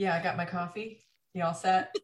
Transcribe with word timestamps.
Yeah, 0.00 0.16
I 0.16 0.22
got 0.22 0.38
my 0.38 0.46
coffee. 0.46 0.98
You 1.34 1.44
all 1.44 1.52
set? 1.52 1.94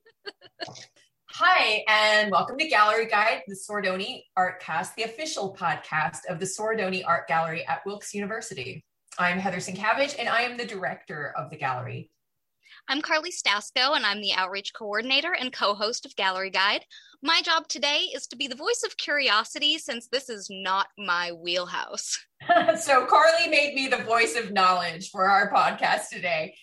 Hi, 1.31 1.83
and 1.89 2.31
welcome 2.31 2.59
to 2.59 2.69
Gallery 2.69 3.07
Guide, 3.07 3.41
the 3.47 3.57
Sordoni 3.57 4.21
Art 4.37 4.61
Cast, 4.61 4.95
the 4.97 5.05
official 5.05 5.57
podcast 5.59 6.19
of 6.29 6.39
the 6.39 6.45
Sordoni 6.45 7.03
Art 7.07 7.27
Gallery 7.27 7.67
at 7.67 7.81
Wilkes 7.87 8.13
University. 8.13 8.85
I'm 9.19 9.39
Heather 9.39 9.57
Sienkiewicz, 9.61 10.17
and 10.19 10.29
I 10.29 10.43
am 10.43 10.59
the 10.59 10.67
director 10.67 11.33
of 11.39 11.49
the 11.49 11.57
gallery. 11.57 12.11
I'm 12.87 13.01
Karley 13.01 13.31
Stasko, 13.33 13.97
and 13.97 14.05
I'm 14.05 14.21
the 14.21 14.35
outreach 14.35 14.75
coordinator 14.75 15.33
and 15.33 15.51
co 15.51 15.73
host 15.73 16.05
of 16.05 16.15
Gallery 16.17 16.51
Guide. 16.51 16.85
My 17.23 17.41
job 17.41 17.67
today 17.67 18.11
is 18.15 18.27
to 18.27 18.37
be 18.37 18.47
the 18.47 18.55
voice 18.57 18.83
of 18.85 18.99
curiosity 18.99 19.79
since 19.79 20.07
this 20.09 20.29
is 20.29 20.49
not 20.51 20.89
my 20.99 21.33
wheelhouse. 21.33 22.19
so, 22.79 23.07
Karley 23.07 23.51
made 23.51 23.75
me 23.75 23.89
the 23.89 24.05
voice 24.05 24.37
of 24.37 24.53
knowledge 24.53 25.09
for 25.09 25.31
our 25.31 25.51
podcast 25.51 26.11
today. 26.13 26.55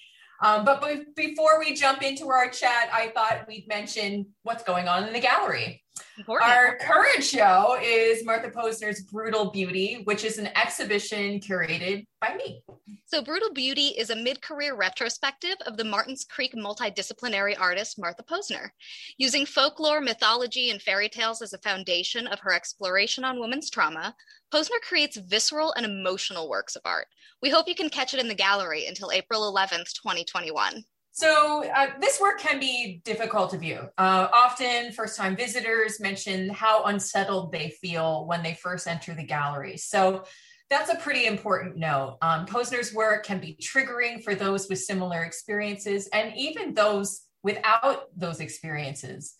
Um, 0.43 0.65
but 0.65 0.83
be- 0.83 1.29
before 1.29 1.57
we 1.57 1.73
jump 1.73 2.03
into 2.03 2.29
our 2.29 2.49
chat, 2.49 2.89
I 2.91 3.13
thought 3.15 3.47
we'd 3.47 3.65
mention 3.67 4.27
what's 4.43 4.63
going 4.63 4.89
on 4.89 5.07
in 5.07 5.13
the 5.13 5.21
gallery. 5.21 5.83
Important. 6.17 6.52
Our 6.52 6.77
current 6.77 7.23
show 7.23 7.77
is 7.81 8.23
Martha 8.23 8.49
Posner's 8.49 9.02
Brutal 9.02 9.52
Beauty, 9.52 10.02
which 10.03 10.23
is 10.23 10.38
an 10.38 10.49
exhibition 10.55 11.39
curated 11.39 12.05
by 12.21 12.35
me. 12.35 12.63
So, 13.05 13.21
Brutal 13.23 13.52
Beauty 13.52 13.88
is 13.88 14.09
a 14.11 14.16
mid 14.16 14.41
career 14.41 14.75
retrospective 14.75 15.55
of 15.66 15.75
the 15.75 15.83
Martins 15.83 16.23
Creek 16.23 16.53
multidisciplinary 16.53 17.59
artist 17.59 17.99
Martha 17.99 18.23
Posner. 18.23 18.69
Using 19.17 19.45
folklore, 19.45 20.02
mythology, 20.02 20.69
and 20.69 20.81
fairy 20.81 21.09
tales 21.09 21.41
as 21.41 21.53
a 21.53 21.59
foundation 21.59 22.27
of 22.27 22.39
her 22.39 22.53
exploration 22.53 23.23
on 23.23 23.39
women's 23.39 23.69
trauma, 23.69 24.16
Posner 24.53 24.81
creates 24.88 25.17
visceral 25.17 25.73
and 25.73 25.85
emotional 25.85 26.47
works 26.47 26.75
of 26.75 26.83
art. 26.85 27.07
We 27.41 27.50
hope 27.50 27.67
you 27.67 27.75
can 27.75 27.89
catch 27.89 28.13
it 28.13 28.19
in 28.19 28.28
the 28.28 28.35
gallery 28.35 28.85
until 28.85 29.11
April 29.11 29.52
11th, 29.52 29.94
2021. 29.94 30.83
So, 31.16 31.64
uh, 31.64 31.92
this 32.02 32.19
work 32.19 32.39
can 32.39 32.59
be 32.59 33.00
difficult 33.06 33.52
to 33.52 33.59
view. 33.59 33.81
Uh, 34.00 34.28
often, 34.33 34.92
first 34.92 35.16
time 35.16 35.36
visitors 35.36 36.00
mention 36.00 36.50
how 36.50 36.86
unsettled 36.86 37.52
they 37.52 37.69
feel 37.69 38.25
when 38.25 38.42
they 38.42 38.56
first 38.56 38.88
enter 38.88 39.14
the 39.14 39.23
gallery. 39.23 39.78
So, 39.78 40.23
that's 40.72 40.89
a 40.89 40.95
pretty 40.95 41.28
important 41.28 41.78
note. 41.78 42.17
Um, 42.23 42.47
Posner's 42.47 42.95
work 42.95 43.23
can 43.25 43.39
be 43.39 43.56
triggering 43.61 44.23
for 44.23 44.34
those 44.34 44.67
with 44.67 44.80
similar 44.80 45.22
experiences 45.22 46.09
and 46.11 46.34
even 46.36 46.73
those 46.73 47.22
without 47.44 48.08
those 48.17 48.39
experiences. 48.39 49.36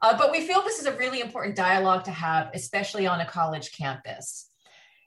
Uh, 0.00 0.16
but 0.16 0.32
we 0.32 0.46
feel 0.46 0.62
this 0.62 0.78
is 0.78 0.86
a 0.86 0.96
really 0.96 1.20
important 1.20 1.56
dialogue 1.56 2.04
to 2.04 2.10
have, 2.10 2.48
especially 2.54 3.06
on 3.06 3.20
a 3.20 3.26
college 3.26 3.76
campus. 3.76 4.50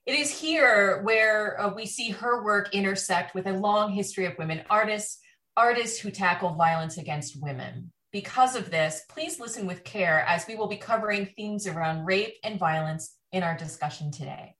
It 0.05 0.13
is 0.13 0.29
here 0.29 1.01
where 1.01 1.59
uh, 1.59 1.73
we 1.73 1.87
see 1.87 2.11
her 2.11 2.43
work 2.43 2.75
intersect 2.75 3.33
with 3.33 3.47
a 3.47 3.53
long 3.53 3.91
history 3.91 4.25
of 4.25 4.37
women 4.37 4.61
artists 4.69 5.20
artists 5.57 5.99
who 5.99 6.11
tackle 6.11 6.55
violence 6.55 6.97
against 6.97 7.41
women. 7.41 7.91
Because 8.11 8.55
of 8.55 8.71
this, 8.71 9.03
please 9.09 9.39
listen 9.39 9.67
with 9.67 9.83
care 9.83 10.25
as 10.27 10.45
we 10.47 10.55
will 10.55 10.67
be 10.67 10.77
covering 10.77 11.27
themes 11.37 11.67
around 11.67 12.05
rape 12.05 12.35
and 12.43 12.59
violence 12.59 13.15
in 13.31 13.43
our 13.43 13.55
discussion 13.55 14.11
today. 14.11 14.55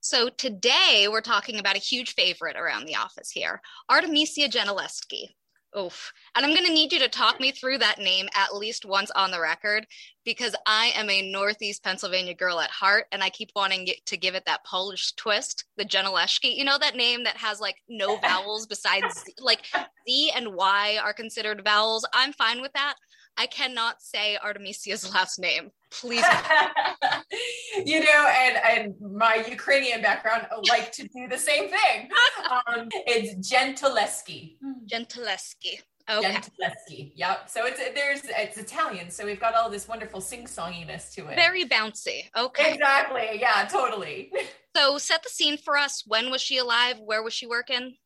So 0.00 0.28
today 0.28 1.08
we're 1.10 1.20
talking 1.20 1.58
about 1.58 1.76
a 1.76 1.80
huge 1.80 2.14
favorite 2.14 2.56
around 2.56 2.86
the 2.86 2.96
office 2.96 3.30
here, 3.30 3.60
Artemisia 3.88 4.48
Gentileschi. 4.48 5.34
Oof. 5.78 6.12
And 6.34 6.44
I'm 6.44 6.52
going 6.52 6.64
to 6.64 6.72
need 6.72 6.92
you 6.92 6.98
to 7.00 7.08
talk 7.08 7.38
me 7.38 7.52
through 7.52 7.78
that 7.78 7.98
name 7.98 8.28
at 8.34 8.56
least 8.56 8.86
once 8.86 9.10
on 9.10 9.30
the 9.30 9.40
record 9.40 9.86
because 10.24 10.56
I 10.66 10.92
am 10.94 11.10
a 11.10 11.30
Northeast 11.30 11.84
Pennsylvania 11.84 12.34
girl 12.34 12.60
at 12.60 12.70
heart 12.70 13.06
and 13.12 13.22
I 13.22 13.28
keep 13.28 13.50
wanting 13.54 13.88
to 14.06 14.16
give 14.16 14.34
it 14.34 14.44
that 14.46 14.64
Polish 14.64 15.12
twist, 15.12 15.64
the 15.76 15.84
Gentileschi. 15.84 16.56
You 16.56 16.64
know 16.64 16.78
that 16.78 16.96
name 16.96 17.24
that 17.24 17.36
has 17.36 17.60
like 17.60 17.76
no 17.90 18.16
vowels 18.22 18.66
besides 18.66 19.24
like 19.38 19.66
Z 20.08 20.32
and 20.34 20.54
Y 20.54 20.98
are 21.02 21.12
considered 21.12 21.62
vowels. 21.62 22.06
I'm 22.14 22.32
fine 22.32 22.62
with 22.62 22.72
that. 22.72 22.94
I 23.36 23.46
cannot 23.46 24.02
say 24.02 24.38
Artemisia's 24.42 25.10
last 25.14 25.38
name. 25.38 25.70
Please. 25.90 26.24
you 27.84 28.00
know, 28.00 28.26
and 28.28 28.56
and 28.64 28.94
my 29.00 29.44
Ukrainian 29.48 30.02
background 30.02 30.46
like 30.68 30.92
to 30.92 31.02
do 31.08 31.28
the 31.28 31.38
same 31.38 31.68
thing. 31.68 32.08
Um, 32.68 32.88
it's 32.92 33.50
Gentileschi. 33.50 34.56
Gentileschi. 34.86 35.80
Okay. 36.08 36.34
Gentileschi. 36.34 37.12
Yep. 37.16 37.50
So 37.50 37.66
it's 37.66 37.80
there's 37.94 38.20
it's 38.24 38.56
Italian, 38.56 39.10
so 39.10 39.24
we've 39.24 39.40
got 39.40 39.54
all 39.54 39.68
this 39.68 39.88
wonderful 39.88 40.20
sing-songiness 40.20 41.12
to 41.14 41.26
it. 41.26 41.34
Very 41.34 41.64
bouncy. 41.64 42.30
Okay. 42.36 42.74
Exactly. 42.74 43.40
Yeah. 43.40 43.66
Totally. 43.70 44.32
So 44.76 44.98
set 44.98 45.22
the 45.24 45.28
scene 45.28 45.56
for 45.56 45.76
us. 45.76 46.04
When 46.06 46.30
was 46.30 46.40
she 46.40 46.58
alive? 46.58 47.00
Where 47.00 47.22
was 47.22 47.34
she 47.34 47.46
working? 47.46 47.96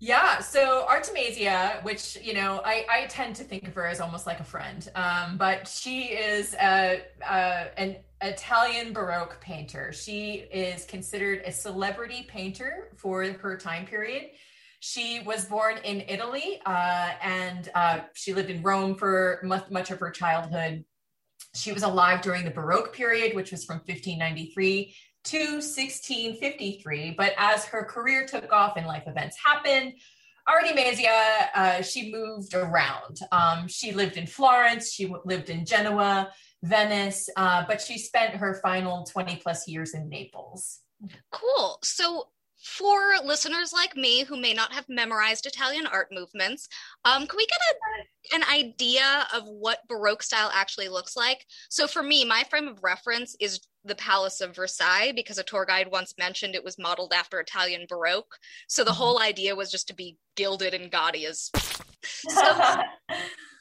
Yeah, 0.00 0.38
so 0.38 0.86
Artemisia, 0.86 1.80
which 1.82 2.16
you 2.22 2.32
know, 2.32 2.60
I, 2.64 2.86
I 2.88 3.06
tend 3.06 3.34
to 3.36 3.44
think 3.44 3.66
of 3.66 3.74
her 3.74 3.84
as 3.84 4.00
almost 4.00 4.28
like 4.28 4.38
a 4.38 4.44
friend, 4.44 4.88
um, 4.94 5.36
but 5.36 5.66
she 5.66 6.02
is 6.04 6.54
a, 6.54 7.02
a, 7.28 7.80
an 7.80 7.96
Italian 8.22 8.92
Baroque 8.92 9.40
painter. 9.40 9.92
She 9.92 10.46
is 10.52 10.84
considered 10.84 11.42
a 11.44 11.50
celebrity 11.50 12.26
painter 12.28 12.92
for 12.96 13.24
her 13.24 13.56
time 13.56 13.86
period. 13.86 14.30
She 14.78 15.20
was 15.26 15.46
born 15.46 15.78
in 15.78 16.04
Italy, 16.06 16.60
uh, 16.64 17.10
and 17.20 17.68
uh, 17.74 18.00
she 18.14 18.32
lived 18.34 18.50
in 18.50 18.62
Rome 18.62 18.94
for 18.94 19.40
much, 19.42 19.68
much 19.68 19.90
of 19.90 19.98
her 19.98 20.12
childhood. 20.12 20.84
She 21.56 21.72
was 21.72 21.82
alive 21.82 22.22
during 22.22 22.44
the 22.44 22.52
Baroque 22.52 22.92
period, 22.92 23.34
which 23.34 23.50
was 23.50 23.64
from 23.64 23.78
1593 23.78 24.94
to 25.28 25.38
1653. 25.38 27.14
But 27.16 27.32
as 27.36 27.64
her 27.66 27.84
career 27.84 28.26
took 28.26 28.52
off 28.52 28.76
and 28.76 28.86
life 28.86 29.04
events 29.06 29.36
happened, 29.42 29.94
Artemisia, 30.46 31.50
uh, 31.54 31.82
she 31.82 32.10
moved 32.10 32.54
around. 32.54 33.18
Um, 33.32 33.68
she 33.68 33.92
lived 33.92 34.16
in 34.16 34.26
Florence, 34.26 34.90
she 34.90 35.04
w- 35.04 35.22
lived 35.26 35.50
in 35.50 35.66
Genoa, 35.66 36.32
Venice, 36.62 37.28
uh, 37.36 37.64
but 37.68 37.80
she 37.82 37.98
spent 37.98 38.34
her 38.34 38.58
final 38.62 39.04
20 39.04 39.36
plus 39.36 39.68
years 39.68 39.92
in 39.92 40.08
Naples. 40.08 40.80
Cool. 41.30 41.78
So 41.82 42.28
for 42.62 43.14
listeners 43.24 43.72
like 43.72 43.96
me 43.96 44.24
who 44.24 44.36
may 44.36 44.52
not 44.52 44.72
have 44.72 44.88
memorized 44.88 45.46
Italian 45.46 45.86
art 45.86 46.08
movements, 46.10 46.68
um, 47.04 47.26
can 47.26 47.36
we 47.36 47.46
get 47.46 47.58
a, 47.70 48.36
an 48.36 48.42
idea 48.52 49.26
of 49.34 49.44
what 49.46 49.86
Baroque 49.88 50.22
style 50.22 50.50
actually 50.52 50.88
looks 50.88 51.16
like? 51.16 51.46
So, 51.70 51.86
for 51.86 52.02
me, 52.02 52.24
my 52.24 52.44
frame 52.50 52.66
of 52.66 52.82
reference 52.82 53.36
is 53.40 53.60
the 53.88 53.94
Palace 53.94 54.40
of 54.40 54.54
Versailles 54.54 55.12
because 55.14 55.38
a 55.38 55.42
tour 55.42 55.64
guide 55.66 55.90
once 55.90 56.14
mentioned 56.18 56.54
it 56.54 56.64
was 56.64 56.78
modeled 56.78 57.12
after 57.12 57.40
Italian 57.40 57.86
Baroque. 57.88 58.36
So, 58.68 58.84
the 58.84 58.90
mm-hmm. 58.90 58.98
whole 58.98 59.20
idea 59.20 59.56
was 59.56 59.70
just 59.70 59.88
to 59.88 59.94
be 59.94 60.16
gilded 60.36 60.74
and 60.74 60.90
gaudy 60.90 61.26
as. 61.26 61.50
So, 62.00 62.76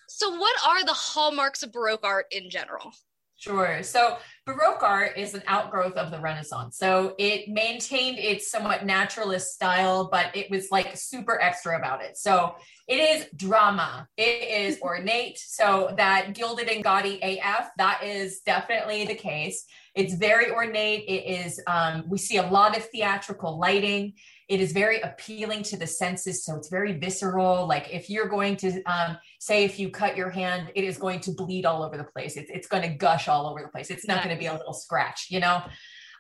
so 0.08 0.38
what 0.38 0.56
are 0.66 0.86
the 0.86 0.94
hallmarks 0.94 1.64
of 1.64 1.72
Baroque 1.72 2.04
art 2.04 2.28
in 2.32 2.52
general? 2.52 2.92
Sure. 3.40 3.84
So 3.84 4.18
Baroque 4.48 4.82
art 4.82 5.16
is 5.16 5.36
an 5.36 5.44
outgrowth 5.46 5.94
of 5.94 6.10
the 6.10 6.20
Renaissance. 6.20 6.76
So 6.76 7.14
it 7.20 7.48
maintained 7.48 8.18
its 8.18 8.50
somewhat 8.50 8.84
naturalist 8.84 9.54
style, 9.54 10.10
but 10.12 10.36
it 10.36 10.50
was 10.50 10.72
like 10.72 10.98
super 10.98 11.40
extra 11.40 11.78
about 11.78 12.04
it. 12.04 12.18
So 12.18 12.56
it 12.88 12.96
is 12.96 13.28
drama. 13.36 14.08
It 14.18 14.72
is 14.72 14.80
ornate. 14.82 15.38
So 15.38 15.94
that 15.98 16.34
gilded 16.34 16.68
and 16.68 16.84
gaudy 16.84 17.20
AF, 17.22 17.70
that 17.78 18.04
is 18.04 18.40
definitely 18.40 19.06
the 19.06 19.16
case. 19.16 19.66
It's 19.94 20.16
very 20.16 20.52
ornate. 20.52 21.06
It 21.08 21.26
is, 21.26 21.62
um, 21.68 22.06
we 22.08 22.18
see 22.18 22.38
a 22.38 22.48
lot 22.48 22.76
of 22.76 22.86
theatrical 22.90 23.60
lighting. 23.60 24.14
It 24.48 24.62
is 24.62 24.72
very 24.72 25.02
appealing 25.02 25.64
to 25.64 25.78
the 25.78 25.88
senses. 25.88 26.46
So 26.46 26.56
it's 26.56 26.70
very 26.70 26.94
visceral. 26.94 27.68
Like 27.68 27.94
if 27.94 28.10
you're 28.10 28.30
going 28.30 28.56
to 28.58 28.82
um, 28.84 29.18
say, 29.40 29.66
if 29.66 29.78
you 29.78 29.90
cut 29.90 30.16
your 30.16 30.30
hand, 30.30 30.72
it 30.74 30.84
is 30.84 30.98
going 30.98 31.20
to 31.22 31.32
bleed 31.32 31.66
all 31.66 31.84
over 31.84 31.98
the 31.98 32.06
place. 32.06 32.38
It's, 32.38 32.50
it's 32.50 32.68
going 32.68 32.84
to 32.84 32.90
gush 32.90 33.28
all 33.28 33.48
over 33.48 33.62
the 33.62 33.68
place. 33.68 33.90
It's 33.90 34.08
not 34.08 34.24
going 34.24 34.36
to 34.36 34.40
be 34.40 34.48
a 34.48 34.54
little 34.54 34.74
scratch, 34.74 35.28
you 35.30 35.40
know? 35.40 35.62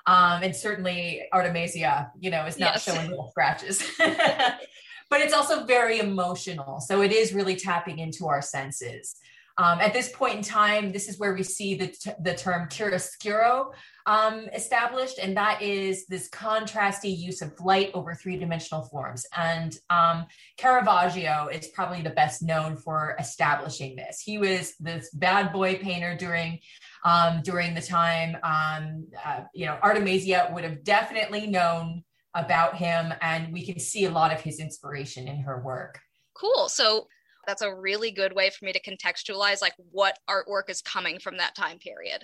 Um, 0.07 0.41
and 0.43 0.55
certainly 0.55 1.23
Artemisia, 1.33 2.11
you 2.19 2.29
know, 2.29 2.45
is 2.45 2.57
not 2.57 2.75
yes. 2.75 2.83
showing 2.83 3.09
little 3.09 3.29
scratches. 3.29 3.83
but 3.97 5.21
it's 5.21 5.33
also 5.33 5.65
very 5.65 5.99
emotional. 5.99 6.79
So 6.79 7.01
it 7.01 7.11
is 7.11 7.33
really 7.33 7.55
tapping 7.55 7.99
into 7.99 8.27
our 8.27 8.41
senses. 8.41 9.15
Um, 9.59 9.79
at 9.79 9.91
this 9.91 10.09
point 10.09 10.35
in 10.35 10.41
time, 10.43 10.91
this 10.91 11.09
is 11.09 11.17
where 11.17 11.33
we 11.33 11.41
see 11.41 11.75
the, 11.75 11.87
t- 11.87 12.11
the 12.21 12.35
term 12.35 12.69
chiaroscuro 12.69 13.73
um, 14.05 14.47
established, 14.53 15.17
and 15.17 15.35
that 15.35 15.61
is 15.63 16.05
this 16.05 16.29
contrasty 16.29 17.15
use 17.17 17.41
of 17.41 17.59
light 17.59 17.89
over 17.95 18.13
three 18.13 18.37
dimensional 18.37 18.83
forms. 18.83 19.25
And 19.35 19.75
um, 19.89 20.27
Caravaggio 20.57 21.49
is 21.51 21.67
probably 21.69 22.03
the 22.03 22.11
best 22.11 22.43
known 22.43 22.77
for 22.77 23.15
establishing 23.19 23.95
this. 23.95 24.21
He 24.21 24.37
was 24.37 24.75
this 24.79 25.09
bad 25.09 25.51
boy 25.51 25.77
painter 25.77 26.15
during 26.15 26.59
um, 27.03 27.41
during 27.41 27.73
the 27.73 27.81
time. 27.81 28.37
Um, 28.43 29.07
uh, 29.25 29.43
you 29.53 29.65
know, 29.65 29.77
Artemisia 29.81 30.49
would 30.53 30.63
have 30.65 30.83
definitely 30.83 31.47
known 31.47 32.03
about 32.35 32.75
him, 32.75 33.13
and 33.21 33.51
we 33.51 33.65
can 33.65 33.79
see 33.79 34.05
a 34.05 34.11
lot 34.11 34.31
of 34.31 34.39
his 34.39 34.59
inspiration 34.59 35.27
in 35.27 35.41
her 35.41 35.61
work. 35.63 35.99
Cool. 36.35 36.69
So 36.69 37.07
that's 37.47 37.61
a 37.61 37.73
really 37.73 38.11
good 38.11 38.33
way 38.33 38.51
for 38.51 38.65
me 38.65 38.73
to 38.73 38.81
contextualize 38.81 39.61
like 39.61 39.73
what 39.91 40.19
artwork 40.29 40.69
is 40.69 40.81
coming 40.81 41.17
from 41.17 41.37
that 41.37 41.55
time 41.55 41.79
period. 41.79 42.23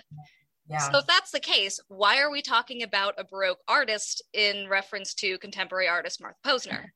Yeah. 0.68 0.78
So 0.78 0.98
if 0.98 1.06
that's 1.06 1.30
the 1.30 1.40
case, 1.40 1.80
why 1.88 2.20
are 2.20 2.30
we 2.30 2.42
talking 2.42 2.82
about 2.82 3.14
a 3.18 3.24
Baroque 3.24 3.60
artist 3.66 4.22
in 4.32 4.68
reference 4.68 5.14
to 5.14 5.38
contemporary 5.38 5.88
artist 5.88 6.20
Martha 6.20 6.38
Posner? 6.46 6.86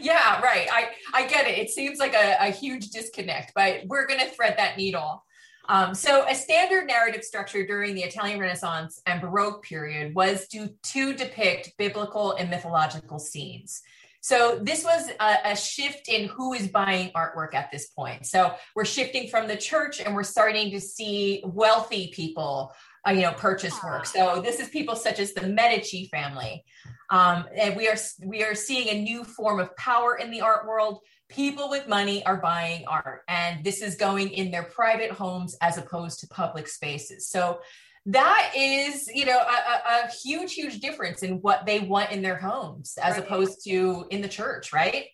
Yeah, 0.00 0.40
right. 0.40 0.66
I 0.72 0.90
I 1.12 1.26
get 1.26 1.46
it. 1.46 1.58
It 1.58 1.68
seems 1.68 1.98
like 1.98 2.14
a, 2.14 2.36
a 2.40 2.50
huge 2.50 2.88
disconnect, 2.88 3.52
but 3.54 3.82
we're 3.86 4.06
going 4.06 4.20
to 4.20 4.26
thread 4.30 4.54
that 4.56 4.78
needle. 4.78 5.22
Um, 5.68 5.94
so, 5.94 6.26
a 6.28 6.34
standard 6.34 6.86
narrative 6.86 7.22
structure 7.22 7.66
during 7.66 7.94
the 7.94 8.02
Italian 8.02 8.38
Renaissance 8.38 9.02
and 9.06 9.20
Baroque 9.20 9.62
period 9.62 10.14
was 10.14 10.46
to, 10.48 10.70
to 10.84 11.14
depict 11.14 11.72
biblical 11.76 12.32
and 12.32 12.50
mythological 12.50 13.18
scenes. 13.18 13.82
So, 14.24 14.58
this 14.62 14.82
was 14.84 15.10
a, 15.20 15.50
a, 15.50 15.54
shift 15.54 16.08
in 16.08 16.28
who 16.28 16.54
is 16.54 16.68
buying 16.68 17.10
artwork 17.10 17.52
at 17.52 17.70
this 17.70 17.88
point. 17.88 18.24
So, 18.24 18.54
we're 18.74 18.86
shifting 18.86 19.28
from 19.28 19.46
the 19.46 19.54
church 19.54 20.00
and 20.00 20.14
we're 20.14 20.22
starting 20.22 20.70
to 20.70 20.80
see 20.80 21.42
wealthy 21.44 22.10
people. 22.14 22.72
Uh, 23.06 23.10
you 23.10 23.20
know, 23.20 23.32
purchase 23.32 23.74
work. 23.82 24.06
So 24.06 24.40
this 24.40 24.60
is 24.60 24.70
people 24.70 24.96
such 24.96 25.18
as 25.18 25.34
the 25.34 25.46
Medici 25.46 26.08
family, 26.10 26.64
um, 27.10 27.44
and 27.54 27.76
we 27.76 27.86
are 27.86 27.98
we 28.24 28.42
are 28.42 28.54
seeing 28.54 28.88
a 28.88 29.02
new 29.02 29.24
form 29.24 29.60
of 29.60 29.76
power 29.76 30.16
in 30.16 30.30
the 30.30 30.40
art 30.40 30.66
world 30.66 31.00
people 31.28 31.68
with 31.70 31.88
money 31.88 32.24
are 32.26 32.36
buying 32.36 32.84
art 32.86 33.22
and 33.28 33.64
this 33.64 33.80
is 33.80 33.96
going 33.96 34.30
in 34.30 34.50
their 34.50 34.62
private 34.62 35.10
homes 35.10 35.56
as 35.62 35.78
opposed 35.78 36.20
to 36.20 36.26
public 36.28 36.68
spaces 36.68 37.28
so 37.28 37.58
that 38.06 38.52
is 38.54 39.08
you 39.14 39.24
know 39.24 39.38
a, 39.38 40.04
a 40.04 40.10
huge 40.22 40.54
huge 40.54 40.80
difference 40.80 41.22
in 41.22 41.40
what 41.40 41.64
they 41.64 41.80
want 41.80 42.10
in 42.10 42.20
their 42.20 42.36
homes 42.36 42.98
as 43.02 43.14
right. 43.14 43.24
opposed 43.24 43.64
to 43.64 44.06
in 44.10 44.20
the 44.20 44.28
church 44.28 44.72
right? 44.72 45.06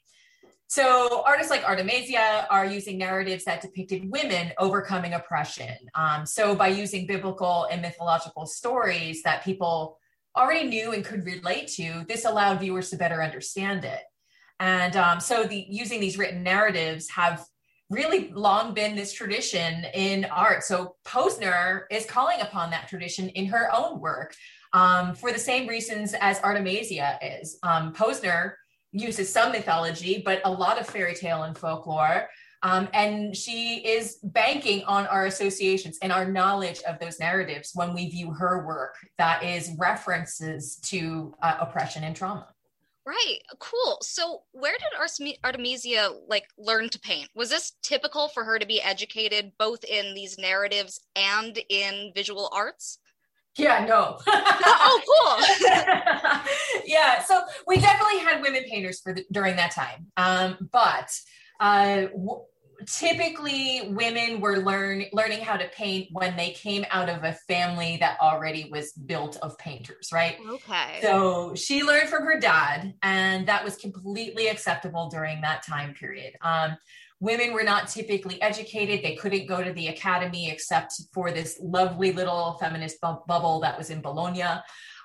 So 0.67 1.25
artists 1.27 1.51
like 1.51 1.65
artemisia 1.65 2.47
are 2.49 2.65
using 2.65 2.97
narratives 2.97 3.45
that 3.45 3.61
depicted 3.61 4.09
women 4.09 4.53
overcoming 4.57 5.15
oppression. 5.15 5.75
Um, 5.97 6.25
so 6.25 6.55
by 6.55 6.69
using 6.69 7.09
biblical 7.09 7.65
and 7.65 7.83
mythological 7.83 8.47
stories 8.47 9.25
that 9.25 9.43
people 9.43 9.99
already 10.37 10.69
knew 10.69 10.93
and 10.93 11.05
could 11.05 11.27
relate 11.27 11.67
to 11.73 12.05
this 12.09 12.25
allowed 12.25 12.61
viewers 12.61 12.91
to 12.91 12.97
better 12.97 13.21
understand 13.21 13.85
it. 13.85 14.03
And 14.61 14.95
um, 14.95 15.19
so 15.19 15.43
the 15.43 15.67
using 15.69 16.01
these 16.01 16.19
written 16.19 16.43
narratives 16.43 17.11
have 17.11 17.45
really 17.91 18.31
long 18.31 18.73
been 18.73 18.95
this 18.95 19.13
tradition 19.13 19.85
in 19.95 20.25
art. 20.27 20.63
So 20.63 20.95
Posner 21.05 21.83
is 21.91 22.07
calling 22.07 22.41
upon 22.41 22.71
that 22.71 22.89
tradition 22.89 23.29
in 23.31 23.47
her 23.47 23.69
own 23.75 24.01
work 24.01 24.35
um, 24.73 25.15
for 25.15 25.33
the 25.33 25.39
same 25.39 25.67
reasons 25.67 26.15
as 26.21 26.41
Artemisia 26.41 27.19
is. 27.21 27.59
Um, 27.63 27.93
Posner 27.93 28.55
uses 28.93 29.33
some 29.33 29.53
mythology, 29.53 30.23
but 30.25 30.41
a 30.45 30.51
lot 30.51 30.81
of 30.81 30.87
fairy 30.87 31.15
tale 31.15 31.43
and 31.43 31.59
folklore. 31.59 32.29
Um, 32.63 32.89
and 32.93 33.35
she 33.35 33.79
is 33.79 34.19
banking 34.23 34.85
on 34.85 35.07
our 35.07 35.27
associations 35.27 35.99
and 36.03 36.13
our 36.13 36.31
knowledge 36.31 36.83
of 36.83 36.99
those 36.99 37.19
narratives 37.19 37.71
when 37.75 37.95
we 37.95 38.11
view 38.11 38.33
her 38.33 38.67
work 38.67 38.97
that 39.17 39.43
is 39.43 39.71
references 39.79 40.77
to 40.85 41.35
uh, 41.43 41.57
oppression 41.61 42.05
and 42.05 42.15
trauma. 42.15 42.47
Right. 43.07 43.39
Cool. 43.59 43.99
So, 44.03 44.43
where 44.53 44.77
did 44.77 45.37
Artemisia 45.43 46.11
like 46.29 46.45
learn 46.59 46.91
to 46.91 47.01
paint? 47.01 47.29
Was 47.35 47.49
this 47.49 47.73
typical 47.83 48.29
for 48.29 48.45
her 48.45 48.59
to 48.59 48.67
be 48.67 48.81
educated 48.81 49.53
both 49.59 49.83
in 49.85 50.15
these 50.15 50.39
narratives 50.39 51.01
and 51.17 51.59
in 51.71 52.13
visual 52.15 52.51
arts? 52.53 52.99
Yeah, 53.57 53.85
no. 53.85 54.19
oh, 54.27 55.01
cool. 55.07 56.83
yeah, 56.87 57.23
so 57.23 57.41
we 57.67 57.79
definitely 57.79 58.21
had 58.21 58.43
women 58.43 58.65
painters 58.71 59.01
for 59.01 59.13
the, 59.13 59.25
during 59.33 59.57
that 59.57 59.73
time. 59.73 60.07
Um, 60.17 60.69
but 60.71 61.11
uh, 61.59 62.03
w- 62.07 62.43
typically 62.87 63.89
women 63.89 64.41
were 64.41 64.59
learn, 64.59 65.05
learning 65.13 65.41
how 65.41 65.57
to 65.57 65.69
paint 65.69 66.09
when 66.13 66.37
they 66.37 66.51
came 66.51 66.85
out 66.91 67.09
of 67.09 67.25
a 67.25 67.33
family 67.33 67.97
that 67.99 68.19
already 68.21 68.69
was 68.71 68.93
built 68.93 69.37
of 69.43 69.57
painters 69.59 70.11
right? 70.13 70.37
Okay. 70.49 70.99
So 71.03 71.55
she 71.55 71.83
learned 71.83 72.09
from 72.09 72.25
her 72.25 72.39
dad 72.39 72.95
and 73.03 73.47
that 73.47 73.65
was 73.65 73.77
completely 73.77 74.49
acceptable 74.49 75.09
during 75.09 75.41
that 75.43 75.63
time 75.63 75.95
period. 75.95 76.35
Um, 76.43 76.77
women 77.21 77.53
were 77.53 77.63
not 77.63 77.89
typically 77.89 78.41
educated. 78.41 79.05
They 79.05 79.15
couldn't 79.15 79.47
go 79.47 79.63
to 79.63 79.73
the 79.73 79.89
academy 79.89 80.51
except 80.51 80.95
for 81.13 81.31
this 81.31 81.59
lovely 81.63 82.13
little 82.13 82.57
feminist 82.61 83.01
bu- 83.01 83.25
bubble 83.27 83.61
that 83.61 83.77
was 83.77 83.91
in 83.91 84.01
bologna. 84.01 84.45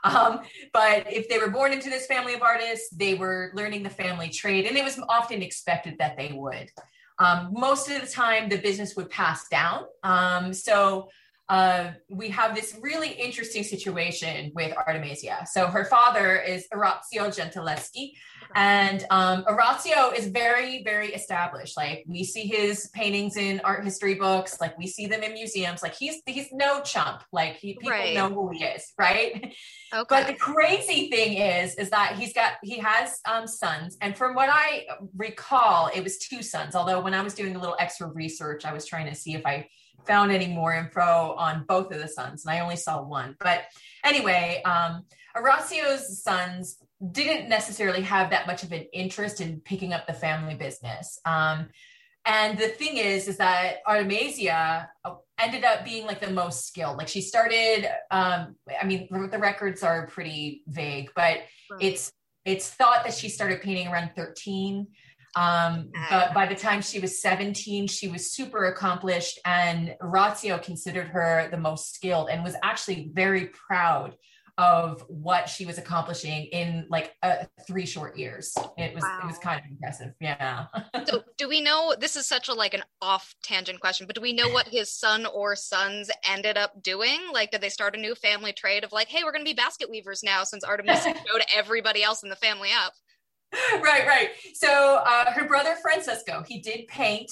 Um, 0.06 0.42
but 0.72 1.12
if 1.12 1.28
they 1.30 1.40
were 1.40 1.50
born 1.50 1.74
into 1.74 1.90
this 1.90 2.06
family 2.06 2.36
of 2.36 2.42
artists, 2.44 2.90
they 2.90 3.16
were 3.16 3.52
learning 3.56 3.82
the 3.84 3.90
family 3.90 4.30
trade, 4.30 4.66
and 4.66 4.78
it 4.78 4.84
was 4.84 5.00
often 5.10 5.42
expected 5.42 5.96
that 5.98 6.16
they 6.16 6.32
would. 6.32 6.70
Um, 7.18 7.54
most 7.54 7.90
of 7.90 8.02
the 8.02 8.08
time, 8.08 8.50
the 8.50 8.58
business 8.58 8.96
would 8.96 9.10
pass 9.10 9.48
down. 9.48 9.86
Um, 10.04 10.54
so 10.54 11.10
uh, 11.48 11.92
we 12.10 12.30
have 12.30 12.56
this 12.56 12.76
really 12.82 13.10
interesting 13.10 13.64
situation 13.64 14.52
with 14.56 14.76
Artemisia. 14.76 15.46
So 15.52 15.68
her 15.68 15.86
father 15.86 16.38
is 16.38 16.66
Orazio 16.74 17.28
Gentileschi, 17.28 18.14
and 18.56 19.06
um, 19.12 19.44
Orazio 19.48 20.10
is 20.10 20.28
very, 20.28 20.84
very 20.84 21.14
established. 21.14 21.78
Like 21.78 22.04
we 22.08 22.24
see 22.24 22.48
his 22.48 22.90
paintings 22.94 23.38
in 23.38 23.62
art 23.64 23.84
history 23.84 24.16
books, 24.16 24.60
like 24.60 24.76
we 24.78 24.88
see 24.88 25.06
them 25.06 25.22
in 25.22 25.34
museums. 25.34 25.84
Like 25.84 25.94
he's 25.94 26.22
he's 26.26 26.48
no 26.52 26.82
chump. 26.82 27.22
Like 27.32 27.58
he, 27.58 27.74
people 27.74 27.92
right. 27.92 28.16
know 28.16 28.30
who 28.30 28.50
he 28.52 28.64
is, 28.64 28.94
right? 28.98 29.54
Okay. 29.94 30.06
But 30.10 30.28
the 30.28 30.34
crazy 30.34 31.10
thing 31.10 31.38
is, 31.38 31.76
is 31.76 31.92
that 31.92 32.16
he's 32.18 32.34
got 32.34 32.54
he 32.64 32.80
has 32.80 33.20
um, 33.30 33.48
sons, 33.48 33.98
and 34.02 34.18
from 34.18 34.34
what 34.34 34.50
I 34.52 34.86
recall, 35.16 35.92
it 35.94 36.04
was 36.04 36.18
two 36.18 36.42
sons. 36.42 36.76
Although 36.76 37.02
when 37.02 37.14
I 37.14 37.22
was 37.22 37.36
doing 37.36 37.56
a 37.56 37.60
little 37.60 37.78
extra 37.80 38.08
research, 38.08 38.66
I 38.66 38.74
was 38.74 38.86
trying 38.86 39.06
to 39.08 39.16
see 39.16 39.36
if 39.36 39.46
I 39.46 39.68
found 40.06 40.32
any 40.32 40.48
more 40.48 40.74
info 40.74 41.36
on 41.38 41.66
both 41.68 41.92
of 41.92 42.00
the 42.00 42.08
sons, 42.08 42.46
and 42.46 42.54
I 42.54 42.60
only 42.60 42.76
saw 42.76 43.02
one. 43.02 43.36
But 43.40 43.64
anyway, 44.04 44.62
um, 44.66 45.06
Orazio's 45.36 46.24
sons 46.24 46.78
didn't 47.12 47.50
necessarily 47.50 48.02
have 48.02 48.30
that 48.30 48.48
much 48.48 48.64
of 48.64 48.72
an 48.72 48.86
interest 48.94 49.42
in 49.42 49.60
picking 49.62 49.94
up 49.94 50.08
the 50.08 50.14
family 50.14 50.56
business. 50.56 51.20
Um, 51.26 51.70
and 52.26 52.58
the 52.58 52.70
thing 52.70 52.98
is, 52.98 53.28
is 53.28 53.38
that 53.38 53.78
Artemisia 53.86 54.90
uh, 55.04 55.16
ended 55.40 55.64
up 55.64 55.86
being 55.86 56.08
like 56.08 56.22
the 56.22 56.32
most 56.32 56.68
skilled. 56.68 56.98
Like 56.98 57.08
she 57.08 57.22
started, 57.22 57.88
um, 58.10 58.56
I 58.82 58.86
mean, 58.86 59.08
the 59.12 59.38
records 59.38 59.84
are 59.84 60.08
pretty 60.08 60.64
vague, 60.68 61.12
but 61.16 61.38
right. 61.72 61.80
it's 61.80 62.12
it's 62.46 62.70
thought 62.70 63.04
that 63.04 63.14
she 63.14 63.28
started 63.28 63.62
painting 63.62 63.88
around 63.88 64.12
13. 64.16 64.88
Um, 65.36 65.90
but 66.10 66.34
by 66.34 66.46
the 66.46 66.56
time 66.56 66.82
she 66.82 67.00
was 67.00 67.22
17, 67.22 67.88
she 67.88 68.08
was 68.08 68.32
super 68.32 68.66
accomplished, 68.66 69.40
and 69.46 69.96
Orazio 70.02 70.58
considered 70.58 71.08
her 71.08 71.50
the 71.52 71.58
most 71.58 71.94
skilled 71.94 72.30
and 72.30 72.44
was 72.44 72.56
actually 72.64 73.10
very 73.14 73.48
proud 73.48 74.16
of 74.58 75.04
what 75.10 75.50
she 75.50 75.66
was 75.66 75.78
accomplishing 75.78 76.46
in 76.46 76.88
like 76.90 77.14
uh, 77.22 77.44
three 77.68 77.86
short 77.86 78.18
years. 78.18 78.56
It 78.78 78.94
was 78.94 79.04
wow. 79.04 79.20
it 79.24 79.28
was 79.28 79.38
kind 79.38 79.60
of 79.60 79.70
impressive. 79.70 80.14
Yeah. 80.22 80.68
so 81.06 81.24
do 81.38 81.50
we 81.50 81.60
know 81.60 81.94
this 82.00 82.16
is 82.16 82.26
such 82.26 82.48
a 82.48 82.54
like 82.54 82.74
an 82.74 82.84
off 83.02 83.36
tangent 83.44 83.82
question, 83.82 84.08
but 84.08 84.16
do 84.16 84.22
we 84.22 84.32
know 84.32 84.50
what 84.50 84.68
his 84.68 84.90
son 84.90 85.26
or 85.26 85.56
sons 85.56 86.10
ended 86.24 86.58
up 86.58 86.82
doing? 86.82 87.20
Like 87.34 87.52
did 87.52 87.60
they 87.60 87.70
start 87.70 87.96
a 87.96 88.00
new 88.00 88.16
family 88.16 88.54
trade 88.54 88.86
of 88.86 88.94
like, 88.94 89.10
hey, 89.10 89.24
we're 89.26 89.34
gonna 89.34 89.44
be 89.44 89.54
basket 89.54 89.90
weavers 89.90 90.24
now 90.24 90.46
since 90.46 90.64
Artemis 90.64 91.04
showed 91.04 91.42
everybody 91.54 92.02
else 92.02 92.24
in 92.24 92.30
the 92.30 92.38
family 92.38 92.70
up? 92.72 92.94
right, 93.82 94.08
right. 94.08 94.30
So 94.54 95.02
uh, 95.06 95.32
her 95.32 95.48
brother 95.48 95.76
Francesco, 95.82 96.44
he 96.48 96.60
did 96.60 96.88
paint. 96.88 97.32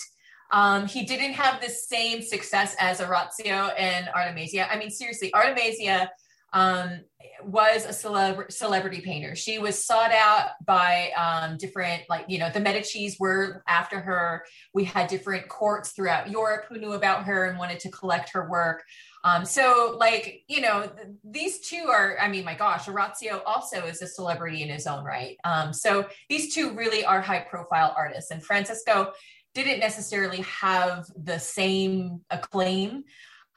Um, 0.51 0.87
he 0.87 1.03
didn't 1.03 1.33
have 1.33 1.61
the 1.61 1.69
same 1.69 2.21
success 2.21 2.75
as 2.79 3.01
Orazio 3.01 3.69
and 3.77 4.09
Artemisia. 4.13 4.71
I 4.71 4.77
mean, 4.77 4.91
seriously, 4.91 5.33
Artemisia 5.33 6.11
um, 6.53 7.01
was 7.43 7.85
a 7.85 7.89
celeb- 7.89 8.51
celebrity 8.51 9.01
painter. 9.01 9.35
She 9.35 9.57
was 9.57 9.83
sought 9.83 10.11
out 10.11 10.49
by 10.65 11.11
um, 11.17 11.57
different, 11.57 12.03
like, 12.07 12.25
you 12.27 12.37
know, 12.37 12.49
the 12.51 12.59
Medicis 12.59 13.19
were 13.19 13.63
after 13.67 13.99
her. 13.99 14.45
We 14.73 14.83
had 14.83 15.07
different 15.07 15.49
courts 15.49 15.91
throughout 15.91 16.29
Europe 16.29 16.65
who 16.69 16.77
knew 16.77 16.93
about 16.93 17.23
her 17.25 17.45
and 17.45 17.57
wanted 17.57 17.79
to 17.81 17.91
collect 17.91 18.29
her 18.33 18.47
work. 18.49 18.83
Um, 19.25 19.45
so, 19.45 19.95
like, 19.99 20.43
you 20.47 20.59
know, 20.59 20.81
th- 20.81 21.07
these 21.23 21.59
two 21.61 21.87
are, 21.89 22.17
I 22.19 22.27
mean, 22.27 22.43
my 22.43 22.55
gosh, 22.55 22.87
Orazio 22.87 23.41
also 23.45 23.85
is 23.85 24.01
a 24.01 24.07
celebrity 24.07 24.61
in 24.63 24.69
his 24.69 24.85
own 24.85 25.03
right. 25.05 25.37
Um, 25.45 25.71
so, 25.71 26.07
these 26.29 26.53
two 26.53 26.73
really 26.73 27.05
are 27.05 27.21
high 27.21 27.39
profile 27.39 27.93
artists. 27.95 28.31
And 28.31 28.43
Francisco 28.43 29.13
didn't 29.53 29.79
necessarily 29.79 30.41
have 30.41 31.05
the 31.15 31.39
same 31.39 32.21
acclaim. 32.29 33.03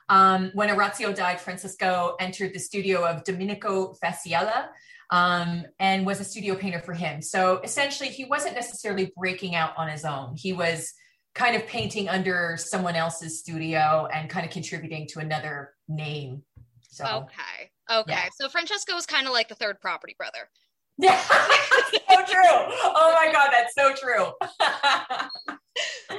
Um, 0.08 0.50
when 0.54 0.70
Orazio 0.70 1.12
died, 1.12 1.40
Francisco 1.40 2.14
entered 2.20 2.54
the 2.54 2.60
studio 2.60 3.04
of 3.04 3.24
Domenico 3.24 3.94
Faziella 4.02 4.68
um, 5.10 5.64
and 5.80 6.06
was 6.06 6.20
a 6.20 6.24
studio 6.24 6.54
painter 6.54 6.80
for 6.80 6.94
him. 6.94 7.22
So 7.22 7.60
essentially, 7.64 8.10
he 8.10 8.24
wasn't 8.24 8.54
necessarily 8.54 9.12
breaking 9.16 9.54
out 9.54 9.72
on 9.76 9.88
his 9.88 10.04
own. 10.04 10.36
He 10.36 10.52
was 10.52 10.92
kind 11.36 11.54
of 11.54 11.66
painting 11.66 12.08
under 12.08 12.56
someone 12.58 12.96
else's 12.96 13.38
studio 13.38 14.08
and 14.12 14.30
kind 14.30 14.46
of 14.46 14.50
contributing 14.50 15.06
to 15.06 15.20
another 15.20 15.74
name. 15.86 16.42
So 16.88 17.04
okay, 17.04 17.70
okay. 17.90 18.12
Yeah. 18.12 18.28
So 18.40 18.48
Francesco 18.48 18.94
was 18.94 19.04
kind 19.04 19.26
of 19.26 19.34
like 19.34 19.48
the 19.48 19.54
third 19.54 19.80
property 19.80 20.16
brother. 20.16 20.48
Yeah, 20.96 21.20
so 21.90 22.16
true. 22.26 22.42
Oh 22.42 23.12
my 23.14 23.30
god, 23.30 23.50
that's 23.52 23.74
so 23.74 23.92
true. 23.94 24.32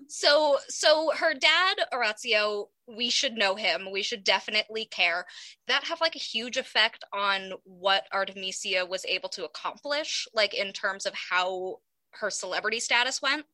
so 0.08 0.58
so 0.68 1.12
her 1.16 1.34
dad 1.34 1.76
Orazio, 1.92 2.66
we 2.88 3.10
should 3.10 3.34
know 3.34 3.54
him. 3.54 3.88
We 3.92 4.02
should 4.02 4.24
definitely 4.24 4.86
care. 4.86 5.24
That 5.68 5.84
have 5.84 6.00
like 6.00 6.16
a 6.16 6.18
huge 6.18 6.56
effect 6.56 7.04
on 7.12 7.52
what 7.62 8.08
Artemisia 8.12 8.84
was 8.84 9.06
able 9.06 9.28
to 9.30 9.44
accomplish, 9.44 10.26
like 10.34 10.52
in 10.52 10.72
terms 10.72 11.06
of 11.06 11.14
how 11.14 11.76
her 12.14 12.30
celebrity 12.30 12.80
status 12.80 13.22
went? 13.22 13.44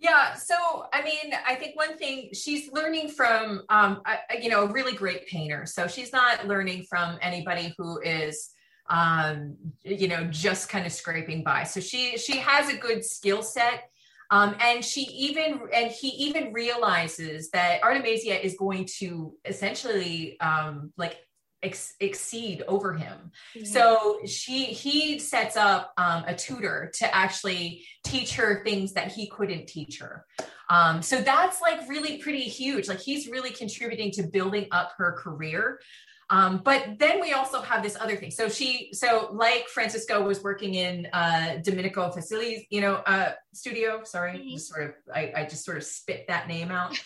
Yeah, 0.00 0.34
so 0.34 0.86
I 0.92 1.02
mean, 1.02 1.32
I 1.46 1.56
think 1.56 1.74
one 1.74 1.98
thing 1.98 2.30
she's 2.32 2.70
learning 2.72 3.08
from, 3.08 3.62
um, 3.68 4.00
a, 4.06 4.40
you 4.40 4.48
know, 4.48 4.62
a 4.62 4.72
really 4.72 4.94
great 4.94 5.26
painter. 5.26 5.66
So 5.66 5.88
she's 5.88 6.12
not 6.12 6.46
learning 6.46 6.84
from 6.88 7.18
anybody 7.20 7.74
who 7.76 8.00
is, 8.00 8.50
um, 8.88 9.56
you 9.82 10.06
know, 10.06 10.24
just 10.30 10.68
kind 10.68 10.86
of 10.86 10.92
scraping 10.92 11.42
by. 11.42 11.64
So 11.64 11.80
she 11.80 12.16
she 12.16 12.38
has 12.38 12.72
a 12.72 12.76
good 12.76 13.04
skill 13.04 13.42
set, 13.42 13.90
um, 14.30 14.54
and 14.60 14.84
she 14.84 15.02
even 15.02 15.62
and 15.74 15.90
he 15.90 16.08
even 16.10 16.52
realizes 16.52 17.50
that 17.50 17.82
Artemisia 17.82 18.42
is 18.44 18.56
going 18.56 18.86
to 18.98 19.34
essentially 19.44 20.38
um, 20.40 20.92
like 20.96 21.16
ex- 21.62 21.94
exceed 22.00 22.62
over 22.68 22.94
him. 22.94 23.30
Mm-hmm. 23.56 23.64
So 23.66 24.20
she 24.26 24.64
he 24.64 25.18
sets 25.18 25.56
up 25.56 25.92
um, 25.96 26.24
a 26.26 26.34
tutor 26.34 26.90
to 26.94 27.14
actually 27.14 27.84
teach 28.04 28.34
her 28.34 28.62
things 28.64 28.92
that 28.94 29.12
he 29.12 29.28
couldn't 29.28 29.66
teach 29.66 29.98
her. 30.00 30.24
Um, 30.70 31.02
so 31.02 31.20
that's 31.20 31.60
like 31.60 31.88
really 31.88 32.18
pretty 32.18 32.42
huge. 32.42 32.88
Like 32.88 33.00
he's 33.00 33.28
really 33.28 33.50
contributing 33.50 34.10
to 34.12 34.24
building 34.24 34.66
up 34.70 34.92
her 34.98 35.12
career. 35.12 35.80
Um, 36.30 36.60
but 36.62 36.98
then 36.98 37.20
we 37.20 37.32
also 37.32 37.62
have 37.62 37.82
this 37.82 37.96
other 37.98 38.16
thing. 38.16 38.30
So 38.30 38.48
she, 38.48 38.90
so 38.92 39.30
like 39.32 39.66
Francisco 39.68 40.22
was 40.22 40.42
working 40.42 40.74
in 40.74 41.08
uh, 41.12 41.56
Domenico 41.62 42.10
Fassili's, 42.10 42.64
you 42.68 42.82
know, 42.82 42.96
uh, 43.06 43.32
studio. 43.54 44.02
Sorry, 44.04 44.38
mm-hmm. 44.38 44.50
just 44.50 44.68
sort 44.68 44.84
of, 44.84 44.94
I, 45.14 45.32
I, 45.36 45.44
just 45.44 45.64
sort 45.64 45.78
of 45.78 45.84
spit 45.84 46.26
that 46.28 46.46
name 46.46 46.70
out. 46.70 46.98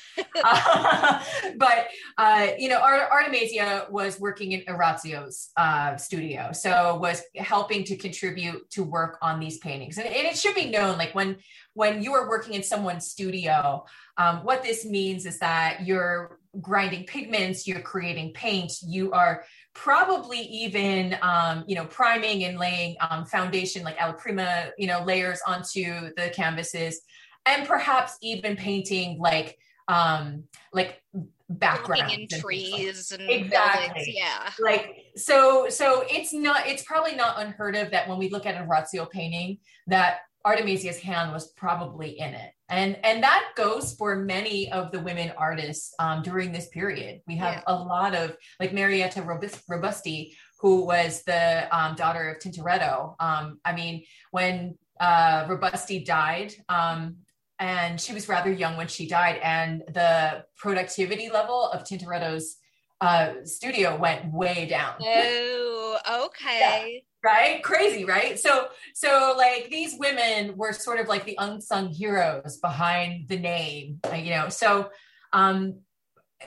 uh, 0.42 1.22
but 1.56 1.88
uh, 2.18 2.48
you 2.58 2.68
know, 2.68 2.80
Art- 2.80 3.10
Artemisia 3.10 3.86
was 3.90 4.18
working 4.18 4.52
in 4.52 4.64
Orazio's 4.68 5.50
uh, 5.56 5.96
studio, 5.96 6.50
so 6.52 6.96
was 6.96 7.22
helping 7.36 7.84
to 7.84 7.96
contribute 7.96 8.68
to 8.70 8.82
work 8.82 9.18
on 9.22 9.38
these 9.38 9.58
paintings. 9.58 9.98
And, 9.98 10.06
and 10.06 10.26
it 10.26 10.36
should 10.36 10.54
be 10.54 10.68
known, 10.68 10.98
like 10.98 11.14
when 11.14 11.36
when 11.74 12.02
you 12.02 12.12
are 12.12 12.28
working 12.28 12.54
in 12.54 12.62
someone's 12.62 13.06
studio, 13.06 13.84
um, 14.18 14.38
what 14.38 14.62
this 14.62 14.84
means 14.84 15.26
is 15.26 15.38
that 15.38 15.86
you're 15.86 16.38
grinding 16.60 17.04
pigments, 17.04 17.66
you're 17.66 17.80
creating 17.80 18.32
paint, 18.34 18.72
you 18.82 19.12
are 19.12 19.44
probably 19.74 20.40
even 20.40 21.16
um, 21.22 21.64
you 21.66 21.74
know 21.74 21.86
priming 21.86 22.44
and 22.44 22.58
laying 22.58 22.96
um, 23.00 23.24
foundation 23.24 23.82
like 23.82 23.96
alla 24.00 24.12
prima 24.12 24.70
you 24.76 24.86
know 24.86 25.02
layers 25.04 25.40
onto 25.46 26.10
the 26.16 26.30
canvases 26.34 27.00
and 27.46 27.66
perhaps 27.66 28.16
even 28.20 28.54
painting 28.54 29.18
like 29.18 29.58
um 29.88 30.44
like 30.72 31.02
background 31.48 32.10
in 32.12 32.28
trees 32.28 33.12
and 33.12 33.28
exactly 33.28 33.86
buildings. 33.88 34.08
yeah 34.08 34.50
like 34.60 35.06
so 35.16 35.68
so 35.68 36.04
it's 36.08 36.32
not 36.32 36.66
it's 36.66 36.82
probably 36.82 37.14
not 37.14 37.40
unheard 37.40 37.76
of 37.76 37.90
that 37.90 38.08
when 38.08 38.18
we 38.18 38.30
look 38.30 38.46
at 38.46 38.54
a 38.54 38.64
Orazio 38.64 39.08
painting 39.10 39.58
that 39.86 40.20
Artemisia's 40.44 40.98
hand 40.98 41.32
was 41.32 41.52
probably 41.52 42.18
in 42.18 42.34
it. 42.34 42.52
And, 42.72 42.96
and 43.04 43.22
that 43.22 43.50
goes 43.54 43.94
for 43.94 44.16
many 44.16 44.72
of 44.72 44.92
the 44.92 45.00
women 45.00 45.30
artists 45.36 45.94
um, 45.98 46.22
during 46.22 46.52
this 46.52 46.68
period. 46.68 47.20
We 47.26 47.36
have 47.36 47.56
yeah. 47.56 47.62
a 47.66 47.74
lot 47.74 48.14
of, 48.14 48.34
like 48.58 48.72
Marietta 48.72 49.20
Robusti, 49.20 50.34
who 50.58 50.86
was 50.86 51.22
the 51.24 51.68
um, 51.76 51.94
daughter 51.96 52.30
of 52.30 52.38
Tintoretto. 52.38 53.14
Um, 53.20 53.60
I 53.64 53.74
mean, 53.74 54.04
when 54.30 54.78
uh, 54.98 55.44
Robusti 55.44 56.04
died, 56.04 56.54
um, 56.70 57.16
and 57.58 58.00
she 58.00 58.14
was 58.14 58.26
rather 58.26 58.50
young 58.50 58.78
when 58.78 58.88
she 58.88 59.06
died, 59.06 59.38
and 59.42 59.82
the 59.92 60.44
productivity 60.56 61.28
level 61.28 61.68
of 61.68 61.84
Tintoretto's 61.84 62.56
uh, 63.02 63.34
studio 63.44 63.96
went 63.96 64.32
way 64.32 64.66
down. 64.66 64.94
Oh, 65.00 65.98
okay. 66.26 67.02
Yeah 67.04 67.11
right 67.22 67.62
crazy 67.62 68.04
right 68.04 68.38
so 68.38 68.68
so 68.94 69.34
like 69.36 69.68
these 69.70 69.96
women 69.98 70.56
were 70.56 70.72
sort 70.72 70.98
of 70.98 71.08
like 71.08 71.24
the 71.24 71.36
unsung 71.38 71.88
heroes 71.88 72.58
behind 72.58 73.28
the 73.28 73.38
name 73.38 74.00
uh, 74.10 74.16
you 74.16 74.30
know 74.30 74.48
so 74.48 74.90
um 75.32 75.74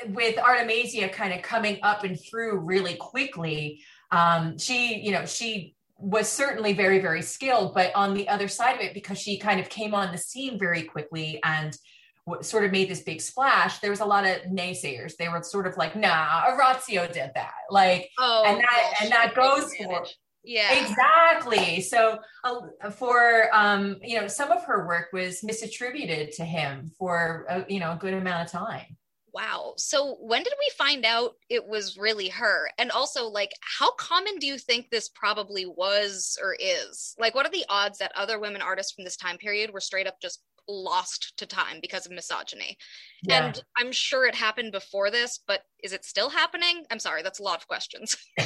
with 0.10 0.38
artemisia 0.38 1.08
kind 1.08 1.34
of 1.34 1.41
coming 1.41 1.79
up 1.82 2.03
and 2.03 2.20
through 2.20 2.58
really 2.60 2.96
quickly 2.96 3.82
um 4.12 4.58
she 4.58 5.00
you 5.00 5.12
know 5.12 5.25
she 5.25 5.75
was 5.98 6.27
certainly 6.27 6.74
very 6.74 7.00
very 7.00 7.22
skilled 7.22 7.74
but 7.74 7.91
on 7.96 8.13
the 8.13 8.27
other 8.27 8.50
side 8.50 8.75
of 8.75 8.82
it 8.82 8.94
because 8.94 9.17
she 9.17 9.38
kind 9.38 9.62
of 9.62 9.70
came 9.70 9.94
on 9.94 10.12
the 10.12 10.17
scene 10.17 10.60
very 10.60 10.84
quickly 10.84 11.39
and 11.44 11.77
sort 12.41 12.65
of 12.65 12.72
made 12.72 12.89
this 12.89 13.01
big 13.01 13.22
splash, 13.22 13.79
there 13.79 13.91
was 13.91 14.00
a 14.00 14.05
lot 14.05 14.25
of 14.25 14.38
naysayers. 14.44 15.15
They 15.15 15.29
were 15.29 15.44
sort 15.44 15.67
of 15.67 15.77
like, 15.77 15.96
"Nah, 15.96 16.46
Orazio 16.48 17.05
did 17.08 17.32
that." 17.36 17.53
Like, 17.70 18.10
oh, 18.17 18.44
and 18.48 18.60
that 18.60 18.94
and 19.01 19.12
that 19.12 19.36
goes 19.36 19.75
for 19.75 20.05
yeah 20.46 20.80
exactly 20.80 21.82
so 21.82 22.20
uh, 22.44 22.90
for 22.90 23.50
um 23.54 23.98
you 24.04 24.20
know 24.20 24.28
some 24.28 24.52
of 24.52 24.64
her 24.64 24.88
work 24.88 25.08
was 25.12 25.42
misattributed 25.42 26.36
to 26.36 26.46
him 26.46 26.92
for 26.98 27.46
a, 27.50 27.66
you 27.68 27.80
know 27.80 27.94
a 27.94 27.98
good 27.98 28.14
amount 28.14 28.46
of 28.46 28.52
time 28.52 28.98
wow 29.34 29.74
so 29.78 30.16
when 30.22 30.44
did 30.44 30.54
we 30.60 30.70
find 30.78 31.06
out 31.06 31.34
it 31.50 31.66
was 31.68 31.98
really 31.98 32.30
her 32.30 32.70
and 32.78 32.92
also 32.92 33.25
like 33.25 33.52
how 33.62 33.92
common 33.96 34.38
do 34.40 34.48
you 34.48 34.58
think 34.58 34.90
this 34.90 35.10
probably 35.10 35.66
was 35.66 36.38
or 36.42 36.56
is 36.60 37.16
like 37.20 37.36
what 37.36 37.46
are 37.46 37.52
the 37.52 37.66
odds 37.68 37.98
that 37.98 38.12
other 38.16 38.40
women 38.40 38.62
artists 38.62 38.94
from 38.94 39.04
this 39.04 39.18
time 39.18 39.38
period 39.38 39.72
were 39.74 39.82
straight 39.82 40.08
up 40.08 40.22
just 40.22 40.42
lost 40.68 41.34
to 41.38 41.46
time 41.46 41.80
because 41.82 42.06
of 42.06 42.12
misogyny. 42.12 42.78
Yeah. 43.24 43.46
And 43.46 43.64
I'm 43.78 43.92
sure 43.92 44.25
it 44.25 44.36
happened 44.36 44.72
before 44.72 45.12
this, 45.12 45.40
but 45.46 45.62
is 45.84 45.94
it 45.94 46.06
still 46.06 46.30
happening? 46.30 46.86
I'm 46.92 47.00
sorry, 47.00 47.22
that's 47.24 47.40
a 47.40 47.44
lot 47.44 47.60
of 47.60 47.68
questions. 47.68 48.16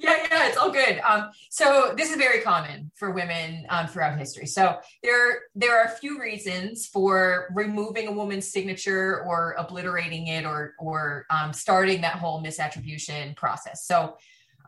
yeah, 0.00 0.26
yeah, 0.30 0.48
it's 0.48 0.56
all 0.56 0.70
good. 0.70 1.00
Um, 1.00 1.30
so 1.50 1.94
this 1.96 2.10
is 2.10 2.16
very 2.16 2.40
common 2.40 2.90
for 2.94 3.10
women 3.10 3.66
um, 3.68 3.86
throughout 3.86 4.18
history. 4.18 4.46
So 4.46 4.78
there, 5.02 5.40
there 5.54 5.78
are 5.78 5.86
a 5.86 5.90
few 5.90 6.20
reasons 6.20 6.86
for 6.86 7.50
removing 7.54 8.08
a 8.08 8.12
woman's 8.12 8.50
signature 8.50 9.24
or 9.26 9.54
obliterating 9.58 10.28
it 10.28 10.44
or, 10.44 10.74
or 10.78 11.26
um, 11.30 11.52
starting 11.52 12.00
that 12.02 12.14
whole 12.14 12.42
misattribution 12.42 13.36
process. 13.36 13.86
So 13.86 14.16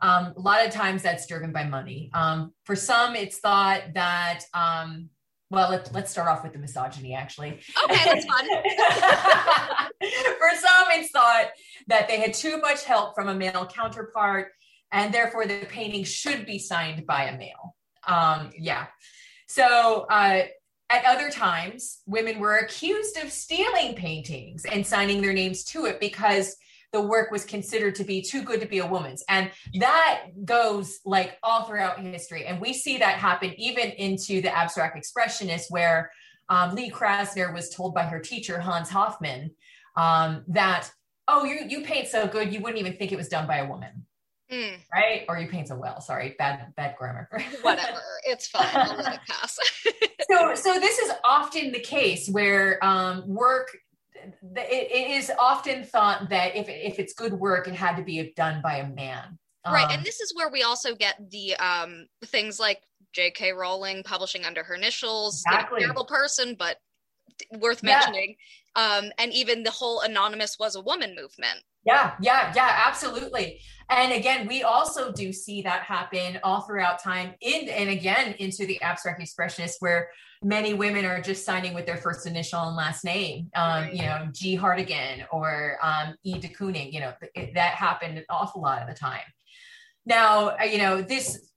um, 0.01 0.33
a 0.35 0.39
lot 0.39 0.65
of 0.65 0.71
times 0.71 1.03
that's 1.03 1.27
driven 1.27 1.51
by 1.51 1.65
money. 1.65 2.09
Um, 2.13 2.53
for 2.63 2.75
some, 2.75 3.15
it's 3.15 3.37
thought 3.39 3.81
that 3.93 4.43
um, 4.53 5.09
well, 5.51 5.69
let, 5.69 5.93
let's 5.93 6.09
start 6.09 6.29
off 6.29 6.43
with 6.43 6.53
the 6.53 6.59
misogyny, 6.59 7.13
actually. 7.13 7.59
Okay, 7.83 8.05
that's 8.05 8.25
fun. 8.25 8.47
For 9.99 10.55
some, 10.55 10.87
it's 10.91 11.11
thought 11.11 11.49
that 11.87 12.07
they 12.07 12.21
had 12.21 12.33
too 12.33 12.57
much 12.61 12.85
help 12.85 13.13
from 13.15 13.27
a 13.27 13.35
male 13.35 13.65
counterpart, 13.65 14.53
and 14.91 15.13
therefore 15.13 15.45
the 15.45 15.65
painting 15.69 16.03
should 16.03 16.45
be 16.45 16.59
signed 16.59 17.05
by 17.05 17.25
a 17.25 17.37
male. 17.37 17.75
Um, 18.07 18.51
yeah. 18.57 18.87
So 19.47 20.05
uh, 20.09 20.43
at 20.89 21.05
other 21.05 21.29
times, 21.29 22.01
women 22.05 22.39
were 22.39 22.57
accused 22.57 23.17
of 23.17 23.31
stealing 23.31 23.95
paintings 23.95 24.65
and 24.65 24.85
signing 24.85 25.21
their 25.21 25.33
names 25.33 25.63
to 25.65 25.85
it 25.85 25.99
because 25.99 26.55
the 26.91 27.01
work 27.01 27.31
was 27.31 27.45
considered 27.45 27.95
to 27.95 28.03
be 28.03 28.21
too 28.21 28.43
good 28.43 28.59
to 28.59 28.67
be 28.67 28.79
a 28.79 28.85
woman's. 28.85 29.23
And 29.29 29.49
that 29.75 30.23
goes 30.43 30.99
like 31.05 31.37
all 31.41 31.63
throughout 31.63 31.99
history. 32.01 32.45
And 32.45 32.59
we 32.59 32.73
see 32.73 32.97
that 32.97 33.15
happen 33.15 33.53
even 33.57 33.91
into 33.91 34.41
the 34.41 34.55
abstract 34.55 34.97
expressionists, 34.97 35.67
where 35.69 36.11
um, 36.49 36.75
Lee 36.75 36.91
Krasner 36.91 37.53
was 37.53 37.69
told 37.69 37.95
by 37.95 38.03
her 38.03 38.19
teacher, 38.19 38.59
Hans 38.59 38.89
Hofmann, 38.89 39.51
um, 39.95 40.43
that, 40.49 40.89
oh, 41.29 41.45
you, 41.45 41.59
you 41.67 41.85
paint 41.85 42.09
so 42.09 42.27
good, 42.27 42.53
you 42.53 42.59
wouldn't 42.59 42.79
even 42.79 42.97
think 42.97 43.13
it 43.13 43.17
was 43.17 43.29
done 43.29 43.47
by 43.47 43.57
a 43.57 43.69
woman. 43.69 44.05
Mm. 44.51 44.77
Right? 44.93 45.25
Or 45.29 45.39
you 45.39 45.47
paint 45.47 45.69
so 45.69 45.75
well. 45.75 46.01
Sorry, 46.01 46.35
bad 46.37 46.73
bad 46.75 46.95
grammar. 46.97 47.29
Whatever. 47.61 48.01
It's 48.25 48.47
fine. 48.47 48.67
I'll 48.73 48.97
let 48.97 49.15
it 49.15 49.19
pass. 49.27 49.57
so 50.29 50.55
so 50.55 50.79
this 50.79 50.99
is 50.99 51.11
often 51.23 51.71
the 51.71 51.79
case 51.79 52.27
where 52.29 52.83
um, 52.83 53.23
work 53.27 53.69
it, 54.23 54.91
it 54.91 55.11
is 55.11 55.31
often 55.39 55.83
thought 55.83 56.29
that 56.29 56.55
if, 56.55 56.67
if 56.69 56.99
it's 56.99 57.13
good 57.13 57.33
work, 57.33 57.67
it 57.67 57.73
had 57.73 57.95
to 57.95 58.03
be 58.03 58.33
done 58.35 58.61
by 58.61 58.77
a 58.77 58.87
man. 58.87 59.37
Right. 59.65 59.85
Um, 59.85 59.91
and 59.91 60.05
this 60.05 60.19
is 60.19 60.33
where 60.35 60.49
we 60.49 60.63
also 60.63 60.95
get 60.95 61.17
the 61.29 61.55
um, 61.55 62.07
things 62.25 62.59
like 62.59 62.81
J.K. 63.13 63.53
Rowling 63.53 64.03
publishing 64.03 64.45
under 64.45 64.63
her 64.63 64.73
initials, 64.73 65.43
exactly. 65.45 65.81
you 65.81 65.87
know, 65.87 65.93
terrible 65.93 66.05
person, 66.05 66.55
but 66.57 66.77
worth 67.59 67.83
mentioning. 67.83 68.35
Yeah. 68.75 68.97
Um, 68.97 69.11
and 69.17 69.33
even 69.33 69.63
the 69.63 69.71
whole 69.71 70.01
anonymous 70.01 70.57
was 70.59 70.75
a 70.75 70.81
woman 70.81 71.15
movement. 71.15 71.61
Yeah, 71.85 72.13
yeah, 72.21 72.53
yeah, 72.55 72.83
absolutely. 72.85 73.59
And 73.89 74.13
again, 74.13 74.47
we 74.47 74.63
also 74.63 75.11
do 75.11 75.33
see 75.33 75.63
that 75.63 75.81
happen 75.81 76.39
all 76.43 76.61
throughout 76.61 77.01
time 77.01 77.33
in 77.41 77.67
and 77.69 77.89
again 77.89 78.35
into 78.39 78.65
the 78.65 78.81
abstract 78.81 79.19
expressionists 79.21 79.77
where 79.79 80.09
many 80.43 80.73
women 80.73 81.05
are 81.05 81.21
just 81.21 81.45
signing 81.45 81.73
with 81.73 81.85
their 81.85 81.97
first 81.97 82.25
initial 82.25 82.61
and 82.61 82.75
last 82.75 83.03
name. 83.03 83.49
Um, 83.55 83.89
you 83.91 84.03
know, 84.03 84.27
G 84.31 84.55
Hartigan 84.55 85.25
or 85.31 85.77
um, 85.81 86.15
E 86.23 86.39
de 86.39 86.47
Kooning, 86.47 86.93
you 86.93 86.99
know, 86.99 87.13
it, 87.35 87.53
that 87.55 87.73
happened 87.73 88.17
an 88.17 88.25
awful 88.29 88.61
lot 88.61 88.81
of 88.81 88.87
the 88.87 88.95
time. 88.95 89.21
Now, 90.05 90.57
uh, 90.59 90.63
you 90.63 90.77
know, 90.77 91.01
this 91.01 91.51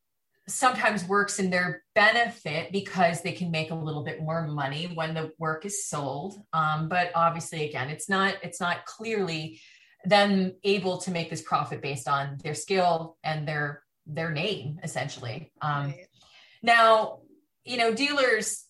sometimes 0.46 1.06
works 1.06 1.38
in 1.38 1.48
their 1.48 1.82
benefit 1.94 2.70
because 2.70 3.22
they 3.22 3.32
can 3.32 3.50
make 3.50 3.70
a 3.70 3.74
little 3.74 4.04
bit 4.04 4.20
more 4.20 4.46
money 4.46 4.90
when 4.94 5.14
the 5.14 5.32
work 5.38 5.64
is 5.64 5.86
sold 5.86 6.38
um, 6.52 6.86
but 6.86 7.10
obviously 7.14 7.66
again 7.66 7.88
it's 7.88 8.10
not 8.10 8.34
it's 8.42 8.60
not 8.60 8.84
clearly 8.84 9.58
them 10.04 10.52
able 10.64 10.98
to 10.98 11.10
make 11.10 11.30
this 11.30 11.42
profit 11.42 11.80
based 11.80 12.08
on 12.08 12.38
their 12.42 12.54
skill 12.54 13.16
and 13.24 13.48
their 13.48 13.82
their 14.06 14.30
name 14.30 14.78
essentially 14.82 15.50
um, 15.62 15.86
right. 15.86 16.06
now 16.62 17.20
you 17.64 17.78
know, 17.78 17.92
dealers 17.92 18.66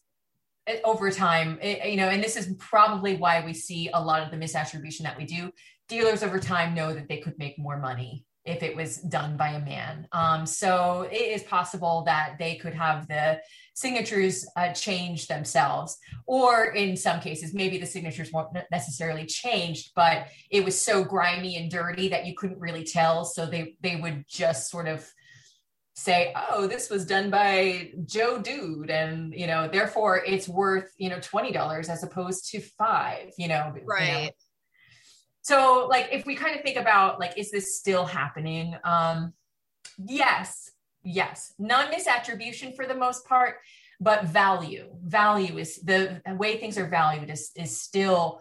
eh, 0.67 0.79
over 0.85 1.11
time, 1.11 1.59
eh, 1.61 1.89
you 1.89 1.97
know, 1.97 2.09
and 2.09 2.23
this 2.23 2.37
is 2.37 2.55
probably 2.59 3.17
why 3.17 3.45
we 3.45 3.53
see 3.53 3.91
a 3.93 4.01
lot 4.03 4.23
of 4.23 4.31
the 4.31 4.37
misattribution 4.37 5.03
that 5.03 5.19
we 5.19 5.25
do. 5.25 5.51
Dealers 5.89 6.23
over 6.23 6.39
time 6.39 6.75
know 6.75 6.95
that 6.95 7.09
they 7.09 7.19
could 7.19 7.39
make 7.39 7.59
more 7.59 7.79
money 7.79 8.25
if 8.45 8.63
it 8.63 8.77
was 8.77 8.99
done 8.99 9.37
by 9.37 9.51
a 9.51 9.65
man. 9.65 10.07
Um, 10.13 10.47
so 10.47 11.09
it 11.11 11.17
is 11.17 11.43
possible 11.45 12.03
that 12.07 12.37
they 12.39 12.57
could 12.57 12.75
have 12.75 13.09
the 13.09 13.41
signatures 13.75 14.47
uh, 14.57 14.73
change 14.73 15.27
themselves, 15.27 15.99
or 16.27 16.67
in 16.67 16.97
some 16.97 17.21
cases, 17.21 17.55
maybe 17.55 17.79
the 17.79 17.87
signatures 17.87 18.31
weren't 18.33 18.51
necessarily 18.71 19.27
changed, 19.27 19.93
but 19.97 20.27
it 20.51 20.65
was 20.65 20.81
so 20.81 21.05
grimy 21.05 21.57
and 21.57 21.71
dirty 21.71 22.09
that 22.09 22.27
you 22.27 22.35
couldn't 22.35 22.61
really 22.61 22.85
tell. 22.85 23.25
So 23.25 23.47
they 23.47 23.77
they 23.81 23.97
would 23.97 24.25
just 24.29 24.71
sort 24.71 24.89
of 24.89 25.11
say, 25.95 26.33
"Oh, 26.51 26.67
this 26.67 26.91
was 26.91 27.07
done 27.07 27.31
by 27.31 27.93
Joe 28.05 28.41
Dude," 28.41 28.91
and 28.91 29.35
you 29.35 29.47
know, 29.47 29.69
therefore 29.69 30.23
it's 30.25 30.49
worth 30.49 30.93
you 30.99 31.09
know 31.09 31.19
twenty 31.21 31.53
dollars 31.53 31.89
as 31.89 32.03
opposed 32.03 32.51
to 32.51 32.61
five. 32.61 33.31
You 33.39 33.49
know, 33.49 33.75
right. 33.85 34.07
You 34.07 34.25
know, 34.27 34.31
so 35.45 35.87
like 35.89 36.09
if 36.11 36.27
we 36.27 36.35
kind 36.35 36.57
of 36.57 36.63
think 36.63 36.77
about 36.77 37.21
like 37.21 37.39
is 37.39 37.51
this 37.51 37.77
still 37.77 38.05
happening 38.05 38.75
um 38.83 39.33
yes 40.05 40.73
yes 41.05 41.53
non 41.59 41.93
misattribution 41.93 42.75
for 42.75 42.87
the 42.87 42.95
most 42.95 43.27
part 43.27 43.57
but 44.01 44.25
value 44.25 44.89
value 45.05 45.59
is 45.59 45.77
the 45.77 46.21
way 46.39 46.57
things 46.57 46.77
are 46.77 46.89
valued 46.89 47.31
is 47.31 47.51
is 47.57 47.81
still 47.81 48.41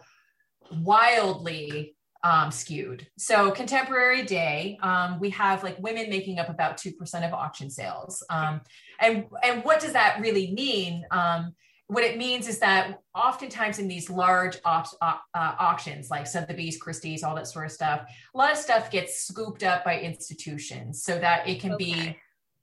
wildly 0.70 1.94
um, 2.24 2.50
skewed. 2.50 3.06
So 3.18 3.50
contemporary 3.50 4.24
day, 4.24 4.78
um, 4.82 5.20
we 5.20 5.28
have 5.30 5.62
like 5.62 5.78
women 5.78 6.08
making 6.08 6.38
up 6.38 6.48
about 6.48 6.78
2% 6.78 6.94
of 7.26 7.34
auction 7.34 7.70
sales. 7.70 8.24
Um, 8.30 8.62
and, 8.98 9.26
and 9.42 9.62
what 9.62 9.78
does 9.78 9.92
that 9.92 10.20
really 10.20 10.50
mean? 10.52 11.04
What 11.88 12.02
it 12.02 12.16
means 12.16 12.48
is 12.48 12.58
that 12.60 13.00
oftentimes 13.14 13.78
in 13.78 13.88
these 13.88 14.08
large 14.08 14.56
op- 14.64 14.96
uh, 15.02 15.18
auctions 15.34 16.10
like 16.10 16.26
Sotheby's, 16.26 16.78
Christie's, 16.78 17.22
all 17.22 17.34
that 17.34 17.46
sort 17.46 17.66
of 17.66 17.72
stuff, 17.72 18.08
a 18.34 18.38
lot 18.38 18.50
of 18.50 18.56
stuff 18.56 18.90
gets 18.90 19.24
scooped 19.24 19.62
up 19.62 19.84
by 19.84 20.00
institutions 20.00 21.02
so 21.02 21.18
that 21.18 21.46
it 21.46 21.60
can 21.60 21.72
okay. 21.72 21.84
be, 21.84 22.18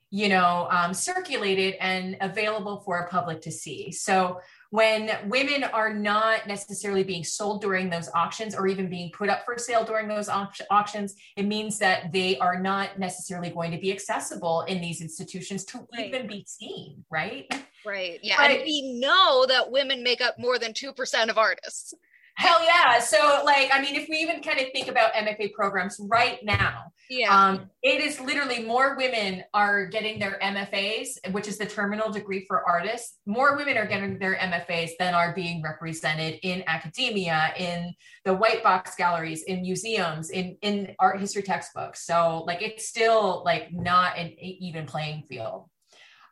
you 0.09 0.27
know, 0.27 0.67
um, 0.71 0.93
circulated 0.93 1.75
and 1.79 2.17
available 2.19 2.81
for 2.81 2.97
a 2.97 3.09
public 3.09 3.41
to 3.41 3.51
see. 3.51 3.91
So 3.91 4.39
when 4.71 5.11
women 5.27 5.65
are 5.65 5.93
not 5.93 6.47
necessarily 6.47 7.03
being 7.03 7.25
sold 7.25 7.61
during 7.61 7.89
those 7.89 8.09
auctions 8.15 8.55
or 8.55 8.67
even 8.67 8.89
being 8.89 9.11
put 9.11 9.29
up 9.29 9.43
for 9.45 9.57
sale 9.57 9.83
during 9.83 10.07
those 10.07 10.29
auctions, 10.29 11.15
it 11.35 11.43
means 11.43 11.77
that 11.77 12.11
they 12.13 12.37
are 12.37 12.57
not 12.57 12.97
necessarily 12.97 13.49
going 13.49 13.71
to 13.71 13.77
be 13.77 13.91
accessible 13.91 14.61
in 14.61 14.79
these 14.79 15.01
institutions 15.01 15.65
to 15.65 15.79
right. 15.93 16.07
even 16.07 16.25
be 16.25 16.45
seen, 16.47 17.03
right? 17.09 17.53
Right. 17.85 18.19
Yeah. 18.23 18.37
But, 18.37 18.51
and 18.51 18.63
we 18.63 18.93
know 18.99 19.45
that 19.45 19.69
women 19.71 20.03
make 20.03 20.21
up 20.21 20.39
more 20.39 20.57
than 20.57 20.71
2% 20.71 21.29
of 21.29 21.37
artists. 21.37 21.93
Hell 22.35 22.63
yeah. 22.63 22.99
So, 22.99 23.43
like, 23.45 23.69
I 23.71 23.81
mean, 23.81 23.95
if 23.95 24.07
we 24.09 24.17
even 24.17 24.41
kind 24.41 24.59
of 24.59 24.67
think 24.71 24.87
about 24.87 25.13
MFA 25.13 25.53
programs 25.53 25.97
right 26.09 26.39
now, 26.43 26.91
yeah, 27.09 27.29
um, 27.29 27.69
it 27.83 28.01
is 28.01 28.19
literally 28.21 28.63
more 28.63 28.95
women 28.95 29.43
are 29.53 29.85
getting 29.87 30.17
their 30.17 30.39
MFAs, 30.41 31.31
which 31.31 31.47
is 31.47 31.57
the 31.57 31.65
terminal 31.65 32.11
degree 32.11 32.45
for 32.47 32.67
artists. 32.67 33.17
More 33.25 33.57
women 33.57 33.77
are 33.77 33.85
getting 33.85 34.17
their 34.17 34.37
MFAs 34.37 34.91
than 34.97 35.13
are 35.13 35.35
being 35.35 35.61
represented 35.61 36.39
in 36.43 36.63
academia, 36.67 37.53
in 37.57 37.93
the 38.23 38.33
white 38.33 38.63
box 38.63 38.95
galleries, 38.95 39.43
in 39.43 39.61
museums, 39.61 40.29
in 40.29 40.57
in 40.61 40.95
art 40.99 41.19
history 41.19 41.43
textbooks. 41.43 42.05
So, 42.05 42.43
like, 42.47 42.61
it's 42.61 42.87
still 42.87 43.43
like 43.45 43.73
not 43.73 44.17
an 44.17 44.33
even 44.39 44.85
playing 44.85 45.23
field. 45.23 45.69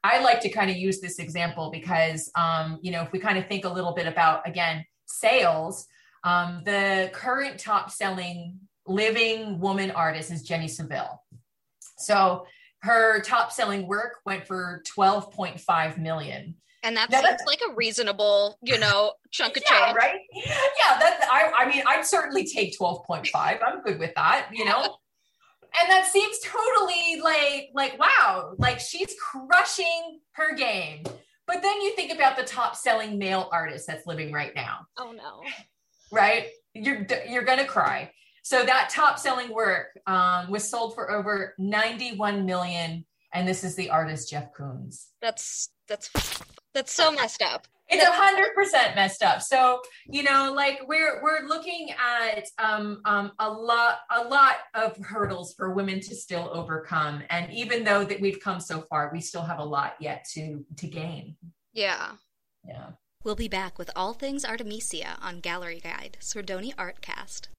I 0.03 0.23
like 0.23 0.39
to 0.41 0.49
kind 0.49 0.71
of 0.71 0.77
use 0.77 1.01
this 1.01 1.19
example 1.19 1.71
because, 1.71 2.31
um, 2.35 2.79
you 2.81 2.91
know, 2.91 3.01
if 3.01 3.11
we 3.11 3.19
kind 3.19 3.37
of 3.37 3.47
think 3.47 3.65
a 3.65 3.69
little 3.69 3.93
bit 3.93 4.07
about 4.07 4.47
again 4.47 4.85
sales, 5.05 5.87
um, 6.23 6.61
the 6.65 7.09
current 7.13 7.59
top 7.59 7.91
selling 7.91 8.59
living 8.87 9.59
woman 9.59 9.91
artist 9.91 10.31
is 10.31 10.43
Jenny 10.43 10.67
Saville. 10.67 11.21
So 11.97 12.45
her 12.81 13.21
top 13.21 13.51
selling 13.51 13.87
work 13.87 14.17
went 14.25 14.47
for 14.47 14.81
12.5 14.97 15.97
million. 15.97 16.55
And 16.81 16.95
that 16.95 17.09
now, 17.09 17.21
seems 17.21 17.41
like 17.45 17.59
a 17.69 17.73
reasonable, 17.73 18.57
you 18.61 18.79
know, 18.79 19.13
chunk 19.31 19.57
of 19.57 19.63
yeah, 19.69 19.85
change. 19.85 19.97
Right. 19.97 20.19
Yeah. 20.33 20.99
That 20.99 21.27
I, 21.29 21.65
I 21.65 21.69
mean, 21.69 21.83
I'd 21.85 22.05
certainly 22.05 22.45
take 22.45 22.77
12.5. 22.79 23.27
I'm 23.35 23.81
good 23.81 23.99
with 23.99 24.13
that, 24.15 24.47
you 24.53 24.63
know? 24.63 24.95
and 25.79 25.89
that 25.89 26.07
seems 26.07 26.39
totally 26.39 27.21
like, 27.21 27.69
like, 27.73 27.99
wow, 27.99 28.53
like 28.57 28.79
she's 28.79 29.13
crushing 29.19 30.19
her 30.33 30.55
game. 30.55 31.03
But 31.47 31.61
then 31.61 31.81
you 31.81 31.95
think 31.95 32.13
about 32.13 32.37
the 32.37 32.43
top 32.43 32.75
selling 32.75 33.17
male 33.17 33.49
artist 33.51 33.87
that's 33.87 34.05
living 34.05 34.31
right 34.31 34.53
now. 34.55 34.85
Oh 34.97 35.11
no. 35.11 35.41
Right? 36.11 36.47
You're 36.73 37.05
you're 37.27 37.43
gonna 37.43 37.65
cry. 37.65 38.11
So 38.43 38.63
that 38.63 38.89
top 38.89 39.19
selling 39.19 39.53
work 39.53 39.99
um, 40.07 40.49
was 40.49 40.67
sold 40.67 40.95
for 40.95 41.11
over 41.11 41.53
91 41.59 42.45
million, 42.45 43.05
and 43.33 43.47
this 43.47 43.63
is 43.63 43.75
the 43.75 43.89
artist 43.89 44.29
Jeff 44.29 44.53
Koons. 44.53 45.07
That's 45.21 45.69
that's 45.87 46.09
that's 46.73 46.91
so 46.91 47.11
messed 47.11 47.41
up. 47.41 47.67
It's 47.91 48.03
a 48.03 48.11
hundred 48.11 48.53
percent 48.53 48.95
messed 48.95 49.23
up. 49.23 49.41
So 49.41 49.81
you 50.07 50.23
know, 50.23 50.53
like 50.55 50.81
we're 50.87 51.21
we're 51.23 51.47
looking 51.47 51.89
at 51.91 52.45
um, 52.59 53.01
um, 53.05 53.31
a 53.39 53.49
lot 53.49 53.99
a 54.11 54.23
lot 54.23 54.57
of 54.75 54.95
hurdles 54.97 55.53
for 55.55 55.73
women 55.73 55.99
to 56.01 56.15
still 56.15 56.49
overcome, 56.53 57.23
and 57.29 57.51
even 57.51 57.83
though 57.83 58.03
that 58.03 58.21
we've 58.21 58.39
come 58.39 58.59
so 58.59 58.81
far, 58.81 59.09
we 59.11 59.21
still 59.21 59.41
have 59.41 59.59
a 59.59 59.63
lot 59.65 59.95
yet 59.99 60.25
to 60.33 60.65
to 60.77 60.87
gain. 60.87 61.35
Yeah. 61.73 62.11
Yeah. 62.67 62.91
We'll 63.25 63.35
be 63.35 63.49
back 63.49 63.77
with 63.77 63.91
all 63.97 64.13
things 64.13 64.45
Artemisia 64.45 65.17
on 65.21 65.41
Gallery 65.41 65.81
Guide, 65.83 66.17
Sordoni 66.21 66.73
Artcast. 66.75 67.49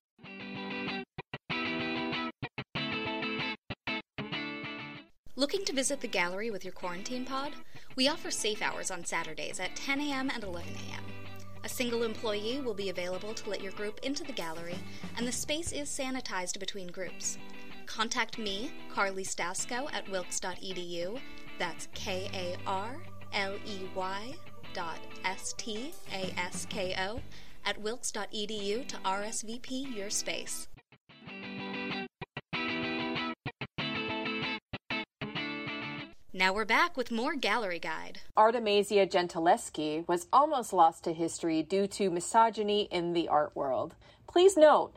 Looking 5.36 5.66
to 5.66 5.74
visit 5.74 6.00
the 6.00 6.08
gallery 6.08 6.50
with 6.50 6.64
your 6.64 6.72
quarantine 6.72 7.26
pod? 7.26 7.52
We 7.94 8.08
offer 8.08 8.30
safe 8.30 8.62
hours 8.62 8.90
on 8.90 9.04
Saturdays 9.04 9.60
at 9.60 9.76
10 9.76 10.00
a.m. 10.00 10.30
and 10.30 10.42
11 10.44 10.72
a.m. 10.72 11.04
A 11.62 11.68
single 11.68 12.04
employee 12.04 12.62
will 12.64 12.72
be 12.72 12.88
available 12.88 13.34
to 13.34 13.50
let 13.50 13.60
your 13.60 13.72
group 13.72 14.00
into 14.02 14.24
the 14.24 14.32
gallery, 14.32 14.78
and 15.18 15.28
the 15.28 15.32
space 15.32 15.72
is 15.72 15.90
sanitized 15.90 16.58
between 16.58 16.86
groups. 16.88 17.36
Contact 17.84 18.38
me, 18.38 18.70
Karley 18.90 19.26
Stasko, 19.26 19.92
at 19.92 20.08
wilkes.edu. 20.08 21.20
That's 21.58 21.88
K 21.92 22.30
A 22.32 22.56
R 22.66 22.96
L 23.34 23.56
E 23.66 23.90
Y 23.94 24.34
dot 24.72 24.98
S 25.24 25.54
T 25.56 25.92
A 26.12 26.32
S 26.38 26.66
K 26.68 26.94
O 26.98 27.20
at 27.64 27.80
wilkes.edu 27.80 28.86
to 28.86 28.96
RSVP 28.96 29.94
your 29.94 30.10
space. 30.10 30.68
Now 36.32 36.52
we're 36.54 36.64
back 36.64 36.96
with 36.96 37.10
more 37.10 37.34
Gallery 37.34 37.80
Guide. 37.80 38.20
Artemisia 38.36 39.06
Gentileschi 39.06 40.06
was 40.06 40.28
almost 40.32 40.72
lost 40.72 41.04
to 41.04 41.12
history 41.12 41.62
due 41.62 41.86
to 41.88 42.08
misogyny 42.08 42.82
in 42.90 43.12
the 43.12 43.28
art 43.28 43.54
world. 43.56 43.94
Please 44.28 44.56
note, 44.56 44.92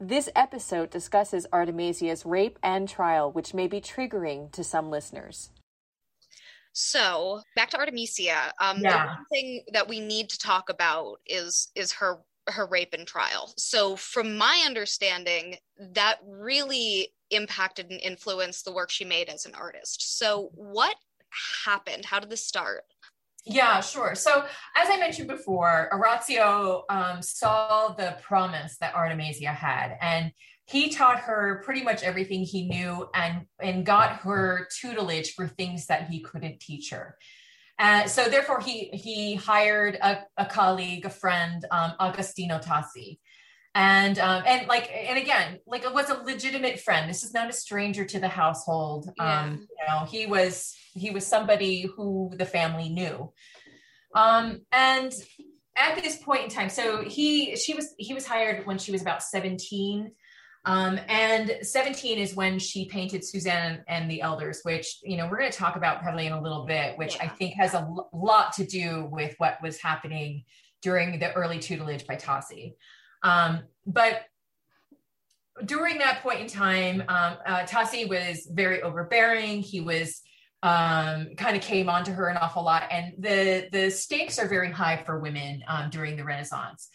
this 0.00 0.30
episode 0.34 0.90
discusses 0.90 1.46
Artemisia's 1.52 2.24
rape 2.24 2.58
and 2.62 2.88
trial, 2.88 3.30
which 3.30 3.52
may 3.52 3.66
be 3.66 3.80
triggering 3.80 4.50
to 4.52 4.64
some 4.64 4.90
listeners. 4.90 5.50
So 6.78 7.42
back 7.56 7.70
to 7.70 7.78
Artemisia. 7.78 8.52
Um, 8.60 8.78
yeah. 8.80 9.02
The 9.02 9.06
one 9.08 9.24
thing 9.32 9.64
that 9.72 9.88
we 9.88 9.98
need 9.98 10.28
to 10.30 10.38
talk 10.38 10.70
about 10.70 11.16
is 11.26 11.72
is 11.74 11.92
her 11.92 12.20
her 12.48 12.66
rape 12.66 12.94
and 12.94 13.06
trial. 13.06 13.52
So 13.58 13.96
from 13.96 14.38
my 14.38 14.62
understanding, 14.64 15.56
that 15.94 16.18
really 16.24 17.12
impacted 17.30 17.90
and 17.90 18.00
influenced 18.00 18.64
the 18.64 18.72
work 18.72 18.90
she 18.90 19.04
made 19.04 19.28
as 19.28 19.44
an 19.44 19.54
artist. 19.54 20.18
So, 20.18 20.50
what 20.54 20.96
happened? 21.64 22.04
How 22.04 22.20
did 22.20 22.30
this 22.30 22.46
start? 22.46 22.84
Yeah, 23.44 23.80
sure. 23.80 24.14
So, 24.14 24.44
as 24.76 24.88
I 24.88 24.98
mentioned 24.98 25.28
before, 25.28 25.88
Orazio 25.92 26.84
um, 26.88 27.22
saw 27.22 27.94
the 27.96 28.16
promise 28.22 28.76
that 28.80 28.94
Artemisia 28.94 29.48
had, 29.48 29.96
and 30.00 30.32
he 30.68 30.90
taught 30.90 31.20
her 31.20 31.62
pretty 31.64 31.82
much 31.82 32.02
everything 32.02 32.42
he 32.42 32.68
knew 32.68 33.08
and, 33.14 33.46
and 33.60 33.86
got 33.86 34.16
her 34.20 34.68
tutelage 34.80 35.34
for 35.34 35.48
things 35.48 35.86
that 35.86 36.08
he 36.08 36.20
couldn't 36.20 36.60
teach 36.60 36.90
her. 36.90 37.16
Uh, 37.78 38.06
so 38.06 38.28
therefore, 38.28 38.60
he 38.60 38.90
he 38.92 39.36
hired 39.36 39.94
a, 39.94 40.24
a 40.36 40.44
colleague, 40.44 41.06
a 41.06 41.10
friend, 41.10 41.64
um, 41.70 41.92
Agostino 42.00 42.58
Tassi, 42.58 43.18
and 43.74 44.18
um, 44.18 44.42
and 44.44 44.66
like 44.66 44.90
and 44.92 45.16
again 45.16 45.60
like 45.64 45.84
it 45.84 45.94
was 45.94 46.10
a 46.10 46.22
legitimate 46.24 46.80
friend. 46.80 47.08
This 47.08 47.22
is 47.22 47.32
not 47.32 47.48
a 47.48 47.52
stranger 47.52 48.04
to 48.04 48.18
the 48.18 48.28
household. 48.28 49.08
Yeah. 49.16 49.42
um 49.42 49.60
you 49.60 49.88
know 49.88 50.04
he 50.06 50.26
was 50.26 50.74
he 50.94 51.10
was 51.10 51.24
somebody 51.24 51.82
who 51.82 52.32
the 52.36 52.46
family 52.46 52.88
knew. 52.88 53.32
Um 54.14 54.62
and 54.72 55.12
at 55.76 56.02
this 56.02 56.16
point 56.16 56.42
in 56.42 56.50
time 56.50 56.70
so 56.70 57.02
he 57.02 57.54
she 57.54 57.74
was 57.74 57.94
he 57.98 58.12
was 58.12 58.26
hired 58.26 58.66
when 58.66 58.78
she 58.78 58.90
was 58.90 59.00
about 59.00 59.22
17 59.22 60.10
Um, 60.64 61.00
and 61.08 61.58
17 61.62 62.18
is 62.18 62.34
when 62.34 62.58
she 62.58 62.86
painted 62.86 63.24
Susanna 63.24 63.82
and 63.88 64.10
the 64.10 64.20
Elders, 64.20 64.60
which, 64.64 64.98
you 65.02 65.16
know, 65.16 65.28
we're 65.28 65.38
going 65.38 65.50
to 65.50 65.56
talk 65.56 65.76
about 65.76 66.02
probably 66.02 66.26
in 66.26 66.32
a 66.32 66.42
little 66.42 66.66
bit, 66.66 66.98
which 66.98 67.16
yeah. 67.16 67.24
I 67.24 67.28
think 67.28 67.54
has 67.54 67.74
a 67.74 67.78
l- 67.78 68.10
lot 68.12 68.52
to 68.54 68.66
do 68.66 69.08
with 69.10 69.34
what 69.38 69.62
was 69.62 69.80
happening 69.80 70.44
during 70.82 71.18
the 71.18 71.32
early 71.32 71.58
tutelage 71.58 72.06
by 72.06 72.16
Tosi. 72.16 72.74
Um, 73.22 73.62
but 73.86 74.22
during 75.64 75.98
that 75.98 76.22
point 76.22 76.40
in 76.40 76.46
time, 76.46 77.02
um, 77.08 77.36
uh, 77.46 77.64
Tosi 77.64 78.08
was 78.08 78.48
very 78.52 78.82
overbearing. 78.82 79.60
He 79.60 79.80
was 79.80 80.20
um, 80.62 81.28
kind 81.36 81.56
of 81.56 81.62
came 81.62 81.88
onto 81.88 82.12
her 82.12 82.28
an 82.28 82.36
awful 82.36 82.64
lot, 82.64 82.84
and 82.90 83.14
the 83.18 83.68
the 83.70 83.90
stakes 83.90 84.38
are 84.38 84.48
very 84.48 84.70
high 84.72 85.02
for 85.04 85.20
women 85.20 85.62
um, 85.68 85.90
during 85.90 86.16
the 86.16 86.24
Renaissance. 86.24 86.88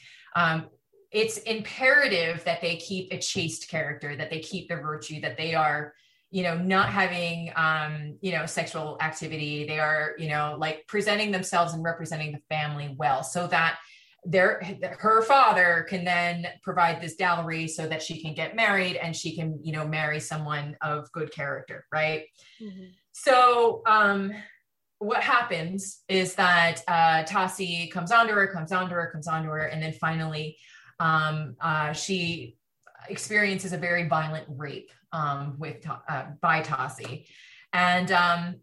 It's 1.14 1.38
imperative 1.40 2.44
that 2.44 2.62
they 2.62 2.78
keep 2.78 3.14
a 3.14 3.20
chaste 3.20 3.70
character, 3.70 4.16
that 4.16 4.30
they 4.30 4.40
keep 4.40 4.68
their 4.68 4.82
virtue, 4.82 5.22
that 5.22 5.38
they 5.38 5.54
are, 5.54 5.94
you 6.32 6.44
know, 6.44 6.58
not 6.58 6.90
having, 6.90 7.52
um, 7.56 8.18
you 8.22 8.32
know, 8.32 8.46
sexual 8.46 8.98
activity. 9.02 9.66
They 9.66 9.80
are, 9.80 10.16
you 10.18 10.30
know, 10.30 10.56
like 10.58 10.86
presenting 10.88 11.32
themselves 11.32 11.74
and 11.74 11.84
representing 11.84 12.32
the 12.32 12.42
family 12.50 12.96
well, 12.98 13.24
so 13.24 13.48
that 13.48 13.78
their 14.26 14.62
her 15.00 15.22
father 15.22 15.86
can 15.90 16.06
then 16.06 16.48
provide 16.62 17.02
this 17.02 17.16
dowry 17.16 17.68
so 17.68 17.88
that 17.88 18.02
she 18.02 18.22
can 18.22 18.34
get 18.34 18.56
married 18.56 18.96
and 18.96 19.16
she 19.16 19.36
can 19.36 19.60
you 19.62 19.74
know 19.74 19.86
marry 19.86 20.20
someone 20.20 20.78
of 20.82 21.12
good 21.12 21.32
character 21.32 21.86
right 21.92 22.24
mm-hmm. 22.62 22.86
so 23.12 23.82
um 23.86 24.32
what 25.00 25.22
happens 25.22 26.04
is 26.08 26.36
that 26.36 26.82
uh 26.88 27.24
Tosi 27.24 27.92
comes 27.92 28.12
onto 28.12 28.34
her 28.34 28.48
comes 28.48 28.72
onto 28.72 28.94
her 28.94 29.10
comes 29.12 29.28
onto 29.28 29.50
her 29.50 29.66
and 29.66 29.84
then 29.84 29.94
finally 29.94 30.58
um 31.04 31.56
uh 31.62 31.92
she 31.94 32.56
experiences 33.10 33.74
a 33.74 33.78
very 33.78 34.08
violent 34.08 34.46
rape 34.50 34.92
um 35.12 35.56
with 35.60 35.86
uh, 36.10 36.26
by 36.42 36.62
Tosi 36.62 37.26
and 37.74 38.12
um 38.12 38.56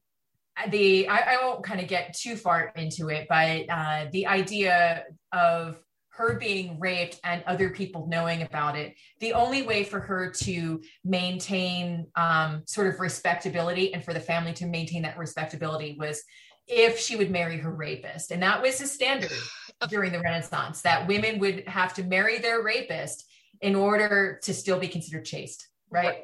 the 0.70 1.09
I, 1.09 1.37
I 1.37 1.44
won't 1.44 1.64
kind 1.64 1.81
of 1.81 1.88
get 1.88 2.14
too 2.14 2.37
far 2.37 2.72
into 2.76 3.09
it, 3.09 3.26
but 3.29 3.68
uh, 3.70 4.07
the 4.12 4.26
idea 4.26 5.05
of 5.33 5.79
her 6.11 6.38
being 6.38 6.79
raped 6.79 7.18
and 7.24 7.42
other 7.46 7.70
people 7.70 8.07
knowing 8.07 8.42
about 8.42 8.76
it, 8.76 8.94
the 9.20 9.33
only 9.33 9.62
way 9.62 9.85
for 9.85 10.00
her 10.00 10.31
to 10.31 10.83
maintain 11.05 12.07
um, 12.16 12.62
sort 12.66 12.88
of 12.88 13.00
respectability 13.00 13.94
and 13.94 14.05
for 14.05 14.12
the 14.12 14.20
family 14.20 14.53
to 14.53 14.66
maintain 14.66 15.03
that 15.03 15.16
respectability 15.16 15.96
was 15.98 16.22
if 16.68 16.99
she 16.99 17.16
would 17.16 17.31
marry 17.31 17.59
her 17.59 17.70
rapist. 17.70 18.31
And 18.31 18.42
that 18.42 18.62
was 18.62 18.81
a 18.81 18.87
standard 18.87 19.33
during 19.88 20.12
the 20.12 20.20
Renaissance 20.20 20.83
that 20.83 21.07
women 21.07 21.38
would 21.38 21.66
have 21.66 21.94
to 21.94 22.05
marry 22.05 22.38
their 22.38 22.62
rapist 22.62 23.27
in 23.61 23.75
order 23.75 24.40
to 24.42 24.55
still 24.55 24.79
be 24.79 24.88
considered 24.88 25.25
chaste, 25.25 25.68
right? 25.90 26.05
right. 26.07 26.23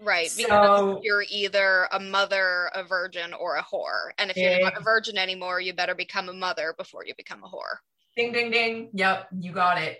Right. 0.00 0.30
So, 0.30 0.42
because 0.42 0.98
you're 1.02 1.24
either 1.30 1.88
a 1.90 2.00
mother, 2.00 2.70
a 2.74 2.84
virgin, 2.84 3.32
or 3.32 3.56
a 3.56 3.62
whore. 3.62 4.10
And 4.18 4.30
if 4.30 4.36
you're 4.36 4.60
not 4.60 4.76
a 4.76 4.82
virgin 4.82 5.16
anymore, 5.16 5.60
you 5.60 5.72
better 5.72 5.94
become 5.94 6.28
a 6.28 6.32
mother 6.32 6.74
before 6.76 7.04
you 7.06 7.14
become 7.16 7.42
a 7.42 7.48
whore. 7.48 7.78
Ding, 8.16 8.32
ding, 8.32 8.50
ding. 8.50 8.90
Yep, 8.92 9.28
you 9.40 9.52
got 9.52 9.80
it. 9.80 9.98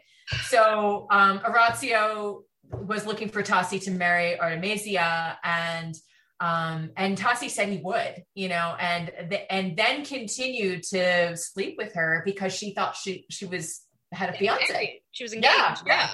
So 0.48 1.06
um, 1.10 1.40
Orazio 1.46 2.42
was 2.70 3.06
looking 3.06 3.28
for 3.28 3.42
Tosi 3.42 3.82
to 3.84 3.90
marry 3.90 4.38
Artemisia, 4.38 5.38
and 5.42 5.94
um, 6.40 6.90
and 6.96 7.16
Tosi 7.16 7.48
said 7.48 7.68
he 7.68 7.78
would, 7.78 8.24
you 8.34 8.48
know, 8.48 8.74
and 8.78 9.10
the, 9.30 9.52
and 9.52 9.76
then 9.76 10.04
continued 10.04 10.82
to 10.84 11.36
sleep 11.36 11.76
with 11.78 11.94
her 11.94 12.22
because 12.24 12.52
she 12.52 12.74
thought 12.74 12.96
she 12.96 13.24
she 13.30 13.46
was 13.46 13.82
had 14.12 14.30
a 14.30 14.32
fiance. 14.32 15.02
She 15.12 15.24
was 15.24 15.32
engaged. 15.32 15.52
Yeah, 15.52 15.74
yeah. 15.86 16.08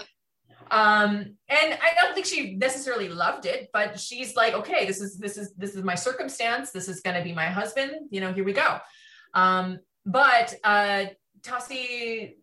Um, 0.71 1.37
and 1.49 1.79
I 1.83 1.93
don't 2.01 2.15
think 2.15 2.27
she 2.27 2.55
necessarily 2.55 3.09
loved 3.09 3.45
it, 3.45 3.71
but 3.73 3.99
she's 3.99 4.37
like, 4.37 4.55
okay, 4.55 4.87
this 4.87 5.01
is 5.01 5.19
this 5.19 5.37
is 5.37 5.53
this 5.55 5.75
is 5.75 5.83
my 5.83 5.95
circumstance. 5.95 6.71
This 6.71 6.89
is 6.89 7.01
going 7.01 7.17
to 7.17 7.25
be 7.25 7.33
my 7.33 7.47
husband. 7.47 7.93
You 8.11 8.21
know, 8.21 8.33
here 8.33 8.45
we 8.45 8.53
go. 8.53 8.79
Um, 9.35 9.81
but 10.07 10.55
uh, 10.63 11.07
Tosi 11.43 12.35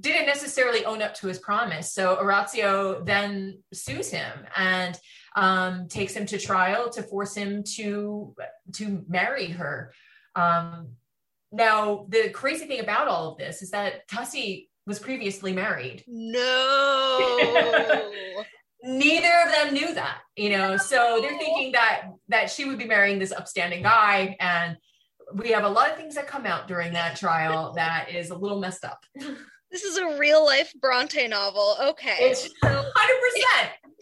didn't 0.00 0.26
necessarily 0.26 0.84
own 0.84 1.02
up 1.02 1.14
to 1.14 1.26
his 1.26 1.38
promise. 1.38 1.92
So 1.92 2.16
Orazio 2.16 3.04
then 3.04 3.62
sues 3.72 4.10
him 4.10 4.46
and 4.56 4.98
um, 5.36 5.86
takes 5.88 6.14
him 6.14 6.26
to 6.26 6.38
trial 6.38 6.90
to 6.90 7.02
force 7.02 7.34
him 7.34 7.62
to 7.76 8.34
to 8.74 9.04
marry 9.08 9.46
her. 9.46 9.92
Um, 10.34 10.88
now, 11.52 12.06
the 12.08 12.30
crazy 12.30 12.66
thing 12.66 12.80
about 12.80 13.08
all 13.08 13.32
of 13.32 13.38
this 13.38 13.62
is 13.62 13.70
that 13.70 14.08
Tosi 14.08 14.68
was 14.86 14.98
previously 14.98 15.52
married. 15.52 16.02
No. 16.06 17.40
Neither 18.82 19.32
of 19.44 19.52
them 19.52 19.74
knew 19.74 19.94
that, 19.94 20.18
you 20.36 20.50
know. 20.50 20.76
So 20.76 21.18
they're 21.20 21.38
thinking 21.38 21.72
that 21.72 22.08
that 22.28 22.50
she 22.50 22.64
would 22.64 22.78
be 22.78 22.86
marrying 22.86 23.18
this 23.18 23.32
upstanding 23.32 23.82
guy 23.82 24.36
and 24.40 24.76
we 25.34 25.50
have 25.50 25.64
a 25.64 25.68
lot 25.68 25.90
of 25.90 25.96
things 25.96 26.14
that 26.14 26.26
come 26.26 26.46
out 26.46 26.68
during 26.68 26.92
that 26.92 27.16
trial 27.16 27.72
that 27.76 28.10
is 28.10 28.30
a 28.30 28.34
little 28.36 28.60
messed 28.60 28.84
up. 28.84 29.04
This 29.70 29.82
is 29.82 29.98
a 29.98 30.18
real 30.18 30.44
life 30.44 30.72
Bronte 30.80 31.26
novel. 31.26 31.76
Okay. 31.80 32.16
It's 32.20 32.48
100%. 32.64 32.82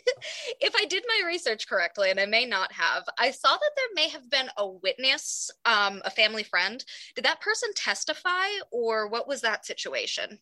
if 0.60 0.74
I 0.76 0.84
did 0.86 1.04
my 1.08 1.26
research 1.26 1.68
correctly, 1.68 2.10
and 2.10 2.20
I 2.20 2.26
may 2.26 2.44
not 2.44 2.72
have, 2.72 3.04
I 3.18 3.30
saw 3.30 3.50
that 3.50 3.70
there 3.76 3.86
may 3.94 4.08
have 4.08 4.30
been 4.30 4.48
a 4.56 4.66
witness, 4.66 5.50
um, 5.64 6.02
a 6.04 6.10
family 6.10 6.42
friend. 6.42 6.84
Did 7.14 7.24
that 7.24 7.40
person 7.40 7.70
testify, 7.74 8.46
or 8.70 9.08
what 9.08 9.28
was 9.28 9.40
that 9.42 9.66
situation? 9.66 10.38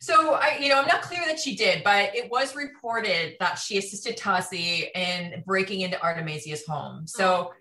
So 0.00 0.34
I, 0.34 0.58
you 0.60 0.68
know, 0.68 0.78
I'm 0.78 0.86
not 0.86 1.00
clear 1.00 1.22
that 1.26 1.40
she 1.40 1.56
did, 1.56 1.82
but 1.82 2.14
it 2.14 2.30
was 2.30 2.54
reported 2.54 3.36
that 3.40 3.54
she 3.54 3.78
assisted 3.78 4.18
Tosi 4.18 4.88
in 4.94 5.42
breaking 5.46 5.80
into 5.80 6.02
Artemisia's 6.02 6.66
home. 6.66 7.06
So 7.06 7.52
oh. 7.52 7.54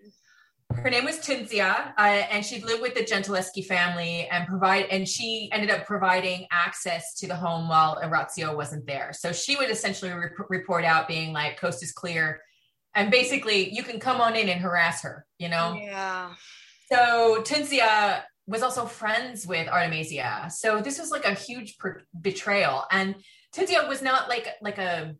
Her 0.76 0.90
name 0.90 1.06
was 1.06 1.20
Tunzia, 1.20 1.94
uh, 1.98 2.02
and 2.02 2.46
she'd 2.46 2.64
lived 2.64 2.82
with 2.82 2.96
the 2.96 3.02
Gentileschi 3.02 3.66
family 3.66 4.28
and 4.32 4.48
provide, 4.48 4.86
and 4.92 5.08
she 5.08 5.50
ended 5.52 5.70
up 5.70 5.86
providing 5.86 6.48
access 6.52 7.14
to 7.16 7.28
the 7.28 7.36
home 7.36 7.68
while 7.68 8.00
Orazio 8.04 8.56
wasn't 8.56 8.86
there. 8.86 9.12
So 9.14 9.32
she 9.32 9.56
would 9.56 9.70
essentially 9.70 10.12
re- 10.12 10.30
report 10.50 10.86
out, 10.86 11.08
being 11.08 11.34
like, 11.34 11.60
"Coast 11.60 11.84
is 11.84 11.92
clear," 11.92 12.42
and 12.96 13.12
basically, 13.12 13.74
you 13.74 13.84
can 13.84 14.00
come 14.00 14.22
on 14.22 14.36
in 14.36 14.50
and 14.50 14.62
harass 14.62 15.02
her. 15.04 15.26
You 15.40 15.50
know? 15.50 15.78
Yeah. 15.80 16.34
So 16.92 17.42
Tunzia 17.42 18.24
was 18.46 18.62
also 18.62 18.86
friends 18.86 19.48
with 19.48 19.68
Artemisia. 19.68 20.50
So 20.50 20.82
this 20.82 21.00
was 21.00 21.12
like 21.12 21.26
a 21.26 21.34
huge 21.34 21.78
per- 21.78 22.04
betrayal. 22.20 22.86
And 22.92 23.16
Tunzia 23.56 23.88
was 23.88 24.02
not 24.02 24.30
like 24.30 24.48
like 24.62 24.78
a 24.78 25.16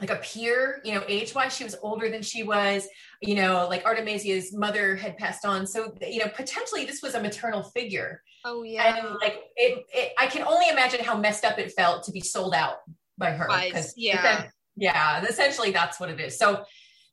like 0.00 0.10
a 0.10 0.16
peer, 0.16 0.80
you 0.84 0.94
know, 0.94 1.04
age 1.08 1.34
wise, 1.34 1.56
she 1.56 1.64
was 1.64 1.76
older 1.82 2.10
than 2.10 2.22
she 2.22 2.42
was. 2.42 2.88
You 3.20 3.36
know, 3.36 3.66
like 3.68 3.84
Artemisia's 3.84 4.52
mother 4.52 4.96
had 4.96 5.16
passed 5.16 5.44
on, 5.44 5.66
so 5.66 5.94
you 6.00 6.18
know, 6.18 6.30
potentially 6.34 6.84
this 6.84 7.02
was 7.02 7.14
a 7.14 7.20
maternal 7.22 7.62
figure. 7.62 8.22
Oh 8.44 8.62
yeah, 8.62 8.96
and 8.96 9.16
like 9.20 9.44
it, 9.56 9.84
it 9.94 10.12
I 10.18 10.26
can 10.26 10.46
only 10.46 10.68
imagine 10.68 11.02
how 11.02 11.16
messed 11.16 11.44
up 11.44 11.58
it 11.58 11.72
felt 11.72 12.02
to 12.04 12.12
be 12.12 12.20
sold 12.20 12.54
out 12.54 12.78
by 13.18 13.30
her. 13.30 13.48
Because 13.64 13.94
yeah, 13.96 14.48
yeah, 14.76 15.24
essentially 15.24 15.70
that's 15.70 16.00
what 16.00 16.10
it 16.10 16.20
is. 16.20 16.38
So 16.38 16.64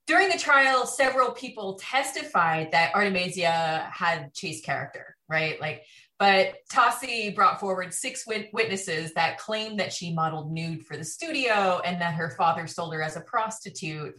during 0.07 0.29
the 0.29 0.37
trial, 0.37 0.85
several 0.85 1.31
people 1.31 1.79
testified 1.79 2.71
that 2.71 2.93
Artemisia 2.95 3.89
had 3.93 4.33
Chase 4.33 4.61
character, 4.61 5.15
right? 5.29 5.61
Like, 5.61 5.83
but 6.21 6.57
Tosi 6.71 7.33
brought 7.33 7.59
forward 7.59 7.95
six 7.95 8.27
wit- 8.27 8.51
witnesses 8.53 9.11
that 9.15 9.39
claimed 9.39 9.79
that 9.79 9.91
she 9.91 10.13
modeled 10.13 10.51
nude 10.51 10.85
for 10.85 10.95
the 10.95 11.03
studio 11.03 11.81
and 11.83 11.99
that 11.99 12.13
her 12.13 12.35
father 12.37 12.67
sold 12.67 12.93
her 12.93 13.01
as 13.01 13.17
a 13.17 13.21
prostitute. 13.21 14.13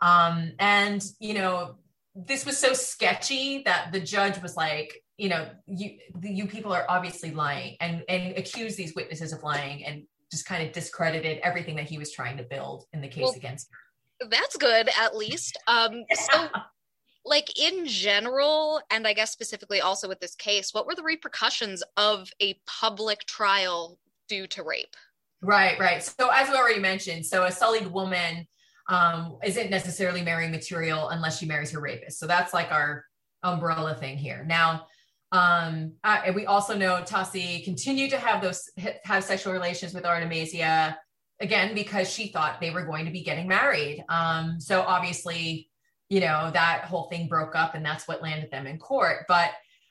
Um, 0.00 0.52
and, 0.58 1.04
you 1.20 1.34
know, 1.34 1.76
this 2.14 2.46
was 2.46 2.56
so 2.56 2.72
sketchy 2.72 3.64
that 3.66 3.92
the 3.92 4.00
judge 4.00 4.40
was 4.40 4.56
like, 4.56 4.94
you 5.18 5.28
know, 5.28 5.46
you 5.66 5.98
you 6.22 6.46
people 6.46 6.72
are 6.72 6.86
obviously 6.88 7.32
lying 7.32 7.76
and 7.80 8.02
and 8.08 8.34
accused 8.38 8.78
these 8.78 8.94
witnesses 8.94 9.34
of 9.34 9.42
lying 9.42 9.84
and 9.84 10.04
just 10.30 10.46
kind 10.46 10.66
of 10.66 10.72
discredited 10.72 11.38
everything 11.42 11.76
that 11.76 11.84
he 11.84 11.98
was 11.98 12.10
trying 12.10 12.38
to 12.38 12.44
build 12.44 12.86
in 12.94 13.02
the 13.02 13.08
case 13.08 13.24
well, 13.24 13.34
against 13.34 13.68
her 13.70 14.28
that's 14.30 14.56
good 14.56 14.88
at 14.98 15.16
least 15.16 15.58
um 15.66 16.04
so 16.14 16.48
like 17.24 17.58
in 17.58 17.86
general 17.86 18.80
and 18.90 19.06
i 19.06 19.12
guess 19.12 19.30
specifically 19.30 19.80
also 19.80 20.08
with 20.08 20.18
this 20.18 20.34
case 20.34 20.74
what 20.74 20.86
were 20.86 20.94
the 20.94 21.02
repercussions 21.02 21.82
of 21.96 22.30
a 22.40 22.58
public 22.66 23.24
trial 23.26 23.98
due 24.32 24.46
to 24.46 24.62
rape? 24.62 24.96
Right 25.42 25.78
right. 25.78 26.02
So 26.02 26.28
as 26.32 26.48
we 26.48 26.56
already 26.56 26.80
mentioned 26.80 27.26
so 27.26 27.44
a 27.44 27.52
sullied 27.52 27.86
woman 27.86 28.46
um, 28.88 29.38
isn't 29.44 29.70
necessarily 29.70 30.22
marrying 30.22 30.50
material 30.50 31.10
unless 31.10 31.38
she 31.38 31.46
marries 31.46 31.70
her 31.70 31.80
rapist. 31.80 32.18
So 32.18 32.26
that's 32.26 32.52
like 32.52 32.72
our 32.72 33.04
umbrella 33.42 33.94
thing 33.94 34.16
here. 34.16 34.44
Now 34.48 34.86
um, 35.32 35.92
and 36.04 36.34
we 36.34 36.46
also 36.46 36.76
know 36.76 37.02
Tosi 37.02 37.64
continued 37.64 38.10
to 38.10 38.18
have 38.18 38.42
those 38.42 38.70
have 39.04 39.24
sexual 39.24 39.52
relations 39.52 39.92
with 39.94 40.04
Artemisia 40.04 40.98
again 41.40 41.74
because 41.74 42.12
she 42.12 42.28
thought 42.28 42.60
they 42.60 42.70
were 42.70 42.84
going 42.84 43.04
to 43.04 43.10
be 43.10 43.22
getting 43.22 43.48
married. 43.48 44.04
Um, 44.08 44.60
so 44.60 44.82
obviously, 44.82 45.70
you 46.12 46.20
know, 46.20 46.50
that 46.52 46.84
whole 46.84 47.04
thing 47.04 47.26
broke 47.26 47.56
up 47.56 47.74
and 47.74 47.84
that's 47.84 48.06
what 48.06 48.22
landed 48.22 48.50
them 48.50 48.66
in 48.66 48.78
court. 48.78 49.24
But 49.28 49.50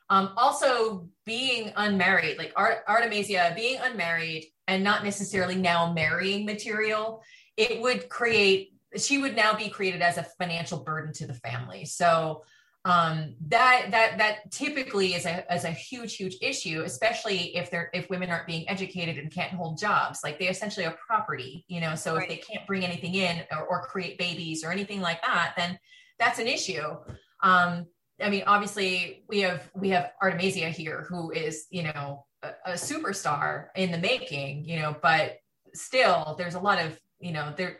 um, 0.09 0.33
also 0.37 1.07
being 1.25 1.73
unmarried, 1.75 2.37
like 2.37 2.53
Art- 2.55 2.83
Artemisia 2.87 3.53
being 3.55 3.79
unmarried 3.81 4.45
and 4.67 4.83
not 4.83 5.03
necessarily 5.03 5.55
now 5.55 5.91
marrying 5.93 6.45
material 6.45 7.23
it 7.57 7.81
would 7.81 8.09
create 8.09 8.73
she 8.97 9.17
would 9.17 9.35
now 9.35 9.53
be 9.53 9.69
created 9.69 10.01
as 10.01 10.17
a 10.17 10.23
financial 10.37 10.79
burden 10.79 11.13
to 11.13 11.27
the 11.27 11.33
family 11.33 11.85
so 11.85 12.41
um, 12.83 13.35
that 13.49 13.87
that 13.91 14.17
that 14.17 14.51
typically 14.51 15.13
is 15.13 15.27
a 15.27 15.45
is 15.53 15.65
a 15.65 15.69
huge 15.69 16.15
huge 16.15 16.37
issue, 16.41 16.81
especially 16.83 17.55
if 17.55 17.69
they're 17.69 17.91
if 17.93 18.09
women 18.09 18.31
aren't 18.31 18.47
being 18.47 18.67
educated 18.67 19.19
and 19.19 19.31
can't 19.31 19.51
hold 19.51 19.77
jobs. 19.77 20.21
Like 20.23 20.39
they 20.39 20.47
essentially 20.47 20.87
are 20.87 20.97
property, 21.05 21.63
you 21.67 21.79
know. 21.79 21.93
So 21.93 22.15
right. 22.15 22.23
if 22.23 22.29
they 22.29 22.37
can't 22.37 22.65
bring 22.65 22.83
anything 22.83 23.13
in 23.13 23.43
or, 23.51 23.67
or, 23.67 23.85
create 23.85 24.17
babies 24.17 24.63
or 24.63 24.71
anything 24.71 24.99
like 24.99 25.21
that, 25.21 25.53
then 25.55 25.77
that's 26.21 26.39
an 26.39 26.47
issue. 26.47 26.95
Um, 27.41 27.87
I 28.21 28.29
mean, 28.29 28.43
obviously 28.45 29.23
we 29.27 29.39
have 29.41 29.69
we 29.75 29.89
have 29.89 30.11
Artemisia 30.21 30.69
here, 30.69 31.05
who 31.09 31.31
is 31.31 31.65
you 31.71 31.83
know 31.83 32.25
a, 32.43 32.49
a 32.65 32.73
superstar 32.73 33.67
in 33.75 33.91
the 33.91 33.97
making, 33.97 34.65
you 34.65 34.79
know, 34.79 34.95
but 35.01 35.37
still 35.73 36.35
there's 36.37 36.55
a 36.55 36.59
lot 36.59 36.79
of 36.79 36.97
you 37.19 37.31
know 37.31 37.53
there 37.57 37.79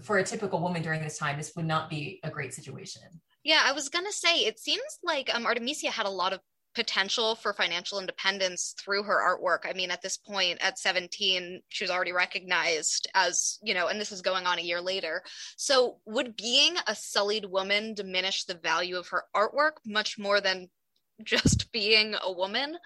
for 0.00 0.18
a 0.18 0.24
typical 0.24 0.58
woman 0.60 0.80
during 0.80 1.02
this 1.02 1.18
time, 1.18 1.36
this 1.36 1.52
would 1.54 1.66
not 1.66 1.90
be 1.90 2.18
a 2.24 2.30
great 2.30 2.54
situation. 2.54 3.02
Yeah, 3.44 3.60
I 3.62 3.72
was 3.72 3.90
gonna 3.90 4.12
say 4.12 4.46
it 4.46 4.58
seems 4.58 4.98
like 5.02 5.32
um, 5.34 5.44
Artemisia 5.44 5.90
had 5.90 6.06
a 6.06 6.10
lot 6.10 6.32
of 6.32 6.40
potential 6.74 7.34
for 7.34 7.52
financial 7.52 8.00
independence 8.00 8.74
through 8.78 9.02
her 9.02 9.20
artwork. 9.20 9.68
I 9.68 9.74
mean, 9.74 9.90
at 9.90 10.02
this 10.02 10.16
point, 10.16 10.58
at 10.60 10.78
17, 10.78 11.62
she 11.68 11.84
was 11.84 11.90
already 11.90 12.12
recognized 12.12 13.08
as, 13.14 13.58
you 13.62 13.74
know, 13.74 13.88
and 13.88 14.00
this 14.00 14.12
is 14.12 14.22
going 14.22 14.46
on 14.46 14.58
a 14.58 14.62
year 14.62 14.80
later. 14.80 15.22
So, 15.56 15.98
would 16.06 16.36
being 16.36 16.74
a 16.86 16.94
sullied 16.94 17.44
woman 17.44 17.94
diminish 17.94 18.44
the 18.44 18.54
value 18.54 18.96
of 18.96 19.08
her 19.08 19.24
artwork 19.34 19.72
much 19.84 20.18
more 20.18 20.40
than 20.40 20.70
just 21.24 21.70
being 21.72 22.14
a 22.22 22.32
woman? 22.32 22.76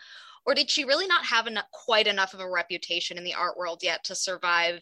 Or 0.45 0.55
did 0.55 0.71
she 0.71 0.85
really 0.85 1.09
not 1.09 1.25
have 1.27 1.47
enough, 1.47 1.67
quite 1.73 2.07
enough 2.07 2.33
of 2.33 2.41
a 2.41 2.49
reputation 2.49 3.19
in 3.19 3.25
the 3.25 3.35
art 3.35 3.57
world 3.57 3.81
yet 3.83 4.05
to 4.05 4.15
survive? 4.15 4.81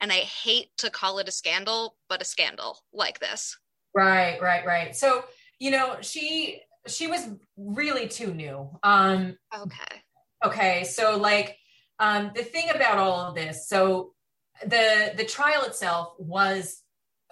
And 0.00 0.10
I 0.10 0.16
hate 0.16 0.76
to 0.78 0.90
call 0.90 1.18
it 1.18 1.28
a 1.28 1.32
scandal, 1.32 1.96
but 2.08 2.20
a 2.20 2.24
scandal 2.24 2.80
like 2.92 3.20
this. 3.20 3.56
Right, 3.94 4.40
right, 4.42 4.66
right. 4.66 4.94
So, 4.94 5.24
you 5.60 5.70
know, 5.70 5.98
she 6.00 6.62
she 6.86 7.06
was 7.06 7.28
really 7.56 8.08
too 8.08 8.34
new. 8.34 8.70
Um 8.82 9.36
okay. 9.56 10.02
Okay, 10.44 10.84
so 10.84 11.16
like 11.16 11.56
um 11.98 12.32
the 12.34 12.42
thing 12.42 12.70
about 12.74 12.98
all 12.98 13.20
of 13.28 13.34
this, 13.34 13.68
so 13.68 14.14
the 14.66 15.12
the 15.16 15.24
trial 15.24 15.64
itself 15.64 16.14
was 16.18 16.82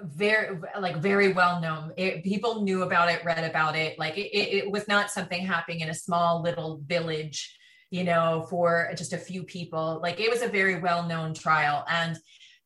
very 0.00 0.58
like 0.80 0.96
very 0.96 1.32
well 1.32 1.60
known 1.60 1.92
it, 1.96 2.24
people 2.24 2.62
knew 2.62 2.82
about 2.82 3.10
it 3.10 3.24
read 3.24 3.44
about 3.48 3.76
it 3.76 3.98
like 3.98 4.16
it, 4.16 4.34
it 4.34 4.70
was 4.70 4.88
not 4.88 5.10
something 5.10 5.44
happening 5.44 5.80
in 5.80 5.90
a 5.90 5.94
small 5.94 6.42
little 6.42 6.80
village 6.86 7.56
you 7.90 8.02
know 8.02 8.46
for 8.50 8.90
just 8.96 9.12
a 9.12 9.18
few 9.18 9.44
people 9.44 10.00
like 10.02 10.18
it 10.18 10.30
was 10.30 10.42
a 10.42 10.48
very 10.48 10.80
well 10.80 11.06
known 11.06 11.34
trial 11.34 11.84
and 11.88 12.18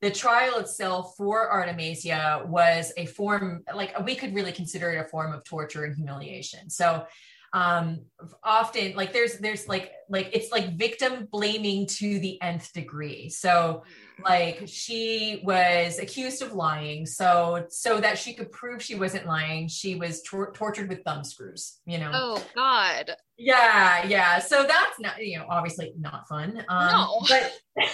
the 0.03 0.11
trial 0.11 0.59
itself 0.59 1.15
for 1.17 1.51
Artemisia 1.51 2.45
was 2.47 2.93
a 2.97 3.07
form, 3.07 3.63
like 3.75 3.99
we 4.05 4.15
could 4.15 4.35
really 4.35 4.53
consider 4.53 4.91
it 4.93 4.99
a 4.99 5.09
form 5.09 5.33
of 5.33 5.43
torture 5.45 5.85
and 5.85 5.97
humiliation. 5.97 6.69
So 6.71 7.07
um 7.53 8.01
often 8.43 8.95
like 8.97 9.13
there's 9.13 9.39
there's 9.39 9.69
like 9.69 9.93
like 10.11 10.29
it's 10.35 10.51
like 10.51 10.77
victim 10.77 11.27
blaming 11.31 11.87
to 11.87 12.19
the 12.19 12.41
nth 12.43 12.73
degree. 12.73 13.31
So 13.31 13.85
like 14.23 14.65
she 14.67 15.41
was 15.45 15.99
accused 15.99 16.43
of 16.43 16.53
lying. 16.53 17.07
So 17.07 17.65
so 17.71 18.01
that 18.01 18.19
she 18.19 18.35
could 18.35 18.53
prove 18.53 18.83
she 18.83 18.97
wasn't 18.97 19.27
lying 19.27 19.69
she 19.69 19.95
was 19.95 20.23
tor- 20.23 20.53
tortured 20.53 20.89
with 20.89 21.03
thumb 21.05 21.25
screws 21.25 21.79
you 21.87 21.99
know? 21.99 22.11
Oh 22.13 22.45
god. 22.55 23.13
Yeah 23.39 24.07
yeah. 24.07 24.41
So 24.41 24.65
that's 24.65 25.01
not 25.01 25.25
you 25.25 25.39
know 25.39 25.47
obviously 25.49 25.95
not 25.99 26.29
fun. 26.29 26.63
Um 26.69 26.93
no. 26.93 27.23
but 27.29 27.53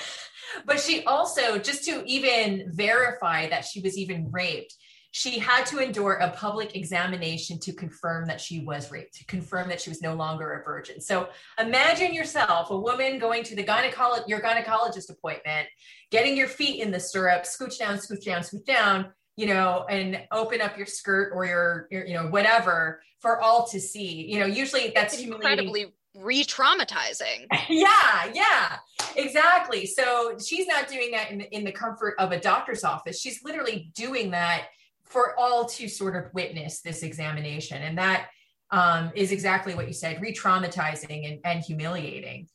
but 0.66 0.80
she 0.80 1.04
also, 1.04 1.58
just 1.58 1.84
to 1.84 2.02
even 2.06 2.70
verify 2.72 3.48
that 3.48 3.64
she 3.64 3.80
was 3.80 3.96
even 3.98 4.30
raped, 4.30 4.74
she 5.12 5.38
had 5.38 5.66
to 5.66 5.78
endure 5.78 6.14
a 6.14 6.30
public 6.30 6.74
examination 6.74 7.58
to 7.60 7.72
confirm 7.74 8.26
that 8.26 8.40
she 8.40 8.60
was 8.60 8.90
raped, 8.90 9.14
to 9.14 9.26
confirm 9.26 9.68
that 9.68 9.78
she 9.78 9.90
was 9.90 10.00
no 10.00 10.14
longer 10.14 10.54
a 10.54 10.64
virgin. 10.64 11.02
So 11.02 11.28
imagine 11.60 12.14
yourself, 12.14 12.70
a 12.70 12.78
woman 12.78 13.18
going 13.18 13.44
to 13.44 13.54
the 13.54 13.62
gynecologist, 13.62 14.26
your 14.26 14.40
gynecologist 14.40 15.10
appointment, 15.10 15.68
getting 16.10 16.34
your 16.34 16.48
feet 16.48 16.82
in 16.82 16.90
the 16.90 16.98
stirrup, 16.98 17.44
scooch 17.44 17.78
down, 17.78 17.98
scooch 17.98 18.24
down, 18.24 18.40
scooch 18.40 18.64
down, 18.64 19.12
you 19.36 19.46
know, 19.46 19.84
and 19.90 20.18
open 20.32 20.62
up 20.62 20.78
your 20.78 20.86
skirt 20.86 21.32
or 21.34 21.44
your, 21.44 21.88
your 21.90 22.06
you 22.06 22.14
know, 22.14 22.28
whatever 22.28 23.02
for 23.20 23.38
all 23.38 23.66
to 23.66 23.80
see. 23.80 24.26
You 24.32 24.40
know, 24.40 24.46
usually 24.46 24.92
that's 24.94 25.18
incredibly 25.18 25.92
re-traumatizing. 26.14 27.46
yeah, 27.68 28.30
yeah, 28.32 28.76
exactly. 29.16 29.86
So 29.86 30.36
she's 30.38 30.66
not 30.66 30.88
doing 30.88 31.10
that 31.12 31.30
in 31.30 31.38
the, 31.38 31.56
in 31.56 31.64
the 31.64 31.72
comfort 31.72 32.14
of 32.18 32.32
a 32.32 32.40
doctor's 32.40 32.84
office. 32.84 33.20
She's 33.20 33.42
literally 33.44 33.90
doing 33.94 34.30
that 34.32 34.66
for 35.04 35.38
all 35.38 35.66
to 35.66 35.88
sort 35.88 36.16
of 36.16 36.32
witness 36.32 36.80
this 36.80 37.02
examination, 37.02 37.82
and 37.82 37.98
that 37.98 38.28
um, 38.70 39.12
is 39.14 39.32
exactly 39.32 39.74
what 39.74 39.86
you 39.86 39.92
said: 39.92 40.20
re-traumatizing 40.20 41.30
and, 41.30 41.40
and 41.44 41.62
humiliating. 41.62 42.48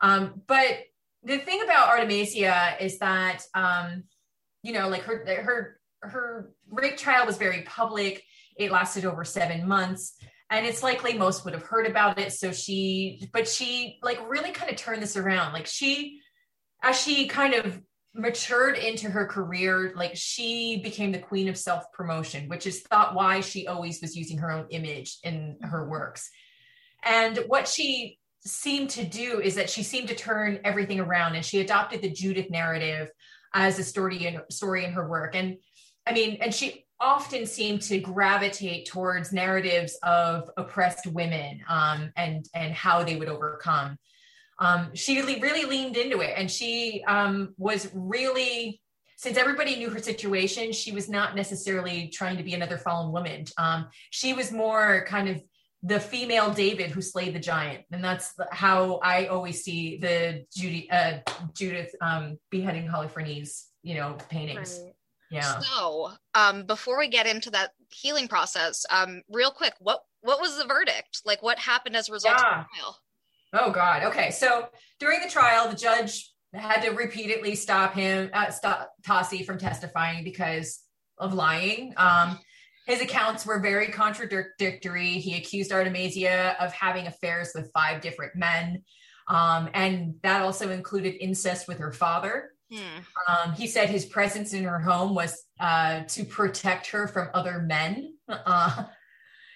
Um, 0.00 0.42
but 0.46 0.78
the 1.22 1.38
thing 1.38 1.62
about 1.62 1.88
Artemisia 1.88 2.76
is 2.80 2.98
that 2.98 3.42
um, 3.54 4.04
you 4.62 4.72
know, 4.72 4.88
like 4.88 5.02
her 5.02 5.24
her 5.42 5.80
her 6.02 6.50
rape 6.70 6.96
trial 6.96 7.26
was 7.26 7.36
very 7.36 7.62
public. 7.62 8.24
It 8.56 8.72
lasted 8.72 9.04
over 9.04 9.24
seven 9.24 9.68
months 9.68 10.14
and 10.50 10.66
it's 10.66 10.82
likely 10.82 11.12
most 11.14 11.44
would 11.44 11.54
have 11.54 11.64
heard 11.64 11.86
about 11.86 12.18
it. 12.18 12.32
So 12.32 12.52
she 12.52 13.28
but 13.32 13.46
she 13.48 13.98
like 14.02 14.18
really 14.28 14.50
kind 14.50 14.70
of 14.70 14.76
turned 14.76 15.02
this 15.02 15.16
around. 15.16 15.52
Like 15.52 15.66
she 15.66 16.20
as 16.82 17.00
she 17.00 17.28
kind 17.28 17.54
of 17.54 17.80
matured 18.14 18.76
into 18.76 19.08
her 19.10 19.26
career 19.26 19.92
like 19.94 20.12
she 20.14 20.80
became 20.82 21.12
the 21.12 21.18
queen 21.18 21.48
of 21.48 21.56
self 21.56 21.84
promotion 21.92 22.48
which 22.48 22.66
is 22.66 22.80
thought 22.80 23.14
why 23.14 23.40
she 23.40 23.66
always 23.66 24.00
was 24.00 24.16
using 24.16 24.38
her 24.38 24.50
own 24.50 24.66
image 24.70 25.18
in 25.22 25.58
her 25.62 25.88
works. 25.88 26.30
And 27.04 27.38
what 27.46 27.68
she 27.68 28.18
seemed 28.44 28.90
to 28.90 29.04
do 29.04 29.40
is 29.40 29.56
that 29.56 29.68
she 29.68 29.82
seemed 29.82 30.08
to 30.08 30.14
turn 30.14 30.60
everything 30.64 31.00
around 31.00 31.34
and 31.34 31.44
she 31.44 31.60
adopted 31.60 32.00
the 32.00 32.10
judith 32.10 32.50
narrative 32.50 33.10
as 33.52 33.78
a 33.78 33.84
story 33.84 34.26
in 34.26 34.40
story 34.50 34.84
in 34.84 34.92
her 34.92 35.06
work. 35.06 35.34
And 35.34 35.58
i 36.06 36.12
mean 36.12 36.38
and 36.40 36.54
she 36.54 36.86
often 37.00 37.46
seem 37.46 37.78
to 37.78 37.98
gravitate 37.98 38.86
towards 38.86 39.32
narratives 39.32 39.98
of 40.02 40.50
oppressed 40.56 41.06
women 41.06 41.60
um, 41.68 42.12
and 42.16 42.46
and 42.54 42.72
how 42.74 43.04
they 43.04 43.16
would 43.16 43.28
overcome. 43.28 43.96
Um, 44.58 44.90
she 44.94 45.20
really 45.20 45.64
leaned 45.64 45.96
into 45.96 46.20
it, 46.20 46.34
and 46.36 46.50
she 46.50 47.04
um, 47.06 47.54
was 47.56 47.88
really 47.94 48.80
since 49.18 49.36
everybody 49.36 49.74
knew 49.74 49.90
her 49.90 49.98
situation, 49.98 50.70
she 50.70 50.92
was 50.92 51.08
not 51.08 51.34
necessarily 51.34 52.06
trying 52.06 52.36
to 52.36 52.44
be 52.44 52.54
another 52.54 52.78
fallen 52.78 53.10
woman. 53.10 53.46
Um, 53.58 53.88
she 54.10 54.32
was 54.32 54.52
more 54.52 55.04
kind 55.08 55.28
of 55.28 55.42
the 55.82 55.98
female 55.98 56.52
David 56.52 56.92
who 56.92 57.02
slayed 57.02 57.34
the 57.34 57.40
giant, 57.40 57.84
and 57.90 58.02
that's 58.02 58.34
how 58.52 59.00
I 59.02 59.26
always 59.26 59.64
see 59.64 59.98
the 59.98 60.44
Judy, 60.54 60.88
uh, 60.90 61.18
Judith 61.52 61.94
um, 62.00 62.38
beheading 62.50 62.86
Holofernes, 62.86 63.64
you 63.82 63.96
know, 63.96 64.16
paintings. 64.28 64.80
Right. 64.84 64.94
Yeah. 65.30 65.60
So, 65.60 66.12
um, 66.34 66.64
before 66.64 66.98
we 66.98 67.08
get 67.08 67.26
into 67.26 67.50
that 67.50 67.72
healing 67.90 68.28
process, 68.28 68.86
um, 68.90 69.22
real 69.30 69.50
quick, 69.50 69.74
what 69.78 70.00
what 70.20 70.40
was 70.40 70.56
the 70.56 70.66
verdict? 70.66 71.22
Like, 71.24 71.42
what 71.42 71.58
happened 71.58 71.96
as 71.96 72.08
a 72.08 72.12
result 72.12 72.36
yeah. 72.38 72.60
of 72.60 72.66
the 72.66 72.78
trial? 72.78 72.96
Oh 73.52 73.70
God. 73.70 74.02
Okay. 74.04 74.30
So 74.30 74.68
during 75.00 75.20
the 75.20 75.28
trial, 75.28 75.68
the 75.68 75.76
judge 75.76 76.32
had 76.54 76.80
to 76.82 76.90
repeatedly 76.90 77.54
stop 77.54 77.94
him, 77.94 78.30
uh, 78.32 78.50
stop 78.50 78.90
Tossi 79.06 79.44
from 79.44 79.58
testifying 79.58 80.24
because 80.24 80.80
of 81.18 81.34
lying. 81.34 81.94
Um, 81.96 82.38
his 82.86 83.02
accounts 83.02 83.44
were 83.44 83.60
very 83.60 83.88
contradictory. 83.88 85.12
He 85.12 85.36
accused 85.36 85.72
Artemisia 85.72 86.56
of 86.58 86.72
having 86.72 87.06
affairs 87.06 87.50
with 87.54 87.70
five 87.74 88.00
different 88.00 88.34
men. 88.34 88.82
Um, 89.28 89.68
and 89.74 90.14
that 90.22 90.42
also 90.42 90.70
included 90.70 91.22
incest 91.22 91.68
with 91.68 91.78
her 91.78 91.92
father. 91.92 92.50
Hmm. 92.70 92.98
Um, 93.28 93.52
he 93.52 93.66
said 93.66 93.88
his 93.88 94.04
presence 94.04 94.52
in 94.52 94.64
her 94.64 94.78
home 94.78 95.14
was 95.14 95.44
uh, 95.58 96.02
to 96.08 96.24
protect 96.24 96.88
her 96.88 97.08
from 97.08 97.28
other 97.34 97.62
men. 97.62 98.14
Uh, 98.28 98.84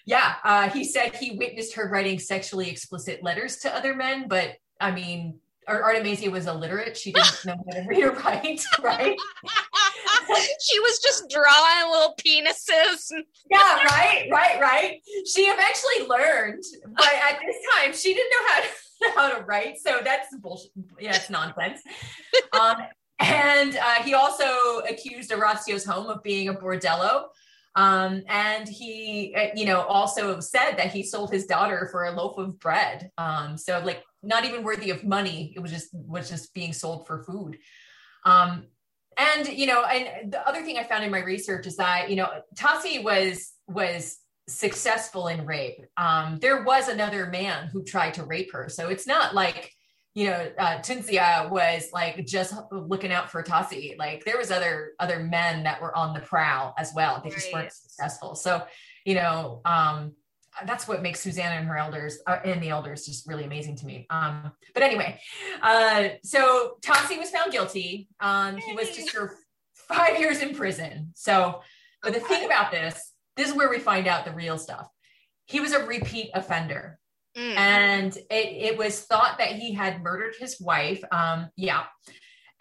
yeah, 0.06 0.34
uh, 0.44 0.70
he 0.70 0.84
said 0.84 1.14
he 1.14 1.36
witnessed 1.36 1.74
her 1.74 1.88
writing 1.88 2.18
sexually 2.18 2.70
explicit 2.70 3.22
letters 3.22 3.58
to 3.58 3.74
other 3.74 3.94
men, 3.94 4.28
but 4.28 4.56
I 4.80 4.90
mean, 4.90 5.38
Artemisia 5.68 6.30
was 6.30 6.46
illiterate. 6.46 6.96
She 6.96 7.12
didn't 7.12 7.44
know 7.44 7.56
how 7.66 7.80
to 7.80 7.86
read 7.88 8.02
or 8.02 8.12
write, 8.12 8.64
right? 8.82 9.16
she 10.60 10.80
was 10.80 10.98
just 10.98 11.30
drawing 11.30 11.90
little 11.90 12.14
penises. 12.16 13.12
yeah, 13.50 13.84
right, 13.84 14.28
right, 14.30 14.60
right. 14.60 15.00
She 15.26 15.42
eventually 15.42 16.08
learned, 16.08 16.64
but 16.96 17.06
at 17.06 17.38
this 17.46 17.56
time, 17.74 17.92
she 17.92 18.14
didn't 18.14 18.30
know 18.30 18.48
how 18.48 18.60
to 18.60 18.68
how 19.16 19.38
to 19.38 19.44
write. 19.44 19.78
So 19.78 20.00
that's 20.02 20.34
bullshit. 20.36 20.70
Yeah, 21.00 21.16
it's 21.16 21.30
nonsense. 21.30 21.80
Um, 22.58 22.76
and 23.22 23.76
uh, 23.76 24.02
he 24.02 24.14
also 24.14 24.80
accused 24.88 25.30
Orazio's 25.30 25.84
home 25.84 26.08
of 26.08 26.22
being 26.22 26.48
a 26.48 26.54
bordello. 26.54 27.26
Um, 27.74 28.22
and 28.28 28.68
he, 28.68 29.34
uh, 29.34 29.48
you 29.54 29.64
know, 29.64 29.82
also 29.82 30.40
said 30.40 30.72
that 30.76 30.92
he 30.92 31.02
sold 31.02 31.32
his 31.32 31.46
daughter 31.46 31.88
for 31.90 32.04
a 32.04 32.12
loaf 32.12 32.36
of 32.36 32.58
bread. 32.60 33.10
Um, 33.16 33.56
so 33.56 33.80
like 33.84 34.02
not 34.22 34.44
even 34.44 34.62
worthy 34.62 34.90
of 34.90 35.04
money. 35.04 35.52
It 35.56 35.60
was 35.60 35.70
just 35.70 35.88
was 35.94 36.28
just 36.28 36.52
being 36.52 36.72
sold 36.72 37.06
for 37.06 37.24
food. 37.24 37.58
Um, 38.24 38.66
and 39.16 39.48
you 39.48 39.66
know, 39.66 39.84
and 39.84 40.32
the 40.32 40.46
other 40.46 40.62
thing 40.62 40.78
I 40.78 40.84
found 40.84 41.04
in 41.04 41.10
my 41.10 41.22
research 41.22 41.66
is 41.66 41.76
that 41.76 42.10
you 42.10 42.16
know, 42.16 42.28
Tassi 42.54 43.02
was 43.02 43.52
was 43.68 44.18
successful 44.48 45.28
in 45.28 45.46
rape. 45.46 45.80
Um, 45.96 46.38
there 46.40 46.62
was 46.62 46.88
another 46.88 47.26
man 47.26 47.68
who 47.68 47.84
tried 47.84 48.14
to 48.14 48.24
rape 48.24 48.52
her, 48.52 48.68
so 48.68 48.88
it's 48.88 49.06
not 49.06 49.34
like 49.34 49.72
you 50.14 50.26
know 50.26 50.50
uh, 50.58 51.48
was 51.50 51.88
like 51.92 52.26
just 52.26 52.54
looking 52.70 53.12
out 53.12 53.30
for 53.30 53.42
Tassi. 53.42 53.96
Like 53.98 54.24
there 54.24 54.36
was 54.36 54.50
other 54.50 54.92
other 54.98 55.20
men 55.20 55.64
that 55.64 55.80
were 55.80 55.96
on 55.96 56.14
the 56.14 56.20
prowl 56.20 56.74
as 56.78 56.92
well. 56.94 57.20
They 57.22 57.30
right. 57.30 57.38
just 57.38 57.52
weren't 57.52 57.72
successful. 57.72 58.34
So 58.34 58.62
you 59.04 59.14
know, 59.14 59.60
um, 59.64 60.12
that's 60.66 60.86
what 60.86 61.02
makes 61.02 61.20
Susanna 61.20 61.56
and 61.56 61.66
her 61.66 61.76
elders 61.76 62.18
uh, 62.26 62.38
and 62.44 62.62
the 62.62 62.68
elders 62.68 63.06
just 63.06 63.26
really 63.26 63.44
amazing 63.44 63.76
to 63.76 63.86
me. 63.86 64.06
Um, 64.10 64.52
but 64.74 64.82
anyway, 64.82 65.18
uh, 65.62 66.08
so 66.22 66.76
Tassi 66.82 67.18
was 67.18 67.30
found 67.30 67.52
guilty. 67.52 68.08
Um, 68.20 68.56
he 68.56 68.74
was 68.74 68.90
to 68.90 69.02
serve 69.02 69.30
five 69.74 70.18
years 70.18 70.42
in 70.42 70.54
prison. 70.54 71.12
So, 71.14 71.62
but 72.02 72.12
the 72.12 72.20
thing 72.20 72.44
about 72.44 72.70
this, 72.70 73.12
this 73.36 73.48
is 73.48 73.54
where 73.54 73.70
we 73.70 73.78
find 73.78 74.06
out 74.06 74.24
the 74.24 74.32
real 74.32 74.58
stuff. 74.58 74.88
He 75.46 75.60
was 75.60 75.72
a 75.72 75.84
repeat 75.84 76.30
offender. 76.34 76.98
Mm. 77.36 77.56
And 77.56 78.16
it, 78.16 78.72
it 78.72 78.78
was 78.78 79.00
thought 79.00 79.38
that 79.38 79.52
he 79.52 79.72
had 79.72 80.02
murdered 80.02 80.34
his 80.38 80.60
wife. 80.60 81.02
Um, 81.10 81.48
yeah 81.56 81.84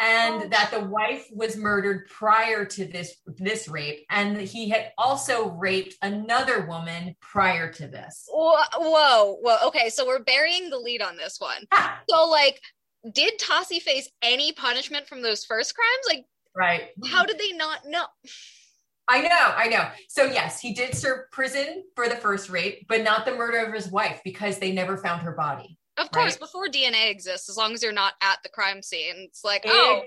and 0.02 0.44
oh. 0.44 0.48
that 0.50 0.72
the 0.72 0.84
wife 0.84 1.28
was 1.32 1.56
murdered 1.56 2.08
prior 2.08 2.66
to 2.66 2.86
this 2.86 3.18
this 3.38 3.68
rape 3.68 4.04
and 4.10 4.36
he 4.38 4.68
had 4.68 4.92
also 4.98 5.50
raped 5.52 5.96
another 6.02 6.66
woman 6.66 7.16
prior 7.22 7.72
to 7.72 7.88
this 7.88 8.26
whoa 8.30 8.62
whoa, 8.78 9.38
whoa. 9.42 9.58
okay 9.68 9.90
so 9.90 10.06
we're 10.06 10.24
burying 10.24 10.70
the 10.70 10.78
lead 10.78 11.02
on 11.02 11.16
this 11.16 11.38
one 11.40 11.66
ah. 11.72 12.00
so 12.10 12.28
like 12.28 12.60
did 13.14 13.40
Tassi 13.40 13.80
face 13.80 14.10
any 14.22 14.52
punishment 14.52 15.08
from 15.08 15.22
those 15.22 15.46
first 15.46 15.76
crimes 15.76 16.06
like 16.08 16.26
right 16.56 16.90
how 17.10 17.24
did 17.24 17.38
they 17.38 17.52
not 17.52 17.82
know 17.86 18.06
I 19.12 19.22
know, 19.22 19.54
I 19.58 19.68
know. 19.68 19.90
So 20.08 20.24
yes, 20.24 20.62
he 20.62 20.74
did 20.74 20.96
serve 20.96 21.30
prison 21.32 21.84
for 21.96 22.08
the 22.08 22.16
first 22.16 22.50
rape, 22.50 22.86
but 22.88 23.04
not 23.04 23.26
the 23.26 23.36
murder 23.36 23.58
of 23.58 23.74
his 23.74 23.92
wife 23.92 24.22
because 24.24 24.58
they 24.58 24.72
never 24.72 24.96
found 24.98 25.22
her 25.24 25.34
body. 25.34 25.78
Of 25.98 26.12
course, 26.12 26.34
right? 26.34 26.40
before 26.40 26.68
DNA 26.68 27.12
exists, 27.12 27.50
as 27.50 27.58
long 27.58 27.74
as 27.74 27.84
you're 27.84 27.92
not 27.92 28.14
at 28.22 28.38
the 28.42 28.48
crime 28.48 28.82
scene, 28.82 29.16
it's 29.28 29.44
like, 29.44 29.64
oh, 29.68 30.04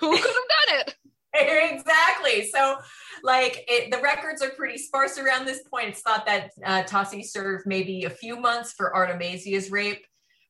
who 0.00 0.16
could 0.16 0.24
have 0.24 0.34
done 0.34 0.80
it? 0.80 0.94
exactly. 1.74 2.48
So, 2.48 2.78
like, 3.22 3.66
it, 3.68 3.90
the 3.90 4.00
records 4.00 4.40
are 4.40 4.50
pretty 4.50 4.78
sparse 4.78 5.18
around 5.18 5.44
this 5.44 5.62
point. 5.68 5.88
It's 5.88 6.00
thought 6.00 6.24
that 6.24 6.50
uh, 6.64 6.84
Tassi 6.84 7.22
served 7.22 7.66
maybe 7.66 8.04
a 8.04 8.10
few 8.10 8.40
months 8.40 8.72
for 8.72 8.96
Artemisia's 8.96 9.70
rape, 9.70 10.06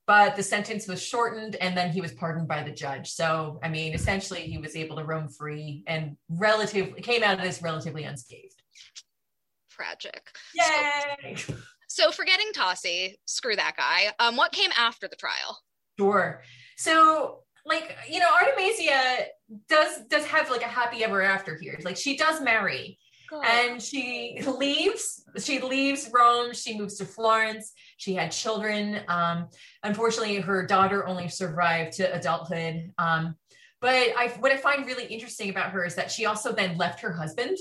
but 0.09 0.37
the 0.37 0.43
sentence 0.43 0.89
was 0.89 1.03
shortened 1.03 1.57
and 1.57 1.77
then 1.77 1.93
he 1.93 2.01
was 2.01 2.13
pardoned 2.13 2.49
by 2.49 2.63
the 2.63 2.71
judge. 2.71 3.11
So, 3.11 3.61
I 3.63 3.69
mean, 3.69 3.93
essentially, 3.93 4.41
he 4.41 4.57
was 4.57 4.75
able 4.75 4.97
to 4.97 5.05
roam 5.05 5.29
free 5.29 5.85
and 5.87 6.17
relatively 6.31 7.03
came 7.03 7.23
out 7.23 7.39
of 7.39 7.45
this 7.45 7.61
relatively 7.61 8.05
unscathed. 8.05 8.63
Tragic. 9.71 10.23
Yay! 10.55 11.37
So, 11.37 11.55
so 11.89 12.11
forgetting 12.11 12.47
Tassi, 12.55 13.17
screw 13.27 13.55
that 13.57 13.75
guy. 13.77 14.07
Um, 14.19 14.35
what 14.35 14.51
came 14.51 14.71
after 14.79 15.09
the 15.09 15.17
trial? 15.17 15.59
Sure. 15.99 16.43
So 16.79 17.41
like 17.67 17.95
you 18.09 18.19
know 18.19 18.31
artemisia 18.41 19.27
does 19.69 20.01
does 20.09 20.25
have 20.25 20.51
like 20.51 20.63
a 20.63 20.69
happy 20.69 21.05
ever 21.05 21.21
after 21.21 21.59
here 21.59 21.79
like 21.85 21.99
she 21.99 22.17
does 22.17 22.41
marry 22.41 22.99
God. 23.31 23.45
and 23.45 23.83
she 23.83 24.41
leaves 24.47 25.25
she 25.39 25.61
leaves 25.61 26.11
rome 26.13 26.53
she 26.53 26.79
moves 26.79 26.97
to 26.97 27.05
florence 27.05 27.73
she 27.97 28.15
had 28.15 28.33
children 28.33 29.01
um 29.09 29.49
unfortunately 29.83 30.37
her 30.37 30.67
daughter 30.67 31.07
only 31.07 31.29
survived 31.29 31.93
to 31.93 32.15
adulthood 32.15 32.91
um 32.99 33.35
but 33.81 33.93
i 34.17 34.33
what 34.41 34.53
i 34.53 34.57
find 34.57 34.87
really 34.87 35.07
interesting 35.07 35.51
about 35.51 35.71
her 35.71 35.85
is 35.85 35.95
that 35.95 36.11
she 36.11 36.27
also 36.27 36.53
then 36.53 36.77
left 36.77 37.01
her 37.01 37.13
husband 37.13 37.57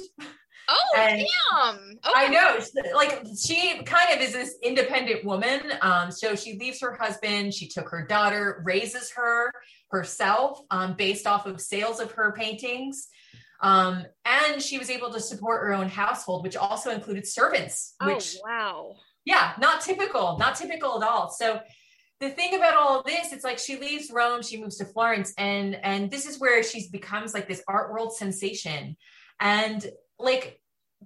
Oh, 0.70 0.98
and 0.98 1.20
damn. 1.22 2.00
I 2.04 2.28
know. 2.28 2.60
Like 2.94 3.26
she 3.42 3.82
kind 3.84 4.14
of 4.14 4.22
is 4.22 4.34
this 4.34 4.56
independent 4.62 5.24
woman. 5.24 5.62
Um, 5.82 6.12
so 6.12 6.36
she 6.36 6.58
leaves 6.58 6.82
her 6.82 6.94
husband, 6.94 7.54
she 7.54 7.68
took 7.68 7.90
her 7.90 8.06
daughter, 8.06 8.62
raises 8.66 9.12
her 9.12 9.54
herself 9.92 10.60
um, 10.70 10.96
based 10.98 11.26
off 11.26 11.46
of 11.46 11.62
sales 11.62 12.00
of 12.02 12.12
her 12.12 12.34
paintings. 12.34 13.08
Um, 13.62 14.06
and 14.26 14.62
she 14.62 14.78
was 14.78 14.90
able 14.90 15.12
to 15.14 15.20
support 15.20 15.64
her 15.64 15.74
own 15.74 15.90
household, 15.90 16.44
which 16.44 16.56
also 16.56 16.92
included 16.92 17.28
servants. 17.28 17.96
Oh, 18.00 18.08
which, 18.08 18.38
wow. 18.44 18.96
Yeah, 19.26 19.54
not 19.60 19.82
typical, 19.82 20.38
not 20.38 20.56
typical 20.56 21.02
at 21.02 21.08
all. 21.08 21.30
So 21.30 21.60
the 22.20 22.30
thing 22.30 22.56
about 22.56 22.76
all 22.76 23.04
this, 23.04 23.34
it's 23.34 23.44
like 23.44 23.60
she 23.60 23.78
leaves 23.78 24.12
Rome, 24.12 24.42
she 24.42 24.62
moves 24.62 24.78
to 24.78 24.86
Florence, 24.86 25.34
and 25.38 25.76
and 25.84 26.10
this 26.10 26.26
is 26.26 26.40
where 26.40 26.64
she 26.64 26.88
becomes 26.90 27.34
like 27.34 27.48
this 27.48 27.64
art 27.68 27.92
world 27.92 28.16
sensation. 28.16 28.96
And 29.40 29.86
like 30.18 30.60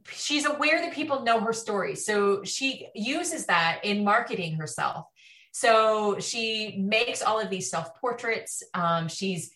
she's 0.09 0.45
aware 0.45 0.81
that 0.81 0.93
people 0.93 1.23
know 1.23 1.39
her 1.39 1.53
story. 1.53 1.95
So 1.95 2.43
she 2.43 2.87
uses 2.95 3.47
that 3.47 3.81
in 3.83 4.03
marketing 4.03 4.55
herself. 4.55 5.05
So 5.51 6.17
she 6.19 6.77
makes 6.77 7.21
all 7.21 7.39
of 7.39 7.49
these 7.49 7.69
self 7.69 7.99
portraits. 7.99 8.63
Um, 8.73 9.07
she's 9.07 9.51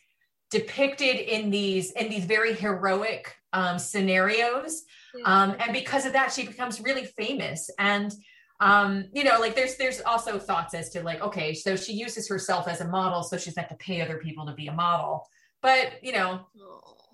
depicted 0.55 1.17
in 1.17 1.49
these 1.49 1.91
in 1.91 2.09
these 2.09 2.23
very 2.23 2.53
heroic 2.53 3.35
um, 3.51 3.77
scenarios, 3.77 4.83
um, 5.25 5.55
and 5.59 5.73
because 5.73 6.05
of 6.05 6.13
that, 6.13 6.31
she 6.31 6.45
becomes 6.45 6.79
really 6.79 7.05
famous. 7.05 7.69
And 7.77 8.13
um, 8.61 9.05
you 9.11 9.25
know, 9.25 9.37
like 9.39 9.55
there's 9.55 9.75
there's 9.75 10.01
also 10.01 10.39
thoughts 10.39 10.73
as 10.73 10.89
to 10.91 11.03
like, 11.03 11.21
okay, 11.21 11.53
so 11.53 11.75
she 11.75 11.93
uses 11.93 12.29
herself 12.29 12.67
as 12.69 12.79
a 12.79 12.87
model, 12.87 13.21
so 13.21 13.37
she's 13.37 13.55
meant 13.55 13.69
to 13.69 13.75
pay 13.75 14.01
other 14.01 14.17
people 14.17 14.45
to 14.45 14.53
be 14.53 14.67
a 14.67 14.73
model. 14.73 15.27
But 15.61 16.01
you 16.01 16.13
know, 16.13 16.47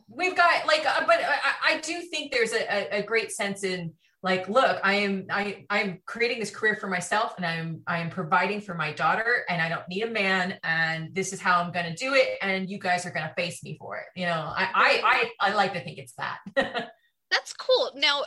we've 0.08 0.36
got 0.36 0.67
like 0.67 0.86
uh, 0.86 1.04
but 1.08 1.19
I, 1.19 1.75
I, 1.75 1.80
do 1.80 2.01
think 2.01 2.32
there's 2.32 2.54
a, 2.54 2.99
a, 2.99 3.01
great 3.01 3.32
sense 3.32 3.63
in 3.63 3.93
like 4.23 4.47
look 4.47 4.79
i 4.84 4.93
am 4.93 5.25
i 5.29 5.65
i'm 5.69 5.99
creating 6.05 6.39
this 6.39 6.51
career 6.51 6.75
for 6.75 6.88
myself 6.88 7.34
and 7.38 7.45
i'm 7.45 7.81
i'm 7.88 8.10
providing 8.10 8.62
for 8.62 8.73
my 8.73 8.91
daughter 8.93 9.43
and 9.49 9.62
i 9.62 9.67
don't 9.67 9.88
need 9.89 10.03
a 10.03 10.10
man 10.10 10.57
and 10.63 11.13
this 11.15 11.34
is 11.34 11.41
how 11.41 11.62
i'm 11.62 11.71
going 11.71 11.86
to 11.86 11.95
do 11.95 12.13
it 12.13 12.38
and 12.41 12.69
you 12.69 12.77
guys 12.77 13.05
are 13.05 13.12
going 13.12 13.27
to 13.27 13.34
face 13.36 13.63
me 13.63 13.75
for 13.79 13.97
it. 13.97 14.05
You 14.15 14.25
know 14.25 14.53
i 14.55 14.69
i 14.73 15.29
i, 15.39 15.49
I 15.49 15.53
like 15.55 15.73
to 15.73 15.84
think 15.84 15.97
it's 15.97 16.13
that. 16.13 16.39
That's 17.31 17.53
cool. 17.53 17.91
Now 17.95 18.23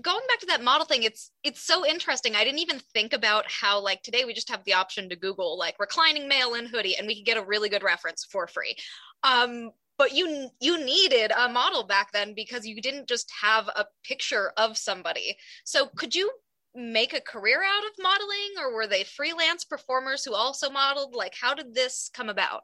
going 0.00 0.22
back 0.28 0.38
to 0.40 0.46
that 0.46 0.62
model 0.62 0.86
thing 0.86 1.02
it's 1.02 1.30
it's 1.42 1.60
so 1.60 1.86
interesting. 1.86 2.34
I 2.34 2.44
didn't 2.44 2.60
even 2.60 2.78
think 2.94 3.12
about 3.12 3.44
how 3.50 3.80
like 3.80 4.02
today 4.02 4.24
we 4.24 4.32
just 4.32 4.50
have 4.50 4.64
the 4.64 4.74
option 4.74 5.08
to 5.08 5.16
google 5.16 5.58
like 5.58 5.78
reclining 5.78 6.28
male 6.28 6.54
in 6.54 6.66
hoodie 6.66 6.96
and 6.96 7.06
we 7.06 7.14
can 7.14 7.24
get 7.24 7.36
a 7.36 7.42
really 7.42 7.68
good 7.68 7.82
reference 7.82 8.24
for 8.24 8.46
free. 8.46 8.76
Um 9.24 9.72
but 10.02 10.16
you 10.16 10.50
you 10.58 10.84
needed 10.84 11.30
a 11.30 11.48
model 11.48 11.84
back 11.84 12.10
then 12.10 12.34
because 12.34 12.66
you 12.66 12.82
didn't 12.82 13.06
just 13.06 13.30
have 13.40 13.68
a 13.68 13.86
picture 14.02 14.52
of 14.56 14.76
somebody. 14.76 15.36
So 15.62 15.86
could 15.94 16.12
you 16.12 16.28
make 16.74 17.14
a 17.14 17.20
career 17.20 17.62
out 17.62 17.84
of 17.84 18.02
modeling 18.02 18.52
or 18.58 18.74
were 18.74 18.88
they 18.88 19.04
freelance 19.04 19.64
performers 19.64 20.24
who 20.24 20.34
also 20.34 20.70
modeled? 20.70 21.14
Like 21.14 21.34
how 21.40 21.54
did 21.54 21.72
this 21.72 22.10
come 22.12 22.28
about? 22.28 22.62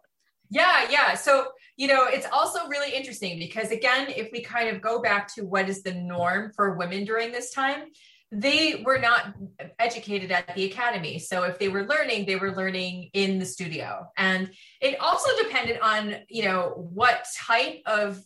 Yeah 0.51 0.91
yeah. 0.91 1.15
So 1.15 1.47
you 1.77 1.87
know 1.87 2.07
it's 2.09 2.27
also 2.33 2.67
really 2.67 2.93
interesting 2.93 3.39
because 3.39 3.71
again 3.71 4.09
if 4.09 4.31
we 4.33 4.43
kind 4.43 4.75
of 4.75 4.83
go 4.83 5.01
back 5.01 5.33
to 5.37 5.43
what 5.43 5.69
is 5.69 5.85
the 5.85 5.95
norm 5.95 6.51
for 6.57 6.77
women 6.77 7.05
during 7.05 7.31
this 7.31 7.53
time 7.53 7.85
they 8.31 8.83
were 8.85 8.99
not 8.99 9.35
educated 9.79 10.31
at 10.31 10.55
the 10.55 10.67
academy. 10.67 11.19
So 11.19 11.45
if 11.45 11.59
they 11.59 11.69
were 11.69 11.87
learning, 11.87 12.27
they 12.27 12.37
were 12.37 12.55
learning 12.55 13.11
in 13.15 13.39
the 13.39 13.47
studio. 13.47 14.07
And 14.17 14.51
it 14.81 15.01
also 15.01 15.31
depended 15.43 15.79
on, 15.81 16.15
you 16.29 16.45
know, 16.45 16.75
what 16.93 17.27
type 17.37 17.81
of 17.87 18.23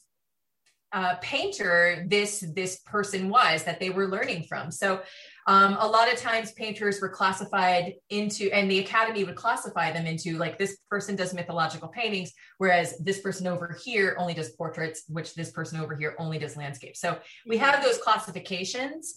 uh, 0.92 1.14
painter 1.22 2.04
this 2.06 2.44
this 2.54 2.80
person 2.80 3.30
was 3.30 3.64
that 3.64 3.80
they 3.80 3.88
were 3.88 4.08
learning 4.08 4.42
from. 4.42 4.70
So 4.70 5.00
um, 5.46 5.76
a 5.80 5.86
lot 5.86 6.12
of 6.12 6.18
times 6.18 6.52
painters 6.52 7.00
were 7.00 7.08
classified 7.08 7.94
into, 8.10 8.50
and 8.52 8.70
the 8.70 8.80
academy 8.80 9.24
would 9.24 9.34
classify 9.34 9.90
them 9.90 10.06
into 10.06 10.36
like 10.36 10.58
this 10.58 10.76
person 10.90 11.16
does 11.16 11.32
mythological 11.32 11.88
paintings, 11.88 12.32
whereas 12.58 12.98
this 12.98 13.20
person 13.20 13.46
over 13.46 13.76
here 13.82 14.16
only 14.18 14.34
does 14.34 14.50
portraits, 14.50 15.04
which 15.08 15.34
this 15.34 15.50
person 15.50 15.80
over 15.80 15.96
here 15.96 16.14
only 16.18 16.38
does 16.38 16.56
landscape. 16.56 16.96
So 16.96 17.18
we 17.46 17.56
have 17.56 17.82
those 17.82 17.98
classifications. 17.98 19.14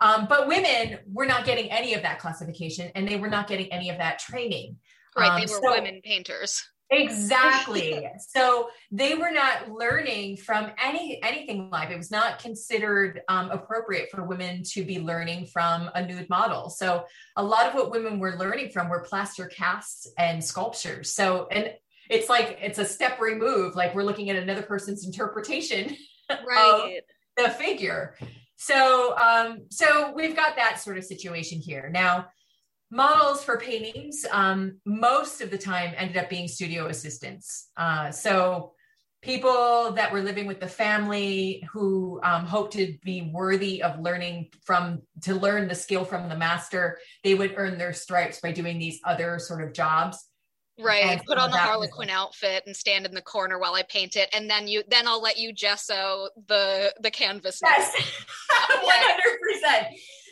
Um, 0.00 0.26
but 0.28 0.46
women 0.46 0.98
were 1.10 1.26
not 1.26 1.44
getting 1.44 1.70
any 1.70 1.94
of 1.94 2.02
that 2.02 2.18
classification 2.18 2.90
and 2.94 3.08
they 3.08 3.16
were 3.16 3.28
not 3.28 3.48
getting 3.48 3.72
any 3.72 3.90
of 3.90 3.98
that 3.98 4.18
training. 4.18 4.76
Right. 5.16 5.30
Um, 5.30 5.36
they 5.36 5.52
were 5.52 5.60
so, 5.62 5.70
women 5.70 6.00
painters. 6.04 6.62
Exactly. 6.90 8.06
so 8.28 8.68
they 8.92 9.14
were 9.14 9.30
not 9.30 9.70
learning 9.70 10.36
from 10.36 10.70
any 10.82 11.20
anything 11.22 11.70
live. 11.70 11.90
It 11.90 11.96
was 11.96 12.10
not 12.10 12.38
considered 12.38 13.22
um, 13.28 13.50
appropriate 13.50 14.10
for 14.10 14.24
women 14.24 14.62
to 14.72 14.84
be 14.84 15.00
learning 15.00 15.46
from 15.46 15.90
a 15.94 16.06
nude 16.06 16.28
model. 16.28 16.70
So 16.70 17.04
a 17.36 17.42
lot 17.42 17.66
of 17.66 17.74
what 17.74 17.90
women 17.90 18.18
were 18.18 18.36
learning 18.38 18.70
from 18.70 18.88
were 18.88 19.00
plaster 19.00 19.46
casts 19.46 20.06
and 20.18 20.44
sculptures. 20.44 21.12
So 21.12 21.48
and 21.50 21.72
it's 22.08 22.28
like 22.28 22.58
it's 22.62 22.78
a 22.78 22.84
step 22.84 23.20
removed. 23.20 23.74
Like 23.74 23.94
we're 23.94 24.04
looking 24.04 24.30
at 24.30 24.36
another 24.36 24.62
person's 24.62 25.04
interpretation 25.04 25.96
right. 26.30 27.00
of 27.38 27.44
the 27.44 27.50
figure. 27.50 28.16
So, 28.56 29.16
um, 29.18 29.66
so 29.70 30.12
we've 30.14 30.36
got 30.36 30.56
that 30.56 30.80
sort 30.80 30.98
of 30.98 31.04
situation 31.04 31.60
here. 31.60 31.90
Now, 31.92 32.26
models 32.90 33.44
for 33.44 33.58
paintings, 33.58 34.24
um, 34.30 34.78
most 34.84 35.40
of 35.40 35.50
the 35.50 35.58
time 35.58 35.94
ended 35.96 36.16
up 36.16 36.30
being 36.30 36.48
studio 36.48 36.86
assistants. 36.86 37.68
Uh, 37.76 38.10
so 38.10 38.72
people 39.22 39.92
that 39.92 40.12
were 40.12 40.22
living 40.22 40.46
with 40.46 40.60
the 40.60 40.68
family 40.68 41.66
who 41.72 42.20
um, 42.22 42.46
hoped 42.46 42.74
to 42.74 42.96
be 43.04 43.30
worthy 43.32 43.82
of 43.82 43.98
learning 43.98 44.48
from 44.64 45.02
to 45.22 45.34
learn 45.34 45.68
the 45.68 45.74
skill 45.74 46.04
from 46.04 46.28
the 46.28 46.36
master 46.36 46.98
they 47.24 47.34
would 47.34 47.54
earn 47.56 47.76
their 47.76 47.92
stripes 47.92 48.40
by 48.40 48.52
doing 48.52 48.78
these 48.78 49.00
other 49.04 49.38
sort 49.38 49.64
of 49.64 49.72
jobs 49.72 50.28
right 50.78 51.24
put 51.26 51.38
on 51.38 51.50
the 51.50 51.56
harlequin 51.56 52.10
outfit 52.10 52.62
and 52.66 52.76
stand 52.76 53.06
in 53.06 53.14
the 53.14 53.22
corner 53.22 53.58
while 53.58 53.74
i 53.74 53.82
paint 53.84 54.16
it 54.16 54.28
and 54.34 54.50
then 54.50 54.68
you 54.68 54.82
then 54.88 55.08
i'll 55.08 55.22
let 55.22 55.38
you 55.38 55.52
gesso 55.52 56.28
the 56.48 56.92
the 57.00 57.10
canvas 57.10 57.60
yes 57.62 57.94
100% 59.64 59.86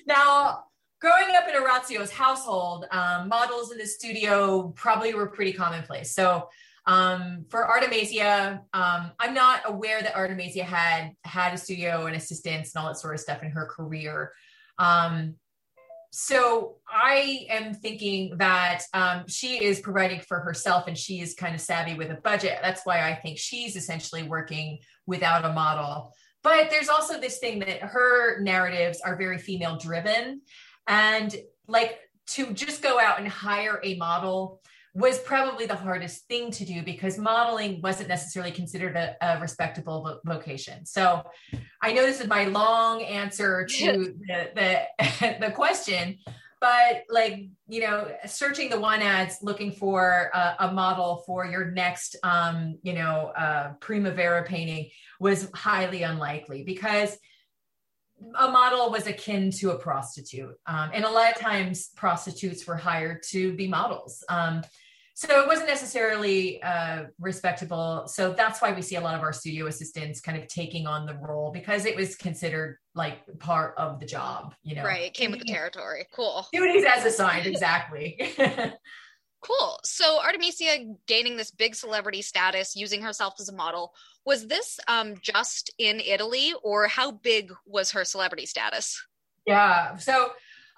now 0.06 0.64
growing 1.04 1.36
up 1.36 1.46
in 1.46 1.54
Orazio's 1.54 2.10
household, 2.10 2.86
um, 2.90 3.28
models 3.28 3.70
in 3.70 3.76
the 3.76 3.84
studio 3.84 4.72
probably 4.74 5.12
were 5.12 5.26
pretty 5.26 5.52
commonplace. 5.52 6.14
So 6.14 6.48
um, 6.86 7.44
for 7.50 7.68
Artemisia, 7.68 8.62
um, 8.72 9.12
I'm 9.18 9.34
not 9.34 9.62
aware 9.66 10.02
that 10.02 10.16
Artemisia 10.16 10.64
had 10.64 11.12
had 11.24 11.52
a 11.52 11.58
studio 11.58 12.06
and 12.06 12.16
assistants 12.16 12.74
and 12.74 12.82
all 12.82 12.88
that 12.88 12.96
sort 12.96 13.14
of 13.14 13.20
stuff 13.20 13.42
in 13.42 13.50
her 13.50 13.66
career. 13.66 14.32
Um, 14.78 15.34
so 16.16 16.76
I 16.88 17.44
am 17.50 17.74
thinking 17.74 18.38
that 18.38 18.82
um, 18.94 19.24
she 19.26 19.64
is 19.64 19.80
providing 19.80 20.20
for 20.20 20.38
herself 20.38 20.86
and 20.86 20.96
she 20.96 21.20
is 21.20 21.34
kind 21.34 21.56
of 21.56 21.60
savvy 21.60 21.94
with 21.94 22.08
a 22.12 22.20
budget. 22.22 22.60
That's 22.62 22.82
why 22.84 23.10
I 23.10 23.16
think 23.16 23.36
she's 23.36 23.74
essentially 23.74 24.22
working 24.22 24.78
without 25.06 25.44
a 25.44 25.52
model. 25.52 26.12
But 26.44 26.70
there's 26.70 26.88
also 26.88 27.20
this 27.20 27.38
thing 27.38 27.58
that 27.58 27.80
her 27.80 28.40
narratives 28.42 29.00
are 29.00 29.16
very 29.16 29.38
female 29.38 29.76
driven. 29.76 30.42
And 30.86 31.34
like 31.66 31.98
to 32.28 32.52
just 32.52 32.80
go 32.80 33.00
out 33.00 33.18
and 33.18 33.26
hire 33.26 33.80
a 33.82 33.96
model 33.96 34.60
was 34.94 35.18
probably 35.18 35.66
the 35.66 35.74
hardest 35.74 36.28
thing 36.28 36.52
to 36.52 36.64
do 36.64 36.82
because 36.82 37.18
modeling 37.18 37.80
wasn't 37.82 38.08
necessarily 38.08 38.52
considered 38.52 38.96
a, 38.96 39.16
a 39.20 39.40
respectable 39.40 40.02
vo- 40.02 40.20
vocation. 40.24 40.86
So 40.86 41.24
I 41.82 41.92
know 41.92 42.06
this 42.06 42.20
is 42.20 42.28
my 42.28 42.44
long 42.44 43.02
answer 43.02 43.66
to 43.66 44.14
the, 44.26 44.50
the, 44.54 45.36
the 45.40 45.50
question, 45.50 46.18
but 46.60 47.04
like 47.10 47.46
you 47.68 47.80
know 47.80 48.10
searching 48.24 48.70
the 48.70 48.80
one 48.80 49.02
ads 49.02 49.38
looking 49.42 49.70
for 49.70 50.30
a, 50.32 50.56
a 50.60 50.72
model 50.72 51.22
for 51.26 51.44
your 51.44 51.70
next 51.72 52.16
um, 52.22 52.78
you 52.82 52.94
know 52.94 53.32
uh, 53.36 53.72
primavera 53.80 54.44
painting 54.44 54.88
was 55.20 55.50
highly 55.54 56.04
unlikely 56.04 56.62
because 56.62 57.18
a 58.38 58.48
model 58.48 58.90
was 58.90 59.06
akin 59.06 59.50
to 59.50 59.72
a 59.72 59.78
prostitute 59.78 60.56
um, 60.66 60.90
and 60.94 61.04
a 61.04 61.10
lot 61.10 61.30
of 61.34 61.38
times 61.38 61.90
prostitutes 61.96 62.66
were 62.66 62.76
hired 62.76 63.22
to 63.22 63.52
be 63.54 63.68
models 63.68 64.24
um, 64.30 64.62
so 65.16 65.40
it 65.40 65.46
wasn't 65.46 65.68
necessarily 65.68 66.60
uh, 66.60 67.04
respectable. 67.20 68.04
So 68.08 68.32
that's 68.32 68.60
why 68.60 68.72
we 68.72 68.82
see 68.82 68.96
a 68.96 69.00
lot 69.00 69.14
of 69.14 69.22
our 69.22 69.32
studio 69.32 69.66
assistants 69.66 70.20
kind 70.20 70.36
of 70.36 70.48
taking 70.48 70.88
on 70.88 71.06
the 71.06 71.14
role 71.14 71.52
because 71.52 71.86
it 71.86 71.94
was 71.94 72.16
considered 72.16 72.78
like 72.96 73.20
part 73.38 73.74
of 73.78 74.00
the 74.00 74.06
job 74.06 74.54
you 74.64 74.74
know? 74.74 74.82
Right. 74.82 75.02
It 75.02 75.14
came 75.14 75.30
with 75.30 75.40
the 75.40 75.46
territory. 75.46 76.06
Cool. 76.12 76.46
duties 76.52 76.84
as 76.84 77.04
assigned 77.04 77.46
exactly. 77.54 78.20
Cool. 79.44 79.78
So 79.84 80.22
artemisia 80.22 80.94
gaining 81.06 81.36
this 81.36 81.50
big 81.50 81.74
celebrity 81.74 82.22
status 82.22 82.74
using 82.74 83.02
herself 83.02 83.34
as 83.38 83.50
a 83.50 83.54
model 83.54 83.92
was 84.24 84.46
this 84.46 84.80
um, 84.88 85.16
just 85.20 85.70
in 85.76 86.00
italy 86.00 86.54
or 86.62 86.86
how 86.88 87.10
big 87.10 87.52
was 87.66 87.90
her 87.90 88.06
celebrity 88.06 88.46
status? 88.46 89.06
Yeah. 89.46 89.98
So 89.98 90.30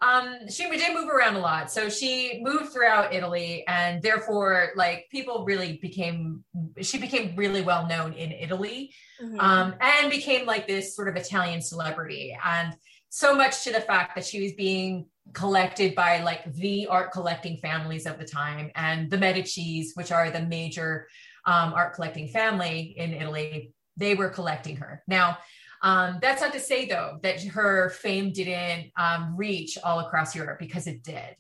um, 0.02 0.48
she 0.50 0.68
did 0.68 0.94
move 0.94 1.08
around 1.08 1.36
a 1.36 1.40
lot. 1.40 1.70
So 1.70 1.88
she 1.88 2.40
moved 2.42 2.72
throughout 2.72 3.14
Italy, 3.14 3.64
and 3.66 4.02
therefore, 4.02 4.72
like 4.76 5.06
people 5.10 5.44
really 5.44 5.78
became, 5.80 6.44
she 6.82 6.98
became 6.98 7.34
really 7.34 7.62
well 7.62 7.86
known 7.86 8.12
in 8.12 8.32
Italy, 8.32 8.92
mm-hmm. 9.22 9.40
um, 9.40 9.74
and 9.80 10.10
became 10.10 10.44
like 10.44 10.66
this 10.66 10.94
sort 10.94 11.08
of 11.08 11.16
Italian 11.16 11.62
celebrity. 11.62 12.36
And 12.44 12.74
so 13.08 13.34
much 13.34 13.64
to 13.64 13.72
the 13.72 13.80
fact 13.80 14.14
that 14.16 14.26
she 14.26 14.42
was 14.42 14.52
being 14.52 15.06
collected 15.32 15.94
by 15.94 16.20
like 16.22 16.52
the 16.52 16.86
art 16.88 17.10
collecting 17.12 17.56
families 17.58 18.06
of 18.06 18.18
the 18.18 18.26
time, 18.26 18.70
and 18.74 19.10
the 19.10 19.16
Medici's, 19.16 19.92
which 19.94 20.12
are 20.12 20.30
the 20.30 20.42
major 20.42 21.08
um, 21.46 21.72
art 21.72 21.94
collecting 21.94 22.28
family 22.28 22.94
in 22.98 23.14
Italy, 23.14 23.72
they 23.96 24.14
were 24.14 24.28
collecting 24.28 24.76
her. 24.76 25.02
Now, 25.08 25.38
um, 25.82 26.18
that's 26.20 26.40
not 26.40 26.52
to 26.52 26.60
say, 26.60 26.86
though, 26.86 27.18
that 27.22 27.42
her 27.44 27.90
fame 27.90 28.32
didn't 28.32 28.90
um, 28.96 29.36
reach 29.36 29.78
all 29.82 30.00
across 30.00 30.34
Europe 30.34 30.58
because 30.58 30.86
it 30.86 31.02
did. 31.02 31.36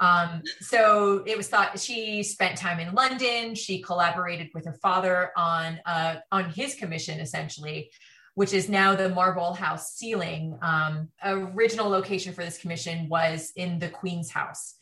Um, 0.00 0.42
so 0.60 1.22
it 1.26 1.36
was 1.36 1.48
thought 1.48 1.78
she 1.78 2.22
spent 2.22 2.56
time 2.56 2.80
in 2.80 2.94
London. 2.94 3.54
She 3.54 3.82
collaborated 3.82 4.48
with 4.54 4.64
her 4.64 4.78
father 4.80 5.30
on 5.36 5.78
uh, 5.84 6.16
on 6.32 6.50
his 6.50 6.74
commission, 6.74 7.20
essentially, 7.20 7.90
which 8.34 8.52
is 8.52 8.68
now 8.68 8.94
the 8.94 9.10
Marlborough 9.10 9.52
House 9.52 9.94
ceiling. 9.94 10.58
Um, 10.62 11.08
original 11.22 11.88
location 11.88 12.32
for 12.32 12.44
this 12.44 12.58
commission 12.58 13.08
was 13.08 13.52
in 13.56 13.78
the 13.78 13.88
Queen's 13.88 14.30
House. 14.30 14.74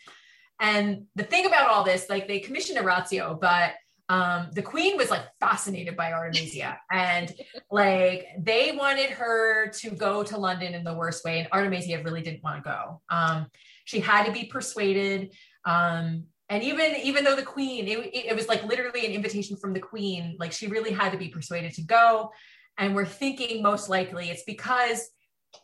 And 0.61 1.07
the 1.17 1.25
thing 1.25 1.47
about 1.47 1.69
all 1.69 1.83
this, 1.83 2.09
like 2.09 2.29
they 2.29 2.39
commissioned 2.39 2.79
Orazio, 2.79 3.37
but 3.41 3.73
um, 4.09 4.49
the 4.53 4.63
queen 4.63 4.97
was 4.97 5.11
like 5.11 5.23
fascinated 5.41 5.97
by 5.97 6.13
Artemisia 6.13 6.79
and 6.91 7.33
like 7.71 8.27
they 8.39 8.73
wanted 8.73 9.11
her 9.11 9.69
to 9.69 9.91
go 9.91 10.23
to 10.25 10.37
London 10.37 10.75
in 10.75 10.85
the 10.85 10.95
worst 10.95 11.25
way. 11.25 11.39
And 11.39 11.49
Artemisia 11.53 12.03
really 12.03 12.23
didn't 12.23 12.43
want 12.43 12.63
to 12.63 12.69
go. 12.69 13.01
Um, 13.09 13.47
she 13.85 14.01
had 14.01 14.27
to 14.27 14.33
be 14.33 14.45
persuaded. 14.45 15.33
Um, 15.65 16.25
and 16.49 16.63
even 16.63 16.97
even 16.97 17.25
though 17.25 17.37
the 17.37 17.43
queen, 17.43 17.89
it, 17.89 18.11
it 18.13 18.37
was 18.37 18.49
like 18.49 18.65
literally 18.65 19.07
an 19.07 19.13
invitation 19.13 19.57
from 19.57 19.73
the 19.73 19.81
queen, 19.81 20.37
like 20.39 20.53
she 20.53 20.67
really 20.67 20.93
had 20.93 21.13
to 21.13 21.19
be 21.19 21.29
persuaded 21.29 21.73
to 21.75 21.83
go. 21.83 22.31
And 22.77 22.95
we're 22.95 23.07
thinking 23.07 23.63
most 23.63 23.89
likely 23.89 24.31
it's 24.31 24.43
because 24.43 25.09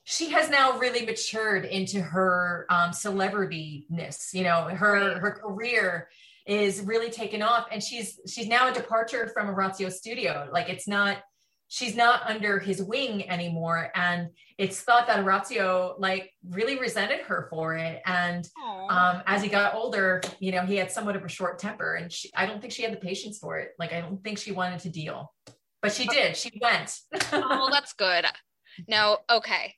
she 0.05 0.30
has 0.30 0.49
now 0.49 0.78
really 0.78 1.05
matured 1.05 1.64
into 1.64 2.01
her 2.01 2.66
um, 2.70 2.91
celebrityness. 2.91 4.32
You 4.32 4.45
know, 4.45 4.62
her 4.64 5.18
her 5.18 5.32
career 5.32 6.09
is 6.49 6.80
really 6.80 7.11
taken 7.11 7.42
off. 7.42 7.66
And 7.70 7.82
she's 7.82 8.18
she's 8.26 8.49
now 8.49 8.70
a 8.70 8.72
departure 8.72 9.30
from 9.32 9.49
Orazio 9.49 9.90
studio. 9.90 10.49
Like 10.51 10.68
it's 10.70 10.88
not 10.88 11.18
she's 11.68 11.94
not 11.94 12.22
under 12.26 12.59
his 12.59 12.82
wing 12.82 13.28
anymore. 13.28 13.90
And 13.94 14.30
it's 14.57 14.80
thought 14.80 15.07
that 15.07 15.20
Orazio 15.20 15.94
like 15.99 16.32
really 16.49 16.78
resented 16.78 17.20
her 17.20 17.46
for 17.51 17.76
it. 17.76 18.01
And 18.07 18.49
um, 18.88 19.22
as 19.26 19.42
he 19.42 19.49
got 19.51 19.74
older 19.74 20.22
you 20.40 20.51
know 20.51 20.62
he 20.62 20.76
had 20.76 20.90
somewhat 20.90 21.16
of 21.16 21.24
a 21.24 21.28
short 21.28 21.59
temper. 21.59 21.94
And 21.94 22.11
she, 22.11 22.30
I 22.34 22.46
don't 22.46 22.61
think 22.61 22.72
she 22.72 22.82
had 22.82 22.92
the 22.92 22.96
patience 22.96 23.38
for 23.38 23.59
it. 23.59 23.72
Like 23.78 23.92
I 23.92 24.01
don't 24.01 24.24
think 24.24 24.38
she 24.38 24.53
wanted 24.53 24.80
to 24.80 24.88
deal. 24.88 25.32
But 25.82 25.92
she 25.92 26.07
did. 26.07 26.36
She 26.36 26.51
went. 26.61 26.99
Oh 27.32 27.68
that's 27.70 27.92
good. 27.92 28.24
Now 28.88 29.18
okay 29.30 29.74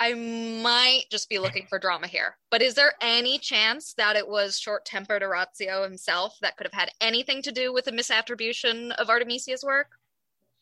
I 0.00 0.14
might 0.14 1.04
just 1.10 1.28
be 1.28 1.38
looking 1.38 1.66
for 1.68 1.78
drama 1.78 2.06
here. 2.06 2.38
But 2.50 2.62
is 2.62 2.74
there 2.74 2.94
any 3.02 3.38
chance 3.38 3.92
that 3.98 4.16
it 4.16 4.26
was 4.26 4.58
short 4.58 4.86
tempered 4.86 5.22
Orazio 5.22 5.82
himself 5.82 6.38
that 6.40 6.56
could 6.56 6.66
have 6.66 6.80
had 6.80 6.90
anything 7.02 7.42
to 7.42 7.52
do 7.52 7.70
with 7.72 7.84
the 7.84 7.92
misattribution 7.92 8.92
of 8.92 9.10
Artemisia's 9.10 9.62
work? 9.62 9.88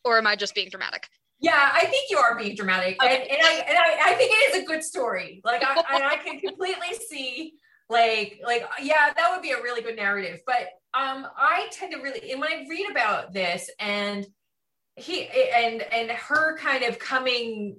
Or 0.04 0.18
am 0.18 0.26
I 0.26 0.34
just 0.34 0.56
being 0.56 0.70
dramatic? 0.70 1.08
Yeah, 1.38 1.70
I 1.72 1.86
think 1.86 2.10
you 2.10 2.18
are 2.18 2.36
being 2.36 2.56
dramatic. 2.56 3.00
Okay. 3.00 3.14
And, 3.14 3.30
and, 3.30 3.40
I, 3.40 3.52
and 3.68 3.78
I, 3.78 4.10
I, 4.10 4.14
think 4.14 4.32
it 4.32 4.56
is 4.56 4.62
a 4.62 4.66
good 4.66 4.82
story. 4.82 5.40
Like, 5.44 5.62
I, 5.64 5.84
I 5.88 6.16
can 6.16 6.40
completely 6.40 6.94
see, 7.08 7.54
like, 7.88 8.40
like, 8.44 8.68
yeah, 8.82 9.12
that 9.16 9.30
would 9.32 9.42
be 9.42 9.52
a 9.52 9.62
really 9.62 9.82
good 9.82 9.94
narrative. 9.94 10.40
But 10.46 10.66
um, 10.94 11.28
I 11.36 11.68
tend 11.70 11.92
to 11.92 11.98
really, 12.00 12.32
and 12.32 12.40
when 12.40 12.50
I 12.50 12.66
read 12.68 12.90
about 12.90 13.32
this 13.32 13.70
and 13.78 14.26
he 14.96 15.28
and 15.28 15.82
and 15.92 16.10
her 16.10 16.56
kind 16.58 16.82
of 16.82 16.98
coming 16.98 17.76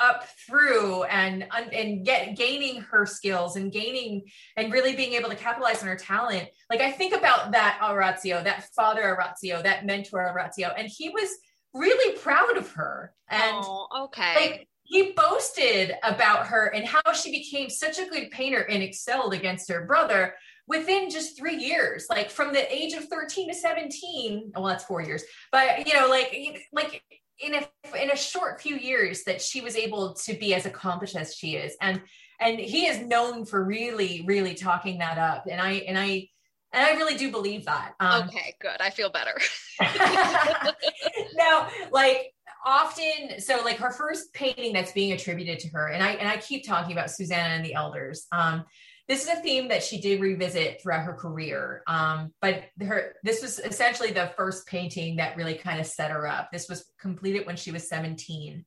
up 0.00 0.26
through 0.46 1.04
and 1.04 1.46
and 1.72 2.04
get 2.04 2.36
gaining 2.36 2.80
her 2.82 3.06
skills 3.06 3.56
and 3.56 3.72
gaining 3.72 4.22
and 4.56 4.72
really 4.72 4.96
being 4.96 5.12
able 5.12 5.28
to 5.28 5.36
capitalize 5.36 5.82
on 5.82 5.88
her 5.88 5.96
talent. 5.96 6.48
Like 6.70 6.80
i 6.80 6.90
think 6.90 7.14
about 7.14 7.52
that 7.52 7.78
orazio 7.82 8.42
that 8.42 8.64
father 8.74 9.02
orazio 9.02 9.62
that 9.62 9.86
mentor 9.86 10.28
orazio 10.28 10.72
and 10.76 10.88
he 10.88 11.08
was 11.10 11.28
really 11.74 12.18
proud 12.18 12.56
of 12.56 12.70
her. 12.72 13.12
And 13.28 13.56
oh, 13.56 13.86
okay. 14.04 14.34
like 14.34 14.68
he 14.84 15.12
boasted 15.12 15.94
about 16.02 16.46
her 16.48 16.66
and 16.66 16.86
how 16.86 17.12
she 17.12 17.30
became 17.30 17.70
such 17.70 17.98
a 17.98 18.06
good 18.06 18.30
painter 18.30 18.60
and 18.60 18.82
excelled 18.82 19.32
against 19.32 19.70
her 19.70 19.86
brother 19.86 20.34
within 20.68 21.10
just 21.10 21.36
three 21.36 21.56
years 21.56 22.06
like 22.08 22.30
from 22.30 22.52
the 22.52 22.72
age 22.74 22.92
of 22.92 23.04
13 23.08 23.48
to 23.48 23.54
17 23.54 24.52
well 24.54 24.66
that's 24.66 24.84
four 24.84 25.02
years. 25.02 25.22
But 25.50 25.86
you 25.86 25.94
know 25.94 26.08
like 26.08 26.36
like 26.72 27.02
in 27.42 27.54
a 27.54 28.02
in 28.02 28.10
a 28.10 28.16
short 28.16 28.60
few 28.60 28.76
years 28.76 29.24
that 29.24 29.42
she 29.42 29.60
was 29.60 29.76
able 29.76 30.14
to 30.14 30.34
be 30.34 30.54
as 30.54 30.64
accomplished 30.64 31.16
as 31.16 31.34
she 31.34 31.56
is. 31.56 31.76
And 31.80 32.00
and 32.40 32.58
he 32.58 32.86
is 32.86 32.98
known 33.00 33.44
for 33.44 33.64
really 33.64 34.24
really 34.26 34.54
talking 34.54 34.98
that 34.98 35.18
up. 35.18 35.46
And 35.50 35.60
i 35.60 35.72
and 35.72 35.98
i 35.98 36.28
and 36.72 36.86
i 36.86 36.92
really 36.92 37.16
do 37.16 37.30
believe 37.30 37.64
that. 37.66 37.94
Um, 38.00 38.28
okay 38.28 38.54
good. 38.60 38.80
I 38.80 38.90
feel 38.90 39.10
better. 39.10 39.38
Now 41.34 41.68
like 41.90 42.32
often 42.64 43.40
so 43.40 43.62
like 43.64 43.78
her 43.78 43.90
first 43.90 44.32
painting 44.32 44.72
that's 44.72 44.92
being 44.92 45.12
attributed 45.12 45.58
to 45.58 45.68
her 45.68 45.88
and 45.88 46.02
i 46.02 46.12
and 46.12 46.28
i 46.28 46.36
keep 46.36 46.64
talking 46.64 46.92
about 46.92 47.10
susanna 47.10 47.54
and 47.54 47.64
the 47.64 47.74
elders 47.74 48.26
um 48.30 48.64
this 49.12 49.24
is 49.24 49.28
a 49.28 49.42
theme 49.42 49.68
that 49.68 49.82
she 49.82 50.00
did 50.00 50.22
revisit 50.22 50.80
throughout 50.80 51.04
her 51.04 51.12
career. 51.12 51.82
Um, 51.86 52.32
but 52.40 52.64
her 52.80 53.14
this 53.22 53.42
was 53.42 53.58
essentially 53.58 54.10
the 54.10 54.32
first 54.38 54.66
painting 54.66 55.16
that 55.16 55.36
really 55.36 55.54
kind 55.54 55.78
of 55.78 55.86
set 55.86 56.10
her 56.10 56.26
up. 56.26 56.48
This 56.50 56.66
was 56.66 56.90
completed 56.98 57.46
when 57.46 57.56
she 57.56 57.72
was 57.72 57.86
17. 57.90 58.64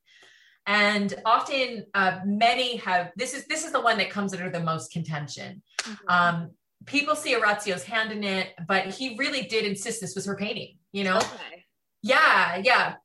And 0.68 1.14
often 1.26 1.88
uh, 1.96 2.20
many 2.26 2.78
have 2.78 3.10
this 3.16 3.34
is 3.34 3.48
this 3.48 3.66
is 3.66 3.72
the 3.72 3.82
one 3.82 3.98
that 3.98 4.12
comes 4.12 4.34
under 4.36 4.52
the 4.52 4.60
most 4.60 4.92
contention. 4.92 5.64
Mm-hmm. 5.82 6.10
Um, 6.10 6.52
people 6.86 7.16
see 7.16 7.36
Orazio's 7.36 7.84
hand 7.84 8.12
in 8.12 8.24
it, 8.24 8.50
but 8.68 8.86
he 8.86 9.16
really 9.18 9.48
did 9.48 9.66
insist 9.66 10.00
this 10.00 10.14
was 10.14 10.28
her 10.28 10.36
painting, 10.36 10.78
you 10.92 11.06
know? 11.06 11.18
Okay. 11.18 11.66
Yeah, 12.04 12.62
yeah. 12.64 12.96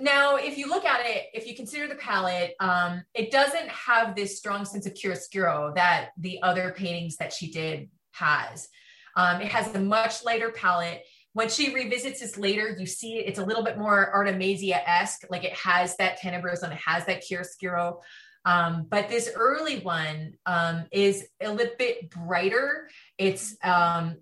Now, 0.00 0.36
if 0.36 0.56
you 0.56 0.66
look 0.66 0.86
at 0.86 1.04
it, 1.04 1.26
if 1.34 1.46
you 1.46 1.54
consider 1.54 1.86
the 1.86 1.94
palette, 1.94 2.54
um, 2.58 3.02
it 3.14 3.30
doesn't 3.30 3.68
have 3.68 4.16
this 4.16 4.38
strong 4.38 4.64
sense 4.64 4.86
of 4.86 4.94
chiaroscuro 4.94 5.74
that 5.74 6.10
the 6.16 6.40
other 6.42 6.74
paintings 6.76 7.16
that 7.18 7.34
she 7.34 7.50
did 7.50 7.90
has. 8.12 8.68
Um, 9.14 9.42
it 9.42 9.48
has 9.48 9.74
a 9.74 9.78
much 9.78 10.24
lighter 10.24 10.52
palette. 10.52 11.04
When 11.34 11.50
she 11.50 11.74
revisits 11.74 12.20
this 12.20 12.38
later, 12.38 12.74
you 12.78 12.86
see 12.86 13.18
it's 13.18 13.38
a 13.38 13.44
little 13.44 13.62
bit 13.62 13.76
more 13.76 14.10
Artemisia 14.14 14.88
esque, 14.88 15.26
like 15.28 15.44
it 15.44 15.52
has 15.52 15.96
that 15.98 16.18
tenebroso 16.18 16.62
and 16.62 16.72
it 16.72 16.80
has 16.84 17.04
that 17.04 17.22
chiaroscuro. 17.22 17.98
Um, 18.46 18.86
but 18.88 19.10
this 19.10 19.30
early 19.34 19.80
one 19.80 20.32
um, 20.46 20.86
is 20.92 21.26
a 21.42 21.52
little 21.52 21.74
bit 21.78 22.10
brighter. 22.10 22.88
It's 23.18 23.54
um, 23.62 24.16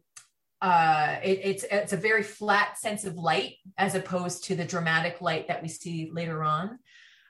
uh, 0.61 1.17
it, 1.23 1.41
it's 1.45 1.65
it's 1.71 1.93
a 1.93 1.97
very 1.97 2.23
flat 2.23 2.79
sense 2.79 3.05
of 3.05 3.17
light 3.17 3.55
as 3.77 3.95
opposed 3.95 4.45
to 4.45 4.57
the 4.57 4.65
dramatic 4.65 5.21
light 5.21 5.49
that 5.49 5.63
we 5.63 5.69
see 5.69 6.11
later 6.13 6.43
on. 6.43 6.79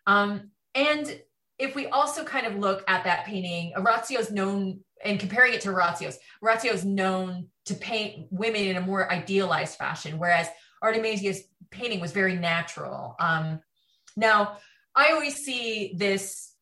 Um, 0.07 0.51
and 0.75 1.21
if 1.59 1.75
we 1.75 1.89
also 1.89 2.25
kind 2.25 2.47
of 2.47 2.57
look 2.57 2.85
at 2.89 3.05
that 3.05 3.27
painting, 3.27 3.73
Orazio 3.77 4.21
is 4.21 4.31
known, 4.31 4.81
and 5.05 5.21
comparing 5.21 5.53
it 5.55 5.61
to 5.63 5.71
Orazio's, 5.71 6.19
Orazio 6.43 6.73
is 6.73 6.85
known 6.85 7.49
to 7.67 7.75
paint 7.75 8.27
women 8.31 8.63
in 8.63 8.77
a 8.77 8.81
more 8.81 9.11
idealized 9.13 9.77
fashion, 9.77 10.19
whereas 10.19 10.49
Artemisia's 10.83 11.43
painting 11.71 12.01
was 12.01 12.13
very 12.13 12.37
natural. 12.37 13.17
Um, 13.19 13.61
now, 14.17 14.59
I 14.95 15.11
always 15.11 15.37
see 15.37 15.95
this 15.97 16.55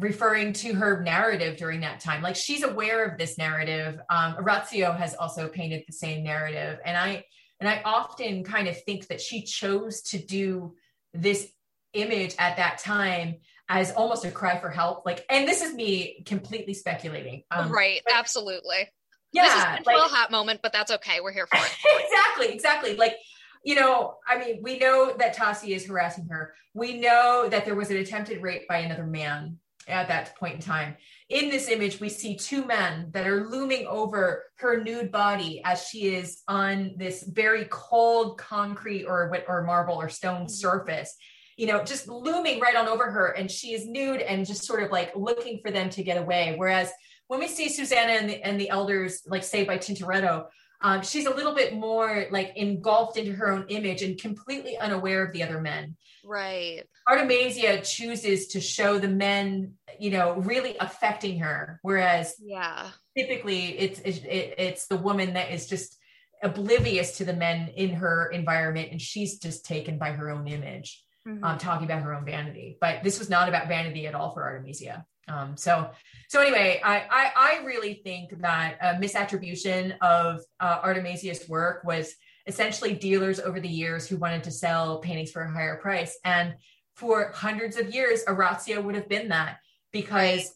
referring 0.00 0.52
to 0.54 0.72
her 0.74 1.02
narrative 1.02 1.56
during 1.56 1.80
that 1.80 2.00
time. 2.00 2.22
Like 2.22 2.36
she's 2.36 2.62
aware 2.62 3.04
of 3.04 3.18
this 3.18 3.38
narrative. 3.38 4.00
Um, 4.08 4.34
Orazio 4.38 4.92
has 4.92 5.14
also 5.14 5.48
painted 5.48 5.84
the 5.86 5.92
same 5.92 6.24
narrative, 6.24 6.78
and 6.84 6.96
I 6.96 7.24
and 7.60 7.68
I 7.68 7.82
often 7.84 8.42
kind 8.42 8.66
of 8.68 8.82
think 8.84 9.06
that 9.08 9.20
she 9.20 9.42
chose 9.42 10.02
to 10.02 10.18
do 10.18 10.74
this 11.12 11.48
image 11.92 12.34
at 12.38 12.56
that 12.56 12.78
time 12.78 13.36
as 13.68 13.92
almost 13.92 14.24
a 14.24 14.30
cry 14.30 14.58
for 14.58 14.70
help. 14.70 15.04
Like, 15.04 15.24
and 15.28 15.46
this 15.46 15.62
is 15.62 15.74
me 15.74 16.22
completely 16.24 16.74
speculating. 16.74 17.44
Um, 17.50 17.70
right? 17.70 18.00
But, 18.04 18.14
absolutely. 18.14 18.88
Yeah, 19.32 19.44
this 19.44 19.54
is 19.54 19.62
a 19.62 19.76
control 19.76 20.00
like, 20.00 20.10
hat 20.10 20.30
moment, 20.30 20.60
but 20.62 20.72
that's 20.72 20.90
okay. 20.90 21.20
We're 21.20 21.32
here 21.32 21.46
for 21.46 21.58
it. 21.58 21.72
exactly, 22.04 22.48
exactly. 22.48 22.96
Like 22.96 23.16
you 23.62 23.74
know, 23.74 24.16
I 24.26 24.38
mean, 24.38 24.60
we 24.62 24.78
know 24.78 25.14
that 25.18 25.36
Tassi 25.36 25.76
is 25.76 25.86
harassing 25.86 26.26
her. 26.28 26.54
We 26.72 26.98
know 26.98 27.46
that 27.50 27.66
there 27.66 27.74
was 27.74 27.90
an 27.90 27.98
attempted 27.98 28.40
rape 28.40 28.66
by 28.66 28.78
another 28.78 29.04
man 29.04 29.58
at 29.90 30.08
that 30.08 30.36
point 30.36 30.54
in 30.54 30.60
time. 30.60 30.96
In 31.28 31.50
this 31.50 31.68
image, 31.68 32.00
we 32.00 32.08
see 32.08 32.36
two 32.36 32.64
men 32.64 33.10
that 33.12 33.26
are 33.26 33.48
looming 33.48 33.86
over 33.86 34.44
her 34.56 34.82
nude 34.82 35.12
body 35.12 35.60
as 35.64 35.86
she 35.86 36.14
is 36.14 36.42
on 36.48 36.92
this 36.96 37.22
very 37.22 37.66
cold 37.70 38.38
concrete 38.38 39.04
or 39.04 39.32
or 39.48 39.62
marble 39.62 39.94
or 39.94 40.08
stone 40.08 40.42
mm-hmm. 40.42 40.48
surface. 40.48 41.16
You 41.56 41.66
know, 41.66 41.84
just 41.84 42.08
looming 42.08 42.58
right 42.58 42.74
on 42.74 42.88
over 42.88 43.10
her, 43.10 43.28
and 43.32 43.50
she 43.50 43.74
is 43.74 43.86
nude 43.86 44.22
and 44.22 44.46
just 44.46 44.64
sort 44.64 44.82
of 44.82 44.90
like 44.90 45.12
looking 45.14 45.60
for 45.62 45.70
them 45.70 45.90
to 45.90 46.02
get 46.02 46.16
away. 46.16 46.54
Whereas 46.56 46.90
when 47.26 47.38
we 47.38 47.48
see 47.48 47.68
Susanna 47.68 48.12
and 48.12 48.28
the, 48.28 48.42
and 48.42 48.60
the 48.60 48.70
elders, 48.70 49.22
like 49.26 49.44
say 49.44 49.64
by 49.64 49.78
Tintoretto, 49.78 50.46
um, 50.82 51.02
she's 51.02 51.26
a 51.26 51.34
little 51.34 51.54
bit 51.54 51.74
more 51.74 52.26
like 52.30 52.52
engulfed 52.56 53.16
into 53.16 53.32
her 53.32 53.52
own 53.52 53.66
image 53.68 54.02
and 54.02 54.18
completely 54.18 54.78
unaware 54.78 55.24
of 55.24 55.32
the 55.32 55.42
other 55.42 55.60
men. 55.60 55.96
Right. 56.24 56.84
Artemisia 57.06 57.80
chooses 57.82 58.48
to 58.48 58.60
show 58.60 58.98
the 58.98 59.08
men, 59.08 59.74
you 59.98 60.10
know, 60.10 60.34
really 60.34 60.76
affecting 60.78 61.40
her, 61.40 61.78
whereas 61.82 62.34
yeah, 62.40 62.90
typically 63.16 63.78
it's 63.78 64.00
it, 64.00 64.24
it's 64.58 64.86
the 64.86 64.96
woman 64.96 65.34
that 65.34 65.50
is 65.50 65.66
just 65.66 65.96
oblivious 66.42 67.18
to 67.18 67.24
the 67.24 67.32
men 67.34 67.68
in 67.68 67.90
her 67.90 68.28
environment, 68.30 68.88
and 68.90 69.00
she's 69.00 69.38
just 69.38 69.64
taken 69.64 69.98
by 69.98 70.12
her 70.12 70.30
own 70.30 70.46
image, 70.46 71.02
mm-hmm. 71.26 71.42
um, 71.44 71.58
talking 71.58 71.86
about 71.86 72.02
her 72.02 72.14
own 72.14 72.24
vanity. 72.24 72.78
But 72.80 73.02
this 73.02 73.18
was 73.18 73.28
not 73.28 73.48
about 73.48 73.68
vanity 73.68 74.06
at 74.06 74.14
all 74.14 74.32
for 74.32 74.44
Artemisia. 74.44 75.04
Um, 75.30 75.56
so, 75.56 75.90
so 76.28 76.40
anyway, 76.40 76.80
I, 76.84 77.04
I, 77.10 77.32
I 77.36 77.64
really 77.64 77.94
think 78.04 78.38
that 78.40 78.78
misattribution 79.00 79.96
of 80.00 80.40
uh, 80.58 80.80
Artemisia's 80.82 81.48
work 81.48 81.84
was 81.84 82.14
essentially 82.46 82.94
dealers 82.94 83.38
over 83.38 83.60
the 83.60 83.68
years 83.68 84.08
who 84.08 84.16
wanted 84.16 84.42
to 84.44 84.50
sell 84.50 84.98
paintings 84.98 85.30
for 85.30 85.42
a 85.42 85.52
higher 85.52 85.76
price. 85.76 86.18
And 86.24 86.54
for 86.96 87.30
hundreds 87.32 87.76
of 87.76 87.94
years, 87.94 88.24
Orazio 88.26 88.80
would 88.80 88.94
have 88.94 89.08
been 89.08 89.28
that 89.28 89.58
because 89.92 90.52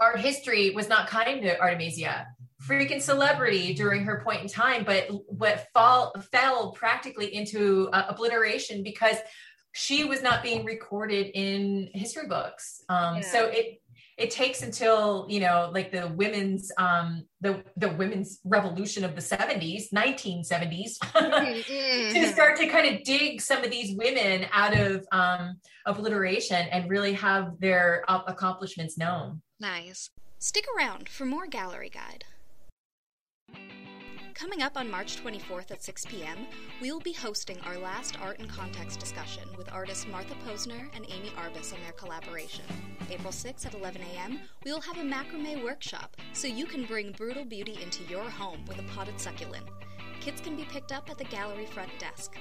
art 0.00 0.18
history 0.20 0.70
was 0.70 0.88
not 0.88 1.08
kind 1.08 1.42
to 1.42 1.60
Artemisia. 1.60 2.26
Freaking 2.66 3.00
celebrity 3.00 3.72
during 3.72 4.04
her 4.04 4.20
point 4.24 4.42
in 4.42 4.48
time, 4.48 4.82
but 4.84 5.08
what 5.28 5.68
fall, 5.72 6.12
fell 6.32 6.72
practically 6.72 7.32
into 7.32 7.88
uh, 7.92 8.06
obliteration 8.08 8.82
because 8.82 9.16
she 9.72 10.04
was 10.04 10.22
not 10.22 10.42
being 10.42 10.64
recorded 10.64 11.30
in 11.34 11.90
history 11.94 12.26
books. 12.26 12.82
Um, 12.88 13.16
yeah. 13.16 13.20
So 13.22 13.46
it 13.46 13.80
it 14.18 14.32
takes 14.32 14.62
until 14.62 15.26
you 15.30 15.40
know 15.40 15.70
like 15.72 15.92
the 15.92 16.08
women's 16.08 16.70
um 16.76 17.24
the 17.40 17.62
the 17.76 17.88
women's 17.90 18.40
revolution 18.44 19.04
of 19.04 19.14
the 19.14 19.20
70s 19.20 19.92
1970s 19.94 20.98
mm-hmm. 21.02 22.14
to 22.14 22.26
start 22.32 22.56
to 22.58 22.66
kind 22.66 22.94
of 22.94 23.04
dig 23.04 23.40
some 23.40 23.62
of 23.62 23.70
these 23.70 23.96
women 23.96 24.46
out 24.52 24.76
of 24.76 25.06
um 25.12 25.56
obliteration 25.86 26.66
and 26.72 26.90
really 26.90 27.12
have 27.12 27.58
their 27.60 28.04
uh, 28.08 28.22
accomplishments 28.26 28.98
known 28.98 29.40
nice 29.60 30.10
stick 30.40 30.66
around 30.76 31.08
for 31.08 31.24
more 31.24 31.46
gallery 31.46 31.88
guide 31.88 32.24
Coming 34.38 34.62
up 34.62 34.76
on 34.76 34.88
March 34.88 35.16
24th 35.16 35.72
at 35.72 35.82
6 35.82 36.06
p.m., 36.06 36.46
we 36.80 36.92
will 36.92 37.00
be 37.00 37.12
hosting 37.12 37.58
our 37.62 37.76
last 37.76 38.20
art 38.20 38.38
and 38.38 38.48
context 38.48 39.00
discussion 39.00 39.42
with 39.58 39.68
artists 39.72 40.06
Martha 40.06 40.36
Posner 40.46 40.88
and 40.94 41.04
Amy 41.08 41.30
Arbus 41.30 41.74
on 41.74 41.80
their 41.82 41.90
collaboration. 41.96 42.64
April 43.10 43.32
6th 43.32 43.66
at 43.66 43.74
11 43.74 44.00
a.m., 44.00 44.38
we 44.64 44.72
will 44.72 44.80
have 44.80 44.96
a 44.98 45.00
macrame 45.00 45.64
workshop 45.64 46.16
so 46.34 46.46
you 46.46 46.66
can 46.66 46.84
bring 46.84 47.10
brutal 47.10 47.44
beauty 47.44 47.80
into 47.82 48.04
your 48.04 48.30
home 48.30 48.64
with 48.68 48.78
a 48.78 48.84
potted 48.94 49.18
succulent. 49.20 49.66
Kits 50.20 50.40
can 50.40 50.54
be 50.54 50.64
picked 50.66 50.92
up 50.92 51.10
at 51.10 51.18
the 51.18 51.24
gallery 51.24 51.66
front 51.66 51.90
desk. 51.98 52.36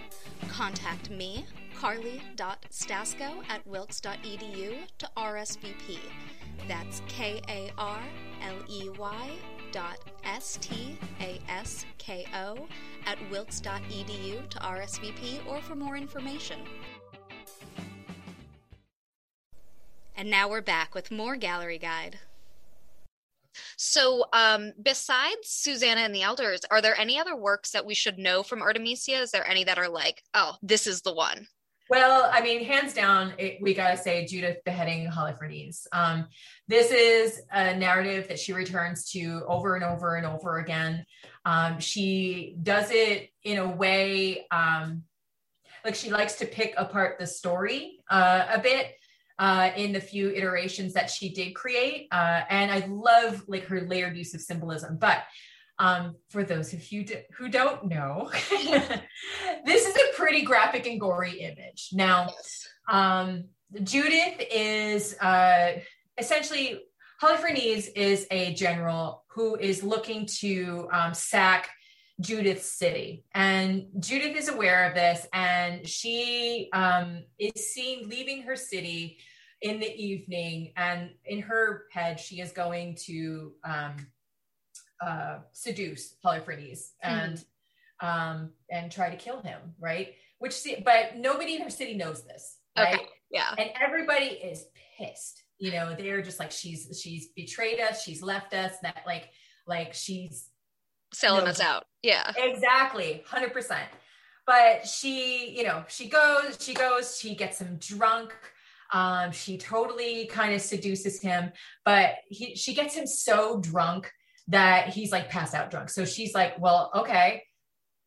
Contact 0.50 1.10
me, 1.10 1.48
karley.stasko 1.80 3.44
at 3.50 3.66
wilkes.edu 3.66 4.78
to 5.00 5.10
RSVP. 5.18 5.98
That's 6.68 7.02
K 7.08 7.42
A 7.50 7.72
R 7.76 8.04
L 8.44 8.58
E 8.70 8.90
Y 8.90 9.32
dot 9.72 10.00
S-T-A-S-K-O 10.24 10.98
at 13.06 13.18
wilkes.edu 13.32 14.50
to 14.50 14.60
RSVP 14.60 15.46
or 15.48 15.62
for 15.62 15.76
more 15.76 15.96
information. 15.98 16.60
And 20.16 20.30
now 20.32 20.50
we're 20.50 20.62
back 20.62 20.96
with 20.96 21.12
more 21.12 21.36
gallery 21.36 21.78
guide. 21.78 22.18
So, 23.76 24.26
um, 24.34 24.74
besides 24.82 25.38
Susanna 25.44 26.02
and 26.02 26.14
the 26.14 26.24
Elders, 26.24 26.62
are 26.72 26.82
there 26.82 27.00
any 27.00 27.20
other 27.20 27.36
works 27.36 27.72
that 27.72 27.86
we 27.86 27.94
should 27.94 28.18
know 28.18 28.44
from 28.44 28.62
Artemisia? 28.62 29.20
Is 29.20 29.32
there 29.32 29.48
any 29.48 29.64
that 29.64 29.78
are 29.78 29.90
like, 29.90 30.24
oh, 30.34 30.56
this 30.62 30.88
is 30.88 31.02
the 31.02 31.14
one? 31.14 31.48
Well, 31.90 32.30
I 32.32 32.42
mean, 32.42 32.66
hands 32.66 32.94
down, 32.94 33.34
it, 33.38 33.60
we 33.62 33.74
got 33.74 33.92
to 33.92 33.98
say 33.98 34.26
Judith 34.26 34.58
beheading 34.66 35.10
Holofernes. 35.10 35.88
Um, 35.94 36.28
this 36.68 36.92
is 36.92 37.42
a 37.52 37.76
narrative 37.76 38.28
that 38.28 38.40
she 38.40 38.52
returns 38.52 39.10
to 39.12 39.44
over 39.48 39.76
and 39.76 39.86
over 39.86 40.16
and 40.16 40.26
over 40.26 40.58
again. 40.58 41.06
Um, 41.46 41.80
she 41.80 42.58
does 42.62 42.92
it 42.92 43.30
in 43.44 43.58
a 43.58 43.68
way 43.68 44.46
um, 44.52 45.04
like 45.86 45.96
she 45.96 46.10
likes 46.10 46.36
to 46.36 46.46
pick 46.46 46.74
apart 46.76 47.20
the 47.20 47.28
story 47.28 48.00
uh, 48.10 48.46
a 48.50 48.60
bit. 48.60 48.94
Uh, 49.40 49.70
in 49.78 49.94
the 49.94 50.02
few 50.02 50.32
iterations 50.32 50.94
that 50.94 51.12
she 51.12 51.30
did 51.32 51.54
create, 51.54 52.08
uh, 52.12 52.42
and 52.50 52.72
I 52.72 52.88
love 52.88 53.44
like 53.48 53.66
her 53.66 53.82
layered 53.82 54.18
use 54.18 54.34
of 54.34 54.42
symbolism. 54.42 54.98
But 54.98 55.20
um, 55.80 56.16
for 56.30 56.44
those 56.44 56.74
of 56.74 56.92
you 56.92 57.06
who 57.38 57.50
don't 57.50 57.88
know, 57.88 58.30
this 59.66 59.86
is 59.86 59.96
a 59.96 60.16
pretty 60.16 60.42
graphic 60.42 60.88
and 60.88 61.00
gory 61.00 61.40
image. 61.40 61.90
Now, 61.94 62.34
um, 62.90 63.46
Judith 63.84 64.42
is 64.52 65.18
uh, 65.20 65.74
essentially 66.18 66.82
Holofernes 67.22 67.90
is 67.96 68.28
a 68.30 68.54
general 68.54 69.24
who 69.30 69.56
is 69.56 69.84
looking 69.84 70.28
to 70.40 70.88
um, 70.92 71.14
sack 71.14 71.70
Judith's 72.20 72.72
city. 72.72 73.26
And 73.34 73.88
Judith 74.00 74.36
is 74.36 74.50
aware 74.50 74.88
of 74.88 74.96
this, 74.96 75.28
and 75.34 75.88
she 75.88 76.70
um, 76.74 77.24
is 77.40 77.74
seen 77.74 78.10
leaving 78.10 78.44
her 78.44 78.56
city 78.56 79.18
in 79.62 79.80
the 79.80 79.94
evening. 79.96 80.74
And 80.76 81.12
in 81.26 81.42
her 81.42 81.86
head, 81.92 82.20
she 82.20 82.40
is 82.40 82.52
going 82.52 82.98
to 83.06 83.54
um, 83.64 83.96
uh, 85.02 85.40
seduce 85.52 86.16
Holofernes 86.26 86.92
and 87.02 87.44
mm. 88.02 88.08
um, 88.08 88.52
and 88.72 88.92
try 88.92 89.10
to 89.10 89.16
kill 89.16 89.42
him, 89.42 89.60
right? 89.80 90.14
Which, 90.40 90.54
see, 90.54 90.82
but 90.84 91.18
nobody 91.18 91.56
in 91.56 91.62
her 91.62 91.70
city 91.70 91.96
knows 91.96 92.24
this, 92.24 92.58
right? 92.78 92.96
Okay. 92.96 93.06
Yeah, 93.30 93.54
and 93.58 93.72
everybody 93.82 94.26
is 94.26 94.66
pissed. 94.98 95.44
You 95.60 95.72
know, 95.72 95.96
they're 95.98 96.22
just 96.22 96.40
like 96.40 96.52
she's 96.52 97.00
she's 97.02 97.28
betrayed 97.36 97.80
us, 97.80 98.04
she's 98.04 98.22
left 98.22 98.54
us. 98.54 98.74
That 98.84 99.02
like 99.06 99.30
like 99.66 99.94
she's 99.94 100.50
selling 101.14 101.42
you 101.42 101.46
know, 101.46 101.52
us 101.52 101.60
out. 101.60 101.86
Yeah, 102.04 102.32
exactly, 102.38 103.24
hundred 103.28 103.54
percent. 103.54 103.90
But 104.46 104.88
she, 104.88 105.50
you 105.50 105.66
know, 105.66 105.84
she 105.90 106.08
goes, 106.08 106.58
she 106.62 106.74
goes, 106.74 107.20
she 107.20 107.36
gets 107.36 107.60
him 107.60 107.78
drunk. 107.82 108.34
Um, 108.94 109.34
she 109.34 109.58
totally 109.58 110.28
kind 110.28 110.54
of 110.56 110.62
seduces 110.62 111.20
him, 111.20 111.52
but 111.84 112.16
he, 112.30 112.56
she 112.56 112.74
gets 112.74 112.96
him 112.96 113.06
so 113.06 113.60
drunk 113.60 114.10
that 114.50 114.90
he's 114.90 115.12
like 115.12 115.30
passed 115.30 115.54
out 115.54 115.72
drunk. 115.72 115.90
So 115.90 116.06
she's 116.06 116.34
like, 116.34 116.60
well, 116.60 116.92
okay, 116.96 117.44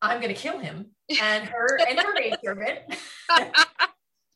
I'm 0.01 0.19
going 0.19 0.33
to 0.33 0.39
kill 0.39 0.59
him. 0.59 0.87
And 1.21 1.43
her 1.45 1.79
and 1.89 1.99
her 1.99 2.13
maid 2.13 2.35
servant 2.43 2.79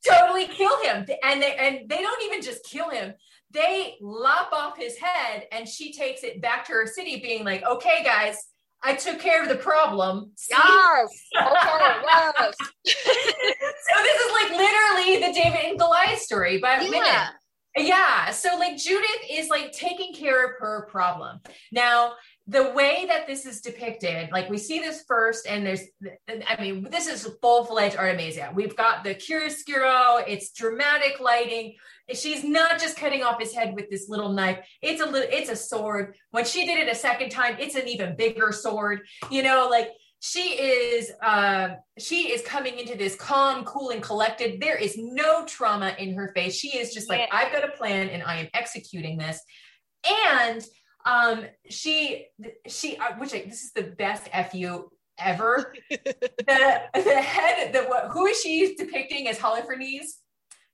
totally 0.08 0.48
kill 0.48 0.82
him. 0.84 1.06
And 1.24 1.42
they, 1.42 1.56
and 1.56 1.90
they 1.90 1.98
don't 1.98 2.24
even 2.24 2.42
just 2.42 2.64
kill 2.66 2.90
him. 2.90 3.14
They 3.52 3.96
lop 4.02 4.52
off 4.52 4.78
his 4.78 4.98
head 4.98 5.46
and 5.52 5.68
she 5.68 5.94
takes 5.94 6.24
it 6.24 6.42
back 6.42 6.66
to 6.66 6.74
her 6.74 6.88
city 6.88 7.20
being 7.22 7.46
like, 7.46 7.64
okay, 7.64 8.04
guys, 8.04 8.36
I 8.84 8.96
took 8.96 9.20
care 9.20 9.42
of 9.42 9.50
the 9.50 9.56
problem. 9.56 10.32
See? 10.36 10.54
Yes. 10.56 11.10
Okay, 11.36 11.48
yes. 12.04 12.56
so 12.86 14.04
this 14.04 14.22
is 14.22 14.32
like 14.34 14.52
literally 14.52 15.28
the 15.28 15.34
David 15.34 15.72
and 15.72 15.80
Goliath 15.80 16.20
story 16.20 16.60
by 16.60 16.82
yeah. 16.82 17.30
Yeah. 17.78 18.32
So 18.32 18.58
like 18.58 18.78
Judith 18.78 19.22
is 19.30 19.50
like 19.50 19.72
taking 19.72 20.14
care 20.14 20.46
of 20.46 20.52
her 20.60 20.88
problem. 20.90 21.40
Now, 21.72 22.14
the 22.48 22.72
way 22.72 23.06
that 23.08 23.26
this 23.26 23.46
is 23.46 23.60
depicted, 23.60 24.30
like 24.32 24.50
we 24.50 24.60
see 24.60 24.80
this 24.80 25.04
first, 25.08 25.48
and 25.48 25.66
there's, 25.66 25.82
I 26.30 26.62
mean, 26.62 26.88
this 26.92 27.08
is 27.08 27.28
full 27.42 27.66
fledged 27.66 27.98
Artemisia. 27.98 28.52
We've 28.54 28.76
got 28.76 29.04
the 29.04 29.16
chiaroscuro, 29.16 30.24
it's 30.28 30.52
dramatic 30.52 31.20
lighting. 31.20 31.76
She's 32.14 32.44
not 32.44 32.80
just 32.80 32.98
cutting 32.98 33.24
off 33.24 33.40
his 33.40 33.54
head 33.54 33.74
with 33.74 33.90
this 33.90 34.08
little 34.08 34.32
knife. 34.32 34.60
It's 34.84 35.02
a 35.02 35.06
little, 35.06 35.28
it's 35.32 35.50
a 35.50 35.56
sword. 35.56 36.16
When 36.30 36.46
she 36.46 36.68
did 36.68 36.78
it 36.78 36.92
a 36.92 36.96
second 36.96 37.32
time, 37.32 37.56
it's 37.60 37.74
an 37.74 37.88
even 37.88 38.16
bigger 38.16 38.52
sword. 38.52 39.02
You 39.32 39.42
know, 39.42 39.68
like 39.70 39.90
she 40.26 40.54
is, 40.54 41.12
uh, 41.22 41.76
she 42.00 42.32
is 42.32 42.42
coming 42.42 42.80
into 42.80 42.98
this 42.98 43.16
calm, 43.16 43.64
cool, 43.64 43.92
and 43.92 44.02
collected. 44.02 44.60
There 44.60 44.76
is 44.76 44.98
no 44.98 45.46
trauma 45.46 45.96
in 46.00 46.16
her 46.16 46.32
face. 46.36 46.56
She 46.56 46.76
is 46.76 46.96
just 46.96 47.10
like, 47.10 47.20
yeah. 47.20 47.28
I've 47.32 47.52
got 47.52 47.64
a 47.64 47.78
plan, 47.78 48.10
and 48.10 48.24
I 48.24 48.38
am 48.38 48.48
executing 48.56 49.20
this. 49.20 49.40
And 50.34 50.66
um, 51.06 51.46
she, 51.70 52.26
she, 52.66 52.98
uh, 52.98 53.14
which 53.20 53.36
I, 53.36 53.44
this 53.44 53.66
is 53.66 53.72
the 53.74 53.84
best 53.84 54.28
fu 54.52 54.90
ever. 55.20 55.76
the 55.92 56.82
the 56.96 57.22
head, 57.22 57.72
the 57.72 57.84
what? 57.84 58.08
Who 58.12 58.26
is 58.26 58.42
she 58.42 58.74
depicting 58.76 59.28
as 59.28 59.38
Holofernes? 59.38 60.08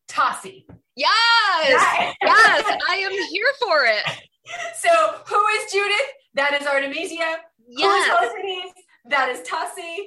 Tassi. 0.08 0.64
Yes, 0.96 2.14
yes, 2.24 2.78
I 2.90 2.96
am 2.96 3.12
here 3.12 3.52
for 3.60 3.86
it. 3.86 4.04
So, 4.76 4.90
who 5.28 5.46
is 5.48 5.72
Judith? 5.72 6.08
That 6.34 6.60
is 6.60 6.68
Artemisia. 6.68 7.38
Yes. 7.70 8.08
Who 8.08 8.48
is 8.48 8.74
That 9.06 9.30
is 9.30 9.48
Tassi. 9.48 9.98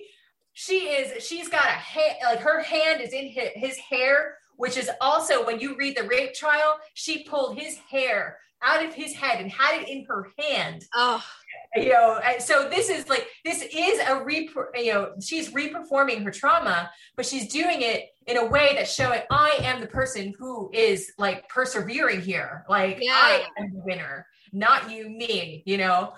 She 0.53 0.89
is. 0.89 1.25
She's 1.25 1.49
got 1.49 1.65
a 1.65 1.73
hand. 1.73 2.17
Like 2.23 2.41
her 2.41 2.63
hand 2.63 3.01
is 3.01 3.13
in 3.13 3.27
his, 3.27 3.51
his 3.55 3.77
hair, 3.77 4.39
which 4.57 4.77
is 4.77 4.91
also 5.01 5.45
when 5.45 5.59
you 5.59 5.77
read 5.77 5.97
the 5.97 6.05
rape 6.05 6.35
trial. 6.35 6.77
She 6.95 7.25
pulled 7.25 7.59
his 7.59 7.77
hair 7.91 8.39
out 8.63 8.85
of 8.85 8.95
his 8.95 9.15
head 9.15 9.41
and 9.41 9.51
had 9.51 9.83
it 9.83 9.89
in 9.89 10.05
her 10.09 10.29
hand. 10.39 10.85
Oh. 10.95 11.23
You 11.77 11.89
know, 11.89 12.21
so 12.39 12.69
this 12.69 12.89
is 12.89 13.09
like 13.09 13.27
this 13.45 13.63
is 13.63 14.01
a 14.07 14.23
re 14.23 14.49
you 14.77 14.93
know 14.93 15.13
she's 15.21 15.51
reperforming 15.51 16.23
her 16.23 16.31
trauma, 16.31 16.89
but 17.17 17.27
she's 17.27 17.49
doing 17.49 17.83
it 17.83 18.11
in 18.29 18.37
a 18.37 18.47
way 18.47 18.75
that's 18.77 18.95
showing 18.95 19.23
I 19.31 19.59
am 19.61 19.81
the 19.81 19.89
person 19.89 20.33
who 20.39 20.71
is 20.73 21.13
like 21.19 21.49
persevering 21.49 22.21
here. 22.21 22.65
Like 22.69 22.99
yeah. 23.01 23.13
I 23.13 23.47
am 23.59 23.73
the 23.73 23.81
winner, 23.81 24.27
not 24.53 24.89
you, 24.89 25.09
me. 25.09 25.65
You 25.67 25.79
know, 25.79 26.13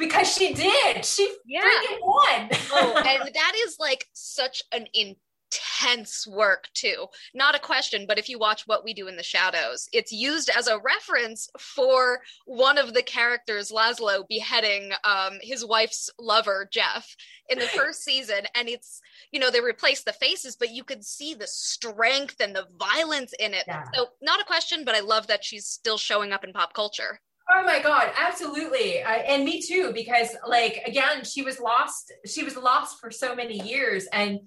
because 0.00 0.32
she 0.32 0.52
did. 0.54 1.04
She 1.04 1.32
yeah. 1.46 1.60
freaking 1.60 1.98
won. 2.02 2.48
oh, 2.72 3.02
and 3.06 3.30
that 3.34 3.52
is 3.64 3.76
like 3.78 4.06
such 4.12 4.62
an 4.72 4.86
intense 4.94 6.26
work 6.26 6.68
too. 6.74 7.06
Not 7.34 7.54
a 7.54 7.60
question, 7.60 8.06
but 8.06 8.18
if 8.18 8.28
you 8.28 8.38
watch 8.38 8.66
What 8.66 8.84
We 8.84 8.94
Do 8.94 9.08
in 9.08 9.16
the 9.16 9.22
Shadows, 9.22 9.88
it's 9.92 10.12
used 10.12 10.50
as 10.50 10.66
a 10.66 10.78
reference 10.78 11.48
for 11.58 12.20
one 12.46 12.78
of 12.78 12.94
the 12.94 13.02
characters, 13.02 13.70
Laszlo, 13.70 14.26
beheading 14.28 14.92
um, 15.04 15.38
his 15.42 15.64
wife's 15.64 16.10
lover, 16.18 16.68
Jeff, 16.72 17.14
in 17.48 17.58
the 17.58 17.66
first 17.66 18.02
season. 18.04 18.46
And 18.54 18.68
it's, 18.68 19.00
you 19.32 19.40
know, 19.40 19.50
they 19.50 19.60
replaced 19.60 20.04
the 20.04 20.12
faces, 20.12 20.56
but 20.56 20.70
you 20.70 20.84
could 20.84 21.04
see 21.04 21.34
the 21.34 21.46
strength 21.46 22.36
and 22.40 22.54
the 22.54 22.66
violence 22.78 23.34
in 23.38 23.54
it. 23.54 23.64
Yeah. 23.66 23.84
So, 23.94 24.08
not 24.22 24.40
a 24.40 24.44
question, 24.44 24.84
but 24.84 24.94
I 24.94 25.00
love 25.00 25.26
that 25.28 25.44
she's 25.44 25.66
still 25.66 25.98
showing 25.98 26.32
up 26.32 26.44
in 26.44 26.52
pop 26.52 26.74
culture. 26.74 27.20
Oh 27.52 27.64
my 27.64 27.80
god, 27.82 28.12
absolutely, 28.16 29.02
uh, 29.02 29.08
and 29.08 29.44
me 29.44 29.60
too. 29.60 29.92
Because, 29.92 30.36
like, 30.46 30.82
again, 30.86 31.24
she 31.24 31.42
was 31.42 31.58
lost. 31.58 32.12
She 32.24 32.44
was 32.44 32.56
lost 32.56 33.00
for 33.00 33.10
so 33.10 33.34
many 33.34 33.60
years, 33.68 34.06
and 34.12 34.40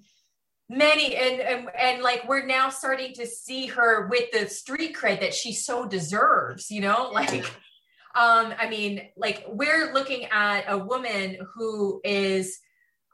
many 0.68 1.14
and, 1.14 1.40
and 1.40 1.68
and 1.78 2.02
like 2.02 2.26
we're 2.26 2.46
now 2.46 2.70
starting 2.70 3.12
to 3.12 3.26
see 3.26 3.66
her 3.66 4.08
with 4.08 4.30
the 4.32 4.48
street 4.48 4.96
cred 4.96 5.20
that 5.20 5.34
she 5.34 5.52
so 5.52 5.86
deserves 5.86 6.70
you 6.70 6.80
know 6.80 7.10
like 7.12 7.44
um 8.14 8.54
i 8.58 8.66
mean 8.68 9.02
like 9.16 9.44
we're 9.48 9.92
looking 9.92 10.24
at 10.32 10.64
a 10.68 10.78
woman 10.78 11.36
who 11.54 12.00
is 12.02 12.58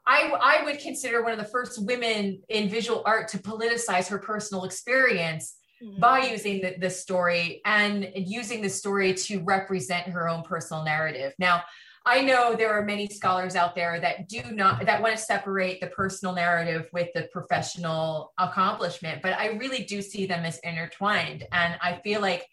I, 0.07 0.33
I 0.41 0.63
would 0.63 0.79
consider 0.79 1.21
one 1.21 1.31
of 1.31 1.37
the 1.37 1.45
first 1.45 1.85
women 1.85 2.41
in 2.49 2.69
visual 2.69 3.03
art 3.05 3.27
to 3.29 3.37
politicize 3.37 4.07
her 4.09 4.17
personal 4.17 4.63
experience 4.63 5.57
mm-hmm. 5.83 5.99
by 5.99 6.27
using 6.27 6.61
the, 6.61 6.75
the 6.79 6.89
story 6.89 7.61
and 7.65 8.11
using 8.15 8.61
the 8.61 8.69
story 8.69 9.13
to 9.13 9.39
represent 9.39 10.07
her 10.07 10.29
own 10.29 10.43
personal 10.43 10.83
narrative. 10.83 11.33
Now, 11.39 11.63
I 12.05 12.21
know 12.21 12.55
there 12.55 12.71
are 12.73 12.83
many 12.83 13.07
scholars 13.07 13.55
out 13.55 13.75
there 13.75 13.99
that 13.99 14.27
do 14.27 14.41
not 14.51 14.85
that 14.85 15.01
want 15.01 15.15
to 15.15 15.21
separate 15.21 15.79
the 15.81 15.87
personal 15.87 16.33
narrative 16.33 16.87
with 16.91 17.09
the 17.13 17.29
professional 17.31 18.33
accomplishment, 18.39 19.21
but 19.21 19.33
I 19.33 19.49
really 19.49 19.83
do 19.83 20.01
see 20.01 20.25
them 20.25 20.43
as 20.43 20.57
intertwined, 20.59 21.45
and 21.51 21.77
I 21.79 22.01
feel 22.03 22.21
like 22.21 22.47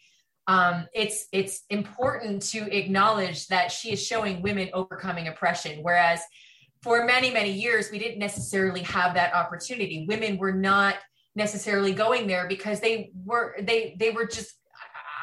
um, 0.49 0.87
it's 0.93 1.27
it's 1.33 1.63
important 1.71 2.43
to 2.51 2.71
acknowledge 2.77 3.47
that 3.49 3.73
she 3.73 3.93
is 3.93 4.05
showing 4.05 4.43
women 4.43 4.69
overcoming 4.75 5.29
oppression, 5.29 5.79
whereas 5.83 6.21
for 6.83 7.07
many 7.07 7.31
many 7.31 7.51
years 7.51 7.91
we 7.91 7.99
didn't 7.99 8.19
necessarily 8.19 8.83
have 8.83 9.15
that 9.15 9.35
opportunity. 9.35 10.05
Women 10.07 10.37
were 10.37 10.53
not 10.53 10.97
necessarily 11.39 11.95
going 11.95 12.27
there 12.27 12.47
because 12.47 12.81
they 12.81 13.13
were 13.25 13.57
they 13.63 13.97
they 13.99 14.11
were 14.11 14.27
just 14.27 14.55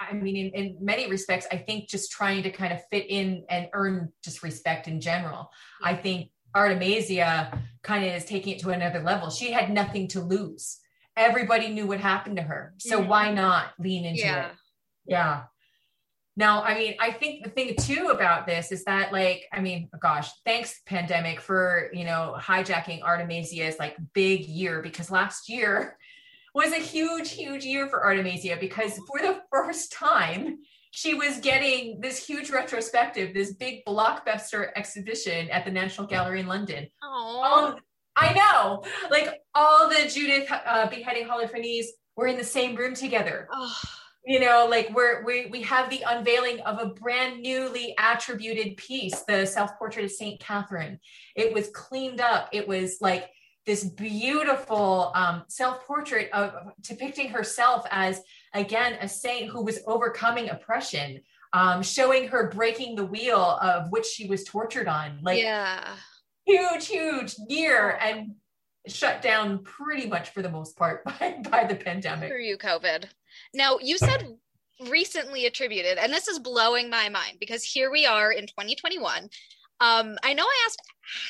I 0.09 0.13
mean, 0.13 0.35
in, 0.35 0.51
in, 0.51 0.77
many 0.81 1.09
respects, 1.09 1.47
I 1.51 1.57
think 1.57 1.89
just 1.89 2.11
trying 2.11 2.43
to 2.43 2.51
kind 2.51 2.71
of 2.73 2.79
fit 2.91 3.05
in 3.09 3.43
and 3.49 3.69
earn 3.73 4.11
just 4.23 4.43
respect 4.43 4.87
in 4.87 5.01
general. 5.01 5.49
I 5.81 5.95
think 5.95 6.29
Artemisia 6.53 7.59
kind 7.81 8.05
of 8.05 8.13
is 8.13 8.25
taking 8.25 8.53
it 8.53 8.59
to 8.59 8.69
another 8.69 9.01
level. 9.01 9.29
She 9.29 9.51
had 9.51 9.71
nothing 9.71 10.07
to 10.09 10.21
lose. 10.21 10.77
Everybody 11.17 11.69
knew 11.69 11.87
what 11.87 11.99
happened 11.99 12.35
to 12.37 12.43
her. 12.43 12.73
So 12.77 12.99
mm-hmm. 12.99 13.09
why 13.09 13.33
not 13.33 13.69
lean 13.79 14.05
into 14.05 14.21
yeah. 14.21 14.45
it? 14.45 14.51
Yeah. 15.07 15.43
Now, 16.37 16.63
I 16.63 16.77
mean, 16.77 16.95
I 16.99 17.11
think 17.11 17.43
the 17.43 17.49
thing 17.49 17.75
too 17.79 18.09
about 18.09 18.45
this 18.45 18.71
is 18.71 18.83
that, 18.83 19.13
like, 19.13 19.45
I 19.53 19.61
mean, 19.61 19.89
gosh, 20.01 20.29
thanks 20.45 20.81
pandemic 20.85 21.39
for 21.39 21.89
you 21.93 22.03
know 22.03 22.35
hijacking 22.39 23.03
Artemisia's 23.03 23.79
like 23.79 23.95
big 24.13 24.45
year 24.45 24.81
because 24.81 25.09
last 25.09 25.47
year 25.47 25.97
was 26.55 26.71
a 26.71 26.79
huge, 26.79 27.31
huge 27.31 27.63
year 27.63 27.87
for 27.87 28.03
Artemisia 28.03 28.57
because 28.59 28.99
for 29.07 29.19
the 29.19 29.41
first 29.51 29.93
time, 29.93 30.59
she 30.91 31.13
was 31.13 31.39
getting 31.39 31.99
this 31.99 32.25
huge 32.25 32.49
retrospective, 32.49 33.33
this 33.33 33.53
big 33.53 33.83
blockbuster 33.85 34.69
exhibition 34.77 35.49
at 35.49 35.65
the 35.65 35.71
National 35.71 36.07
Gallery 36.07 36.39
in 36.39 36.47
London. 36.47 36.87
Oh, 37.03 37.75
I 38.15 38.33
know, 38.33 38.83
like 39.09 39.41
all 39.53 39.89
the 39.89 40.07
Judith 40.07 40.49
uh, 40.49 40.89
beheading 40.89 41.27
Holofernes 41.27 41.85
were 42.15 42.27
in 42.27 42.37
the 42.37 42.45
same 42.45 42.75
room 42.75 42.93
together. 42.93 43.47
Oh. 43.51 43.73
You 44.25 44.39
know, 44.39 44.67
like 44.69 44.89
we're, 44.93 45.23
we 45.23 45.47
we 45.47 45.61
have 45.61 45.89
the 45.89 46.03
unveiling 46.07 46.59
of 46.61 46.79
a 46.81 46.87
brand 46.87 47.41
newly 47.41 47.93
attributed 47.99 48.77
piece, 48.77 49.21
the 49.21 49.45
self 49.45 49.77
portrait 49.77 50.05
of 50.05 50.11
Saint 50.11 50.39
Catherine. 50.39 50.99
It 51.35 51.53
was 51.53 51.69
cleaned 51.69 52.21
up. 52.21 52.49
It 52.51 52.67
was 52.67 52.97
like 53.01 53.29
this 53.65 53.83
beautiful 53.83 55.11
um, 55.15 55.43
self-portrait 55.47 56.29
of 56.31 56.53
depicting 56.81 57.29
herself 57.29 57.85
as 57.91 58.21
again 58.53 58.97
a 59.01 59.07
saint 59.07 59.49
who 59.49 59.63
was 59.63 59.79
overcoming 59.87 60.49
oppression 60.49 61.21
um, 61.53 61.81
showing 61.81 62.27
her 62.27 62.49
breaking 62.49 62.95
the 62.95 63.05
wheel 63.05 63.57
of 63.61 63.91
which 63.91 64.05
she 64.05 64.27
was 64.27 64.43
tortured 64.43 64.87
on 64.87 65.19
like 65.21 65.41
yeah 65.41 65.95
huge 66.45 66.87
huge 66.87 67.35
year 67.49 67.97
and 68.01 68.35
shut 68.87 69.21
down 69.21 69.63
pretty 69.63 70.07
much 70.07 70.29
for 70.29 70.43
the 70.43 70.49
most 70.49 70.77
part 70.77 71.03
by, 71.19 71.37
by 71.49 71.63
the 71.63 71.75
pandemic 71.75 72.29
for 72.29 72.37
you 72.37 72.57
covid 72.57 73.05
now 73.53 73.77
you 73.81 73.97
said 73.97 74.37
recently 74.89 75.45
attributed, 75.45 75.97
and 75.97 76.11
this 76.11 76.27
is 76.27 76.39
blowing 76.39 76.89
my 76.89 77.09
mind 77.09 77.37
because 77.39 77.63
here 77.63 77.91
we 77.91 78.05
are 78.05 78.31
in 78.31 78.47
2021. 78.47 79.29
Um, 79.81 80.17
I 80.23 80.33
know 80.33 80.43
I 80.43 80.63
asked 80.65 80.81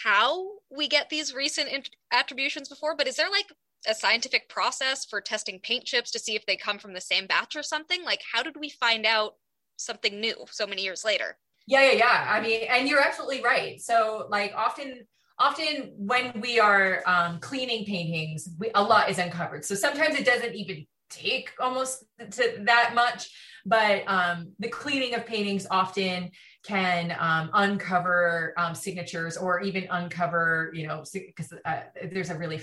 how 0.04 0.48
we 0.76 0.88
get 0.88 1.10
these 1.10 1.34
recent 1.34 1.70
int- 1.70 1.96
attributions 2.12 2.70
before, 2.70 2.96
but 2.96 3.08
is 3.08 3.16
there 3.16 3.30
like 3.30 3.48
a 3.88 3.94
scientific 3.94 4.50
process 4.50 5.06
for 5.06 5.22
testing 5.22 5.60
paint 5.60 5.86
chips 5.86 6.12
to 6.12 6.20
see 6.20 6.36
if 6.36 6.46
they 6.46 6.56
come 6.56 6.80
from 6.80 6.94
the 6.94 7.02
same 7.02 7.28
batch 7.28 7.56
or 7.56 7.64
something? 7.64 8.04
Like, 8.04 8.22
how 8.32 8.44
did 8.44 8.56
we 8.60 8.70
find 8.70 9.06
out 9.06 9.36
something 9.78 10.20
new 10.20 10.46
so 10.52 10.68
many 10.68 10.84
years 10.84 11.04
later? 11.04 11.38
Yeah, 11.68 11.92
yeah, 11.92 11.98
yeah. 11.98 12.28
I 12.30 12.42
mean, 12.42 12.62
and 12.70 12.88
you're 12.88 13.02
absolutely 13.02 13.42
right. 13.42 13.82
So, 13.82 14.28
like, 14.30 14.54
often 14.56 15.08
often 15.38 15.92
when 15.98 16.40
we 16.40 16.60
are 16.60 17.04
um, 17.06 17.40
cleaning 17.40 17.86
paintings, 17.86 18.50
we, 18.58 18.72
a 18.74 18.82
lot 18.82 19.10
is 19.10 19.20
uncovered. 19.20 19.66
So 19.66 19.76
sometimes 19.76 20.16
it 20.16 20.26
doesn't 20.26 20.56
even 20.56 20.86
take 21.10 21.52
almost 21.60 22.04
to 22.20 22.64
that 22.64 22.94
much, 22.96 23.30
but 23.66 24.04
um, 24.08 24.52
the 24.60 24.70
cleaning 24.70 25.16
of 25.16 25.26
paintings 25.26 25.66
often 25.70 26.32
can 26.64 27.16
um, 27.20 27.50
uncover 27.54 28.54
um, 28.58 28.74
signatures 28.76 29.38
or 29.38 29.62
even 29.62 29.88
uncover, 29.90 30.72
you 30.74 30.88
know, 30.88 31.04
because 31.14 31.54
uh, 31.66 31.82
there's 32.12 32.30
a 32.30 32.38
really 32.38 32.62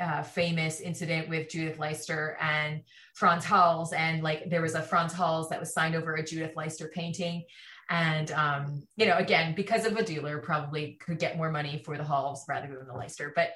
uh, 0.00 0.22
famous 0.22 0.80
incident 0.80 1.28
with 1.28 1.48
Judith 1.48 1.78
Leyster 1.78 2.36
and 2.40 2.82
Frans 3.14 3.44
Hals, 3.44 3.92
and 3.92 4.22
like 4.22 4.50
there 4.50 4.62
was 4.62 4.74
a 4.74 4.82
Frans 4.82 5.12
Hals 5.12 5.48
that 5.50 5.60
was 5.60 5.72
signed 5.72 5.94
over 5.94 6.14
a 6.14 6.24
Judith 6.24 6.56
Leyster 6.56 6.90
painting, 6.92 7.44
and 7.88 8.32
um, 8.32 8.82
you 8.96 9.06
know 9.06 9.16
again 9.18 9.54
because 9.54 9.84
of 9.84 9.96
a 9.96 10.04
dealer 10.04 10.38
probably 10.38 10.98
could 11.04 11.18
get 11.18 11.36
more 11.36 11.50
money 11.50 11.82
for 11.84 11.96
the 11.96 12.04
Hals 12.04 12.44
rather 12.48 12.68
than 12.68 12.86
the 12.86 12.96
Leyster 12.96 13.32
but 13.36 13.50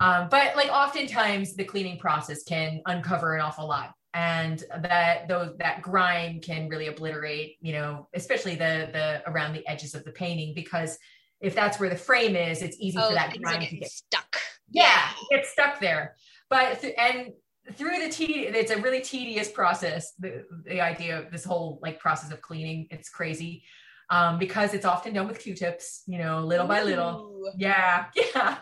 um, 0.00 0.28
but 0.30 0.56
like 0.56 0.68
oftentimes 0.70 1.54
the 1.54 1.64
cleaning 1.64 1.98
process 1.98 2.42
can 2.42 2.80
uncover 2.86 3.34
an 3.34 3.40
awful 3.40 3.68
lot 3.68 3.92
and 4.14 4.64
that 4.82 5.28
those 5.28 5.56
that 5.58 5.82
grime 5.82 6.40
can 6.40 6.68
really 6.68 6.88
obliterate 6.88 7.56
you 7.60 7.72
know 7.72 8.08
especially 8.14 8.56
the 8.56 8.88
the 8.92 9.22
around 9.30 9.52
the 9.52 9.66
edges 9.68 9.94
of 9.94 10.04
the 10.04 10.10
painting 10.10 10.52
because 10.54 10.98
if 11.40 11.54
that's 11.54 11.80
where 11.80 11.88
the 11.88 11.96
frame 11.96 12.36
is 12.36 12.62
it's 12.62 12.76
easy 12.80 12.98
oh, 12.98 13.08
for 13.08 13.14
that 13.14 13.36
grime 13.40 13.60
to 13.60 13.76
get 13.76 13.90
stuck. 13.90 14.36
Yeah, 14.70 14.84
yeah. 15.30 15.38
get 15.38 15.46
stuck 15.46 15.80
there. 15.80 16.16
But 16.48 16.80
th- 16.80 16.94
and 16.98 17.32
through 17.74 18.00
the 18.00 18.08
tedious 18.08 18.54
it's 18.56 18.70
a 18.70 18.80
really 18.80 19.00
tedious 19.00 19.48
process 19.50 20.12
the, 20.18 20.44
the 20.64 20.80
idea 20.80 21.18
of 21.18 21.30
this 21.30 21.44
whole 21.44 21.78
like 21.82 21.98
process 21.98 22.32
of 22.32 22.40
cleaning. 22.40 22.88
It's 22.90 23.08
crazy 23.08 23.64
um, 24.10 24.38
because 24.38 24.74
it's 24.74 24.84
often 24.84 25.14
done 25.14 25.28
with 25.28 25.38
q-tips 25.38 26.02
you 26.06 26.18
know 26.18 26.40
little 26.40 26.66
Ooh. 26.66 26.68
by 26.68 26.82
little. 26.82 27.52
Yeah 27.56 28.06
yeah. 28.16 28.58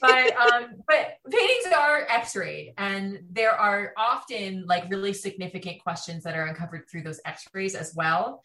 But 0.00 0.36
um, 0.36 0.64
but 0.88 1.18
paintings 1.30 1.74
are 1.76 2.06
x-rayed 2.08 2.74
and 2.78 3.20
there 3.30 3.52
are 3.52 3.92
often 3.96 4.64
like 4.66 4.90
really 4.90 5.12
significant 5.12 5.82
questions 5.82 6.24
that 6.24 6.36
are 6.36 6.46
uncovered 6.46 6.84
through 6.90 7.02
those 7.02 7.20
x-rays 7.24 7.74
as 7.74 7.94
well. 7.94 8.42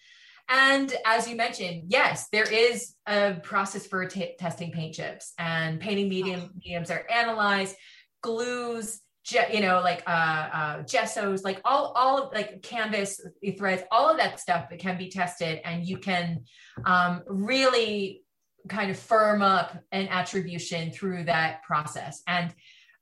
And 0.49 0.93
as 1.05 1.29
you 1.29 1.35
mentioned, 1.35 1.83
yes, 1.87 2.27
there 2.31 2.51
is 2.51 2.95
a 3.07 3.35
process 3.35 3.87
for 3.87 4.05
t- 4.05 4.35
testing 4.37 4.71
paint 4.71 4.95
chips 4.95 5.33
and 5.39 5.79
painting 5.79 6.09
medium 6.09 6.51
mediums 6.55 6.91
are 6.91 7.05
analyzed, 7.09 7.75
glues, 8.21 8.99
je- 9.23 9.53
you 9.53 9.61
know, 9.61 9.81
like 9.81 10.03
uh, 10.07 10.09
uh, 10.09 10.83
gessos, 10.83 11.43
like 11.43 11.61
all, 11.65 11.93
all 11.95 12.23
of 12.23 12.33
like 12.33 12.61
canvas 12.61 13.19
threads, 13.57 13.83
all 13.91 14.09
of 14.09 14.17
that 14.17 14.39
stuff 14.39 14.69
that 14.69 14.79
can 14.79 14.97
be 14.97 15.09
tested 15.09 15.61
and 15.63 15.87
you 15.87 15.97
can 15.97 16.43
um, 16.85 17.23
really 17.27 18.23
kind 18.67 18.91
of 18.91 18.97
firm 18.97 19.41
up 19.41 19.77
an 19.91 20.07
attribution 20.09 20.91
through 20.91 21.25
that 21.25 21.63
process. 21.63 22.21
And, 22.27 22.53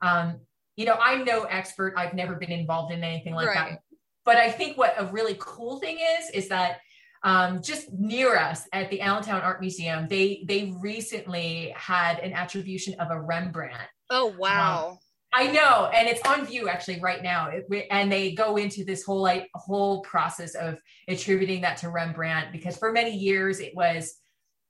um, 0.01 0.39
you 0.75 0.85
know, 0.85 0.97
I'm 0.99 1.25
no 1.25 1.43
expert. 1.43 1.93
I've 1.97 2.13
never 2.13 2.35
been 2.35 2.51
involved 2.51 2.93
in 2.93 3.03
anything 3.03 3.33
like 3.33 3.47
right. 3.47 3.71
that. 3.71 3.79
But 4.25 4.37
I 4.37 4.51
think 4.51 4.77
what 4.77 4.95
a 4.97 5.05
really 5.05 5.35
cool 5.39 5.79
thing 5.79 5.97
is, 5.99 6.29
is 6.31 6.49
that 6.49 6.79
um, 7.23 7.61
just 7.61 7.91
near 7.91 8.37
us 8.37 8.67
at 8.71 8.89
the 8.89 9.01
Allentown 9.01 9.41
Art 9.41 9.59
Museum, 9.59 10.07
they 10.07 10.43
they 10.47 10.73
recently 10.79 11.73
had 11.75 12.19
an 12.19 12.33
attribution 12.33 12.97
of 12.99 13.11
a 13.11 13.19
Rembrandt. 13.19 13.89
Oh 14.09 14.33
wow! 14.37 14.99
I 15.31 15.47
know, 15.51 15.89
and 15.93 16.07
it's 16.07 16.25
on 16.27 16.45
view 16.45 16.69
actually 16.69 16.99
right 16.99 17.21
now. 17.21 17.49
It, 17.49 17.87
and 17.91 18.11
they 18.11 18.31
go 18.31 18.57
into 18.57 18.83
this 18.83 19.03
whole 19.03 19.21
like 19.21 19.47
whole 19.53 20.01
process 20.01 20.55
of 20.55 20.79
attributing 21.07 21.61
that 21.61 21.77
to 21.77 21.89
Rembrandt 21.89 22.51
because 22.51 22.77
for 22.77 22.91
many 22.91 23.15
years 23.15 23.59
it 23.59 23.75
was 23.75 24.15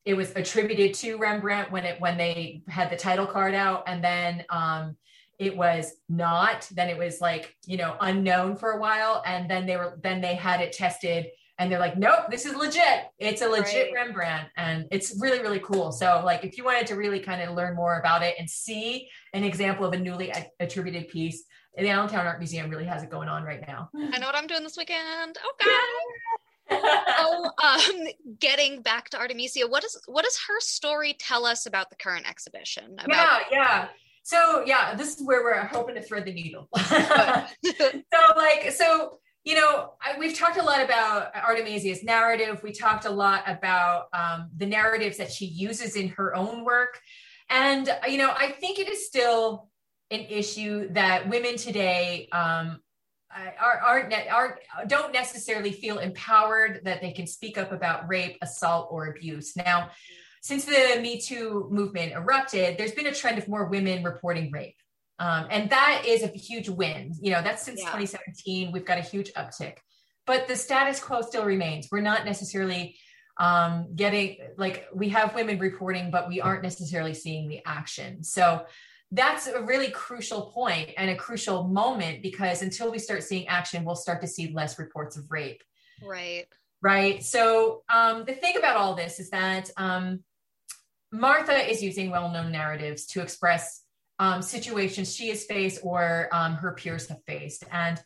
it 0.05 0.15
was 0.15 0.33
attributed 0.35 0.93
to 0.95 1.17
Rembrandt 1.17 1.71
when 1.71 1.85
it 1.85 2.01
when 2.01 2.17
they 2.17 2.63
had 2.67 2.89
the 2.89 2.97
title 2.97 3.25
card 3.25 3.53
out, 3.53 3.83
and 3.87 4.03
then 4.03 4.43
um, 4.49 4.97
it 5.37 5.55
was 5.55 5.93
not. 6.09 6.67
Then 6.71 6.89
it 6.89 6.97
was 6.97 7.21
like 7.21 7.55
you 7.65 7.77
know 7.77 7.95
unknown 8.01 8.57
for 8.57 8.71
a 8.71 8.79
while, 8.81 9.23
and 9.25 9.49
then 9.49 9.65
they 9.65 9.77
were 9.77 9.97
then 10.03 10.19
they 10.19 10.35
had 10.35 10.59
it 10.59 10.73
tested 10.73 11.27
and 11.59 11.69
they're 11.69 11.79
like, 11.79 11.97
nope, 11.97 12.31
this 12.31 12.45
is 12.45 12.55
legit. 12.55 13.11
It's 13.19 13.41
a 13.41 13.47
legit 13.47 13.91
right. 13.93 14.05
Rembrandt. 14.05 14.47
And 14.55 14.85
it's 14.91 15.17
really, 15.19 15.41
really 15.41 15.59
cool. 15.59 15.91
So, 15.91 16.21
like, 16.23 16.45
if 16.45 16.57
you 16.57 16.63
wanted 16.63 16.87
to 16.87 16.95
really 16.95 17.19
kind 17.19 17.41
of 17.41 17.53
learn 17.53 17.75
more 17.75 17.99
about 17.99 18.23
it 18.23 18.35
and 18.39 18.49
see 18.49 19.09
an 19.33 19.43
example 19.43 19.85
of 19.85 19.91
a 19.91 19.97
newly 19.97 20.33
attributed 20.61 21.09
piece, 21.09 21.43
the 21.77 21.89
Allentown 21.89 22.25
Art 22.25 22.39
Museum 22.39 22.69
really 22.69 22.85
has 22.85 23.03
it 23.03 23.09
going 23.09 23.27
on 23.27 23.43
right 23.43 23.61
now. 23.67 23.89
I 23.93 24.19
know 24.19 24.25
what 24.25 24.35
I'm 24.35 24.47
doing 24.47 24.63
this 24.63 24.77
weekend. 24.77 25.37
Okay. 25.51 26.79
so, 27.17 27.43
um, 27.61 28.07
getting 28.39 28.81
back 28.81 29.09
to 29.09 29.17
Artemisia, 29.19 29.67
what 29.67 29.83
is 29.83 29.99
what 30.05 30.23
does 30.23 30.39
her 30.47 30.61
story 30.61 31.13
tell 31.19 31.45
us 31.45 31.65
about 31.65 31.89
the 31.89 31.97
current 31.97 32.27
exhibition? 32.27 32.95
About- 32.99 33.09
yeah, 33.09 33.39
yeah. 33.51 33.87
So 34.23 34.63
yeah, 34.65 34.95
this 34.95 35.17
is 35.17 35.25
where 35.25 35.43
we're 35.43 35.65
hoping 35.65 35.95
to 35.95 36.01
thread 36.01 36.25
the 36.25 36.33
needle. 36.33 36.69
so 36.77 37.91
like, 38.37 38.71
so 38.71 39.19
you 39.49 39.55
know, 39.55 39.93
I, 39.99 40.15
we've 40.19 40.37
talked 40.37 40.57
a 40.57 40.63
lot 40.63 40.83
about 40.83 41.35
Artemisia's 41.35 42.03
narrative. 42.03 42.61
We 42.61 42.71
talked 42.71 43.05
a 43.05 43.09
lot 43.09 43.41
about 43.47 44.05
um, 44.13 44.51
the 44.55 44.67
narratives 44.67 45.17
that 45.17 45.31
she 45.31 45.45
uses 45.47 45.95
in 45.95 46.09
her 46.09 46.35
own 46.35 46.63
work. 46.63 46.99
And, 47.49 47.89
you 48.07 48.19
know, 48.19 48.31
I 48.37 48.51
think 48.51 48.77
it 48.77 48.87
is 48.87 49.07
still 49.07 49.69
an 50.11 50.19
issue 50.29 50.93
that 50.93 51.27
women 51.27 51.57
today 51.57 52.29
um, 52.31 52.79
are, 53.59 53.81
aren't, 53.83 54.13
aren't, 54.31 54.55
don't 54.85 55.11
necessarily 55.13 55.71
feel 55.71 55.97
empowered 55.97 56.81
that 56.83 57.01
they 57.01 57.11
can 57.11 57.25
speak 57.25 57.57
up 57.57 57.71
about 57.71 58.07
rape, 58.07 58.37
assault, 58.43 58.89
or 58.91 59.07
abuse. 59.07 59.57
Now, 59.57 59.89
since 60.43 60.65
the 60.65 60.99
Me 61.01 61.19
Too 61.19 61.67
movement 61.71 62.11
erupted, 62.11 62.77
there's 62.77 62.91
been 62.91 63.07
a 63.07 63.15
trend 63.15 63.39
of 63.39 63.47
more 63.47 63.65
women 63.65 64.03
reporting 64.03 64.51
rape. 64.51 64.75
Um, 65.19 65.47
and 65.51 65.69
that 65.69 66.03
is 66.07 66.23
a 66.23 66.27
huge 66.27 66.69
win. 66.69 67.13
You 67.21 67.31
know, 67.31 67.41
that's 67.41 67.63
since 67.63 67.79
yeah. 67.79 67.87
2017. 67.87 68.71
We've 68.71 68.85
got 68.85 68.97
a 68.97 69.01
huge 69.01 69.33
uptick, 69.33 69.77
but 70.25 70.47
the 70.47 70.55
status 70.55 70.99
quo 70.99 71.21
still 71.21 71.43
remains. 71.43 71.89
We're 71.91 72.01
not 72.01 72.25
necessarily 72.25 72.97
um, 73.37 73.87
getting 73.95 74.37
like 74.57 74.85
we 74.93 75.09
have 75.09 75.35
women 75.35 75.59
reporting, 75.59 76.09
but 76.09 76.29
we 76.29 76.41
aren't 76.41 76.63
necessarily 76.63 77.13
seeing 77.13 77.49
the 77.49 77.61
action. 77.65 78.23
So 78.23 78.65
that's 79.11 79.47
a 79.47 79.61
really 79.61 79.89
crucial 79.89 80.51
point 80.51 80.91
and 80.97 81.09
a 81.09 81.15
crucial 81.15 81.63
moment 81.63 82.21
because 82.21 82.61
until 82.61 82.91
we 82.91 82.99
start 82.99 83.23
seeing 83.23 83.47
action, 83.47 83.83
we'll 83.83 83.95
start 83.95 84.21
to 84.21 84.27
see 84.27 84.51
less 84.53 84.77
reports 84.77 85.17
of 85.17 85.25
rape. 85.29 85.63
Right. 86.03 86.45
Right. 86.81 87.23
So 87.23 87.83
um, 87.93 88.23
the 88.25 88.33
thing 88.33 88.55
about 88.57 88.77
all 88.77 88.95
this 88.95 89.19
is 89.19 89.31
that 89.31 89.69
um, 89.75 90.23
Martha 91.11 91.69
is 91.69 91.81
using 91.83 92.09
well 92.09 92.31
known 92.31 92.51
narratives 92.51 93.05
to 93.07 93.21
express 93.21 93.81
um, 94.19 94.41
situations 94.41 95.15
she 95.15 95.29
has 95.29 95.45
faced 95.45 95.79
or 95.83 96.29
um, 96.31 96.53
her 96.55 96.73
peers 96.73 97.07
have 97.07 97.23
faced. 97.25 97.63
And 97.71 97.99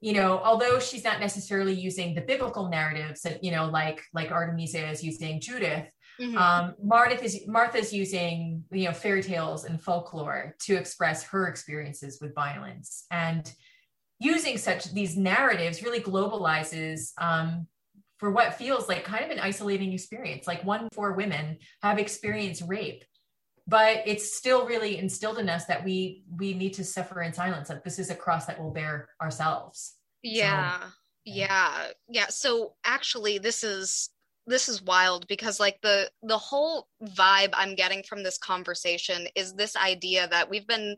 you 0.00 0.12
know, 0.12 0.38
although 0.44 0.78
she's 0.78 1.02
not 1.02 1.18
necessarily 1.18 1.72
using 1.72 2.14
the 2.14 2.20
biblical 2.20 2.68
narratives 2.68 3.22
that 3.22 3.42
you 3.42 3.50
know, 3.50 3.66
like 3.66 4.02
like 4.12 4.30
Artemisia 4.30 4.90
is 4.90 5.02
using 5.02 5.40
Judith, 5.40 5.86
mm-hmm. 6.20 6.36
um, 6.36 6.74
Martha 6.82 7.24
is 7.24 7.46
Martha's 7.46 7.92
using 7.92 8.64
you 8.70 8.84
know 8.84 8.92
fairy 8.92 9.22
tales 9.22 9.64
and 9.64 9.80
folklore 9.80 10.54
to 10.60 10.74
express 10.74 11.24
her 11.24 11.48
experiences 11.48 12.18
with 12.20 12.34
violence 12.34 13.06
and 13.10 13.50
using 14.20 14.58
such 14.58 14.92
these 14.92 15.16
narratives 15.16 15.82
really 15.82 16.00
globalizes 16.00 17.10
um, 17.18 17.66
for 18.18 18.30
what 18.30 18.54
feels 18.54 18.88
like 18.88 19.04
kind 19.04 19.24
of 19.24 19.30
an 19.30 19.40
isolating 19.40 19.92
experience. 19.92 20.46
Like 20.46 20.64
one 20.64 20.88
four 20.92 21.12
women 21.12 21.58
have 21.82 21.98
experienced 21.98 22.62
rape 22.66 23.04
but 23.66 24.02
it's 24.06 24.36
still 24.36 24.66
really 24.66 24.98
instilled 24.98 25.38
in 25.38 25.48
us 25.48 25.64
that 25.66 25.84
we 25.84 26.24
we 26.36 26.54
need 26.54 26.74
to 26.74 26.84
suffer 26.84 27.22
in 27.22 27.32
silence. 27.32 27.68
Like 27.68 27.84
this 27.84 27.98
is 27.98 28.10
a 28.10 28.14
cross 28.14 28.46
that 28.46 28.60
we'll 28.60 28.70
bear 28.72 29.08
ourselves. 29.20 29.94
Yeah. 30.22 30.80
so, 30.80 30.86
yeah. 31.24 31.86
Yeah. 32.08 32.26
So 32.28 32.74
actually 32.84 33.38
this 33.38 33.64
is 33.64 34.10
this 34.46 34.68
is 34.68 34.82
wild 34.82 35.26
because 35.26 35.58
like 35.58 35.80
the 35.80 36.10
the 36.22 36.36
whole 36.36 36.86
vibe 37.02 37.48
i'm 37.54 37.74
getting 37.74 38.02
from 38.02 38.22
this 38.22 38.36
conversation 38.36 39.26
is 39.34 39.54
this 39.54 39.74
idea 39.74 40.28
that 40.28 40.50
we've 40.50 40.66
been 40.66 40.94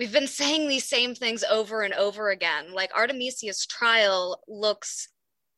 we've 0.00 0.12
been 0.12 0.26
saying 0.26 0.66
these 0.66 0.88
same 0.88 1.14
things 1.14 1.44
over 1.44 1.82
and 1.82 1.92
over 1.94 2.30
again. 2.30 2.72
Like 2.72 2.90
artemisia's 2.96 3.66
trial 3.66 4.40
looks 4.48 5.08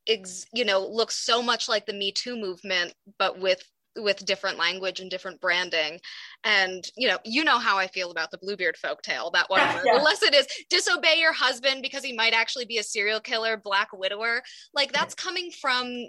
ex, 0.09 0.45
you 0.53 0.64
know 0.64 0.84
looks 0.84 1.16
so 1.16 1.40
much 1.40 1.68
like 1.68 1.86
the 1.86 1.93
me 1.93 2.11
too 2.11 2.36
movement 2.36 2.93
but 3.20 3.38
with 3.38 3.62
with 3.97 4.24
different 4.24 4.59
language 4.59 5.01
and 5.01 5.11
different 5.11 5.40
branding. 5.40 6.01
And 6.45 6.84
you 6.97 7.09
know, 7.09 7.18
you 7.24 7.45
know 7.45 7.59
how 7.59 7.78
I 7.78 7.86
feel 7.86 8.11
about 8.11 8.30
the 8.30 8.38
Bluebeard 8.38 8.76
folktale. 8.82 9.32
That 9.32 9.51
one, 9.51 9.61
yeah. 9.84 9.99
the 9.99 10.03
lesson 10.03 10.34
is 10.34 10.47
disobey 10.70 11.18
your 11.18 11.32
husband 11.32 11.82
because 11.82 12.05
he 12.05 12.12
might 12.12 12.32
actually 12.32 12.64
be 12.64 12.78
a 12.78 12.82
serial 12.82 13.20
killer, 13.20 13.57
black 13.57 13.88
widower. 13.93 14.43
Like 14.74 14.93
that's 14.93 15.14
coming 15.14 15.51
from 15.51 16.07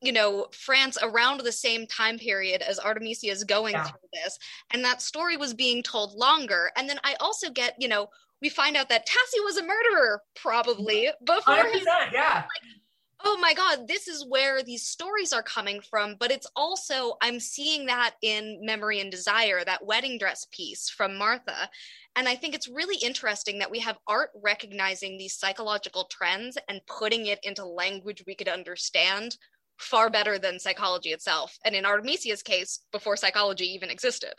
you 0.00 0.12
know 0.12 0.48
France 0.52 0.98
around 1.02 1.40
the 1.40 1.52
same 1.52 1.86
time 1.86 2.18
period 2.18 2.62
as 2.62 2.78
Artemisia 2.78 3.30
is 3.30 3.44
going 3.44 3.72
yeah. 3.72 3.84
through 3.84 4.08
this, 4.12 4.38
and 4.72 4.84
that 4.84 5.02
story 5.02 5.36
was 5.36 5.54
being 5.54 5.82
told 5.82 6.14
longer. 6.14 6.70
And 6.76 6.88
then 6.88 7.00
I 7.04 7.14
also 7.20 7.50
get 7.50 7.76
you 7.78 7.88
know 7.88 8.08
we 8.42 8.48
find 8.48 8.76
out 8.76 8.88
that 8.88 9.06
Tassi 9.06 9.42
was 9.44 9.56
a 9.56 9.62
murderer 9.62 10.20
probably 10.34 11.08
before. 11.24 11.54
100%, 11.54 12.12
yeah. 12.12 12.34
Like, 12.34 12.81
oh 13.24 13.38
my 13.40 13.54
god 13.54 13.86
this 13.86 14.08
is 14.08 14.26
where 14.28 14.62
these 14.62 14.86
stories 14.86 15.32
are 15.32 15.42
coming 15.42 15.80
from 15.80 16.16
but 16.18 16.30
it's 16.30 16.46
also 16.56 17.14
i'm 17.22 17.38
seeing 17.38 17.86
that 17.86 18.14
in 18.22 18.58
memory 18.62 19.00
and 19.00 19.10
desire 19.10 19.64
that 19.64 19.84
wedding 19.84 20.18
dress 20.18 20.46
piece 20.52 20.88
from 20.88 21.16
martha 21.16 21.68
and 22.16 22.28
i 22.28 22.34
think 22.34 22.54
it's 22.54 22.68
really 22.68 22.96
interesting 23.04 23.58
that 23.58 23.70
we 23.70 23.78
have 23.78 23.98
art 24.06 24.30
recognizing 24.42 25.16
these 25.16 25.34
psychological 25.34 26.04
trends 26.10 26.56
and 26.68 26.80
putting 26.86 27.26
it 27.26 27.38
into 27.42 27.64
language 27.64 28.22
we 28.26 28.34
could 28.34 28.48
understand 28.48 29.36
far 29.78 30.10
better 30.10 30.38
than 30.38 30.58
psychology 30.58 31.10
itself 31.10 31.56
and 31.64 31.74
in 31.74 31.86
artemisia's 31.86 32.42
case 32.42 32.80
before 32.92 33.16
psychology 33.16 33.64
even 33.64 33.90
existed 33.90 34.34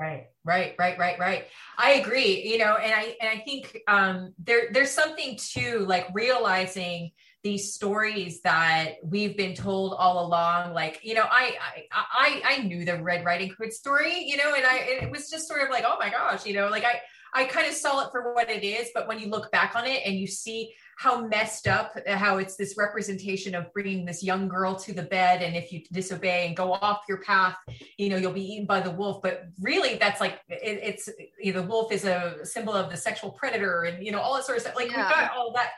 Right, 0.00 0.28
right, 0.46 0.74
right, 0.78 0.98
right, 0.98 1.18
right. 1.18 1.44
I 1.76 1.92
agree. 1.92 2.42
You 2.50 2.56
know, 2.56 2.76
and 2.76 2.90
I 2.90 3.16
and 3.20 3.28
I 3.28 3.42
think 3.44 3.78
um, 3.86 4.32
there 4.38 4.68
there's 4.72 4.90
something 4.90 5.38
to 5.52 5.80
like 5.80 6.08
realizing 6.14 7.10
these 7.42 7.72
stories 7.72 8.40
that 8.42 8.96
we've 9.02 9.36
been 9.36 9.54
told 9.54 9.94
all 9.94 10.26
along 10.26 10.74
like 10.74 11.00
you 11.02 11.14
know 11.14 11.24
i 11.30 11.56
i 11.60 11.84
i, 11.92 12.42
I 12.44 12.62
knew 12.62 12.84
the 12.84 13.02
red 13.02 13.24
riding 13.24 13.54
hood 13.58 13.72
story 13.72 14.24
you 14.24 14.36
know 14.36 14.54
and 14.54 14.64
i 14.66 14.78
it 14.78 15.10
was 15.10 15.30
just 15.30 15.48
sort 15.48 15.62
of 15.62 15.70
like 15.70 15.84
oh 15.86 15.96
my 15.98 16.10
gosh 16.10 16.44
you 16.44 16.54
know 16.54 16.68
like 16.68 16.84
i 16.84 17.00
i 17.32 17.44
kind 17.44 17.66
of 17.66 17.74
saw 17.74 18.04
it 18.04 18.10
for 18.10 18.34
what 18.34 18.50
it 18.50 18.62
is 18.62 18.88
but 18.94 19.08
when 19.08 19.18
you 19.18 19.28
look 19.28 19.50
back 19.52 19.74
on 19.74 19.86
it 19.86 20.02
and 20.04 20.16
you 20.16 20.26
see 20.26 20.72
how 20.98 21.26
messed 21.26 21.66
up 21.66 21.96
uh, 22.06 22.14
how 22.14 22.36
it's 22.36 22.56
this 22.56 22.74
representation 22.76 23.54
of 23.54 23.72
bringing 23.72 24.04
this 24.04 24.22
young 24.22 24.46
girl 24.46 24.74
to 24.74 24.92
the 24.92 25.04
bed 25.04 25.40
and 25.40 25.56
if 25.56 25.72
you 25.72 25.80
disobey 25.92 26.46
and 26.46 26.54
go 26.54 26.74
off 26.74 27.04
your 27.08 27.22
path 27.22 27.56
you 27.96 28.10
know 28.10 28.18
you'll 28.18 28.32
be 28.32 28.52
eaten 28.52 28.66
by 28.66 28.80
the 28.80 28.90
wolf 28.90 29.22
but 29.22 29.44
really 29.62 29.94
that's 29.94 30.20
like 30.20 30.40
it, 30.48 30.78
it's 30.82 31.08
you 31.40 31.54
know, 31.54 31.62
the 31.62 31.66
wolf 31.66 31.90
is 31.90 32.04
a 32.04 32.34
symbol 32.42 32.74
of 32.74 32.90
the 32.90 32.96
sexual 32.98 33.30
predator 33.30 33.84
and 33.84 34.04
you 34.04 34.12
know 34.12 34.20
all 34.20 34.34
that 34.34 34.44
sort 34.44 34.58
of 34.58 34.62
stuff 34.62 34.76
like 34.76 34.90
yeah. 34.90 34.98
we've 34.98 35.16
got 35.16 35.32
all 35.34 35.52
that 35.54 35.70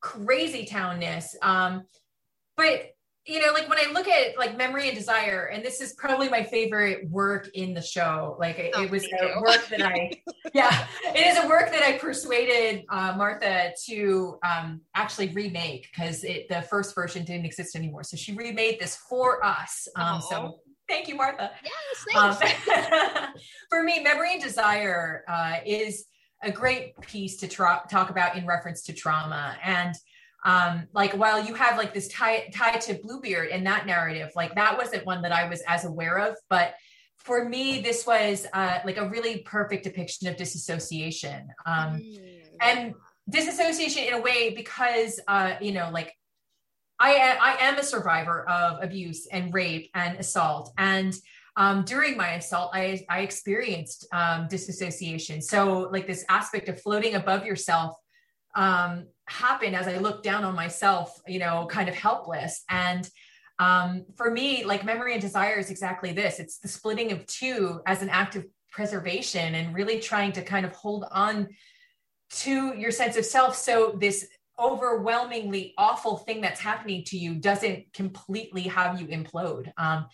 crazy 0.00 0.66
townness. 0.66 1.34
Um, 1.42 1.84
but 2.56 2.90
you 3.26 3.40
know, 3.40 3.52
like 3.52 3.68
when 3.68 3.78
I 3.78 3.92
look 3.92 4.08
at 4.08 4.38
like 4.38 4.56
memory 4.56 4.88
and 4.88 4.96
desire, 4.96 5.50
and 5.52 5.64
this 5.64 5.80
is 5.80 5.92
probably 5.92 6.28
my 6.28 6.42
favorite 6.42 7.08
work 7.10 7.48
in 7.54 7.74
the 7.74 7.82
show. 7.82 8.36
Like 8.40 8.58
it, 8.58 8.72
oh, 8.74 8.82
it 8.82 8.90
was 8.90 9.04
a 9.04 9.40
work 9.40 9.68
that 9.68 9.82
I, 9.82 10.10
yeah, 10.54 10.86
it 11.04 11.26
is 11.26 11.44
a 11.44 11.46
work 11.46 11.70
that 11.70 11.82
I 11.82 11.98
persuaded 11.98 12.84
uh, 12.88 13.14
Martha 13.16 13.72
to 13.86 14.38
um, 14.42 14.80
actually 14.94 15.28
remake 15.28 15.88
because 15.92 16.22
the 16.22 16.64
first 16.70 16.94
version 16.94 17.24
didn't 17.24 17.44
exist 17.44 17.76
anymore. 17.76 18.04
So 18.04 18.16
she 18.16 18.32
remade 18.32 18.80
this 18.80 18.96
for 18.96 19.44
us. 19.44 19.86
Um, 19.96 20.22
so 20.22 20.60
thank 20.88 21.06
you, 21.06 21.14
Martha. 21.14 21.50
Yes, 21.62 22.38
thanks. 22.40 22.76
Um, 22.76 23.34
for 23.68 23.82
me, 23.82 24.02
memory 24.02 24.32
and 24.32 24.42
desire 24.42 25.24
uh, 25.28 25.56
is 25.66 26.06
a 26.42 26.50
great 26.50 26.98
piece 27.00 27.36
to 27.38 27.48
tra- 27.48 27.82
talk 27.90 28.10
about 28.10 28.36
in 28.36 28.46
reference 28.46 28.82
to 28.82 28.92
trauma. 28.92 29.56
And 29.62 29.94
um 30.44 30.86
like 30.94 31.12
while 31.12 31.44
you 31.44 31.54
have 31.54 31.76
like 31.76 31.92
this 31.92 32.08
tie 32.08 32.48
tie 32.54 32.78
to 32.78 32.94
bluebeard 33.02 33.50
in 33.50 33.62
that 33.64 33.84
narrative 33.84 34.30
like 34.34 34.54
that 34.54 34.78
wasn't 34.78 35.04
one 35.04 35.20
that 35.20 35.32
i 35.32 35.46
was 35.46 35.62
as 35.68 35.84
aware 35.84 36.18
of. 36.18 36.34
But 36.48 36.74
for 37.18 37.46
me 37.46 37.82
this 37.82 38.06
was 38.06 38.46
uh 38.54 38.78
like 38.84 38.96
a 38.96 39.08
really 39.08 39.40
perfect 39.40 39.84
depiction 39.84 40.28
of 40.28 40.36
disassociation. 40.36 41.48
Um 41.66 42.00
mm. 42.00 42.42
and 42.60 42.94
disassociation 43.28 44.04
in 44.04 44.14
a 44.14 44.20
way 44.20 44.54
because 44.54 45.20
uh 45.28 45.54
you 45.60 45.72
know 45.72 45.90
like 45.92 46.14
i 46.98 47.36
i 47.40 47.56
am 47.66 47.78
a 47.78 47.82
survivor 47.82 48.48
of 48.48 48.82
abuse 48.82 49.26
and 49.26 49.52
rape 49.52 49.90
and 49.94 50.18
assault. 50.18 50.72
And 50.78 51.14
um, 51.60 51.84
during 51.84 52.16
my 52.16 52.30
assault, 52.32 52.70
I, 52.72 53.04
I 53.10 53.20
experienced 53.20 54.06
um, 54.14 54.48
disassociation. 54.48 55.42
So, 55.42 55.90
like 55.92 56.06
this 56.06 56.24
aspect 56.30 56.70
of 56.70 56.80
floating 56.80 57.16
above 57.16 57.44
yourself 57.44 57.96
um, 58.54 59.08
happened 59.26 59.76
as 59.76 59.86
I 59.86 59.98
looked 59.98 60.24
down 60.24 60.42
on 60.42 60.54
myself, 60.54 61.20
you 61.26 61.38
know, 61.38 61.66
kind 61.70 61.90
of 61.90 61.94
helpless. 61.94 62.64
And 62.70 63.06
um, 63.58 64.06
for 64.16 64.30
me, 64.30 64.64
like 64.64 64.86
memory 64.86 65.12
and 65.12 65.20
desire 65.20 65.58
is 65.58 65.70
exactly 65.70 66.12
this 66.12 66.40
it's 66.40 66.60
the 66.60 66.68
splitting 66.68 67.12
of 67.12 67.26
two 67.26 67.82
as 67.84 68.00
an 68.00 68.08
act 68.08 68.36
of 68.36 68.46
preservation 68.70 69.54
and 69.54 69.74
really 69.74 70.00
trying 70.00 70.32
to 70.32 70.42
kind 70.42 70.64
of 70.64 70.72
hold 70.72 71.04
on 71.12 71.46
to 72.30 72.74
your 72.74 72.90
sense 72.90 73.18
of 73.18 73.26
self. 73.26 73.54
So, 73.54 73.98
this 74.00 74.26
overwhelmingly 74.58 75.74
awful 75.76 76.16
thing 76.16 76.40
that's 76.40 76.60
happening 76.60 77.04
to 77.04 77.18
you 77.18 77.34
doesn't 77.34 77.92
completely 77.92 78.62
have 78.62 78.98
you 78.98 79.08
implode. 79.08 79.70
Um, 79.76 80.06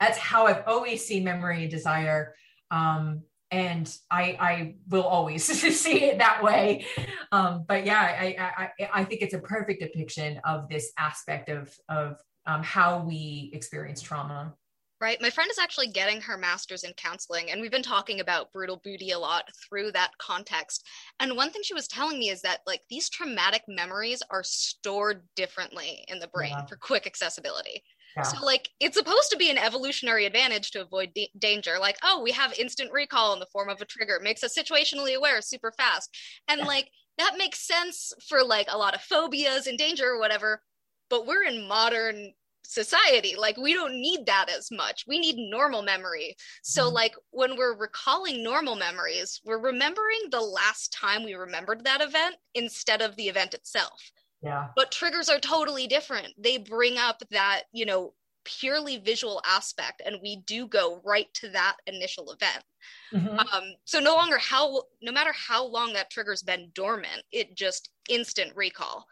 that's 0.00 0.18
how 0.18 0.46
I've 0.46 0.62
always 0.66 1.04
seen 1.04 1.24
memory 1.24 1.62
and 1.62 1.70
desire. 1.70 2.34
Um, 2.70 3.22
and 3.50 3.92
I, 4.10 4.36
I 4.38 4.74
will 4.88 5.04
always 5.04 5.44
see 5.80 6.04
it 6.04 6.18
that 6.18 6.42
way. 6.42 6.86
Um, 7.32 7.64
but 7.66 7.86
yeah, 7.86 8.00
I, 8.00 8.70
I, 8.78 8.88
I 8.92 9.04
think 9.04 9.22
it's 9.22 9.34
a 9.34 9.38
perfect 9.38 9.80
depiction 9.80 10.40
of 10.44 10.68
this 10.68 10.92
aspect 10.98 11.48
of, 11.48 11.74
of 11.88 12.20
um, 12.46 12.62
how 12.62 13.00
we 13.00 13.50
experience 13.52 14.02
trauma. 14.02 14.54
Right. 15.00 15.20
My 15.20 15.30
friend 15.30 15.48
is 15.48 15.60
actually 15.60 15.88
getting 15.88 16.20
her 16.22 16.36
master's 16.36 16.82
in 16.82 16.92
counseling, 16.94 17.52
and 17.52 17.60
we've 17.60 17.70
been 17.70 17.84
talking 17.84 18.18
about 18.18 18.52
brutal 18.52 18.80
beauty 18.82 19.12
a 19.12 19.18
lot 19.18 19.44
through 19.68 19.92
that 19.92 20.10
context. 20.18 20.84
And 21.20 21.36
one 21.36 21.50
thing 21.50 21.62
she 21.62 21.74
was 21.74 21.86
telling 21.86 22.18
me 22.18 22.30
is 22.30 22.42
that, 22.42 22.62
like, 22.66 22.80
these 22.90 23.08
traumatic 23.08 23.62
memories 23.68 24.24
are 24.28 24.42
stored 24.42 25.22
differently 25.36 26.04
in 26.08 26.18
the 26.18 26.26
brain 26.26 26.50
yeah. 26.50 26.66
for 26.66 26.74
quick 26.74 27.06
accessibility. 27.06 27.84
Yeah. 28.16 28.22
So, 28.22 28.44
like, 28.44 28.68
it's 28.80 28.96
supposed 28.96 29.30
to 29.30 29.36
be 29.36 29.50
an 29.50 29.58
evolutionary 29.58 30.26
advantage 30.26 30.70
to 30.72 30.80
avoid 30.80 31.10
danger. 31.38 31.76
Like, 31.80 31.98
oh, 32.02 32.22
we 32.22 32.32
have 32.32 32.52
instant 32.58 32.92
recall 32.92 33.32
in 33.32 33.40
the 33.40 33.46
form 33.46 33.68
of 33.68 33.80
a 33.80 33.84
trigger, 33.84 34.16
it 34.16 34.22
makes 34.22 34.42
us 34.42 34.56
situationally 34.58 35.14
aware 35.14 35.40
super 35.40 35.72
fast. 35.72 36.16
And, 36.48 36.60
yeah. 36.60 36.66
like, 36.66 36.90
that 37.18 37.34
makes 37.36 37.66
sense 37.66 38.12
for 38.28 38.44
like 38.44 38.68
a 38.70 38.78
lot 38.78 38.94
of 38.94 39.02
phobias 39.02 39.66
and 39.66 39.76
danger 39.76 40.06
or 40.06 40.20
whatever. 40.20 40.62
But 41.10 41.26
we're 41.26 41.42
in 41.42 41.66
modern 41.66 42.32
society. 42.64 43.34
Like, 43.36 43.56
we 43.56 43.72
don't 43.72 43.94
need 44.00 44.26
that 44.26 44.48
as 44.56 44.70
much. 44.70 45.04
We 45.08 45.18
need 45.18 45.36
normal 45.36 45.82
memory. 45.82 46.36
So, 46.62 46.84
mm-hmm. 46.84 46.94
like, 46.94 47.14
when 47.30 47.56
we're 47.56 47.76
recalling 47.76 48.44
normal 48.44 48.76
memories, 48.76 49.40
we're 49.44 49.58
remembering 49.58 50.20
the 50.30 50.40
last 50.40 50.92
time 50.92 51.24
we 51.24 51.34
remembered 51.34 51.84
that 51.84 52.02
event 52.02 52.36
instead 52.54 53.00
of 53.00 53.16
the 53.16 53.28
event 53.28 53.54
itself. 53.54 54.12
Yeah. 54.42 54.68
But 54.76 54.92
triggers 54.92 55.28
are 55.28 55.40
totally 55.40 55.86
different. 55.86 56.28
They 56.38 56.58
bring 56.58 56.96
up 56.96 57.22
that, 57.30 57.64
you 57.72 57.86
know, 57.86 58.14
purely 58.48 58.96
visual 58.96 59.42
aspect 59.44 60.00
and 60.04 60.16
we 60.22 60.36
do 60.46 60.66
go 60.66 61.02
right 61.04 61.32
to 61.34 61.50
that 61.50 61.76
initial 61.86 62.32
event 62.32 62.64
mm-hmm. 63.12 63.38
um, 63.38 63.74
so 63.84 64.00
no 64.00 64.14
longer 64.14 64.38
how 64.38 64.82
no 65.02 65.12
matter 65.12 65.32
how 65.34 65.66
long 65.66 65.92
that 65.92 66.10
trigger's 66.10 66.42
been 66.42 66.70
dormant 66.74 67.22
it 67.30 67.54
just 67.54 67.90
instant 68.08 68.50
recall 68.56 69.04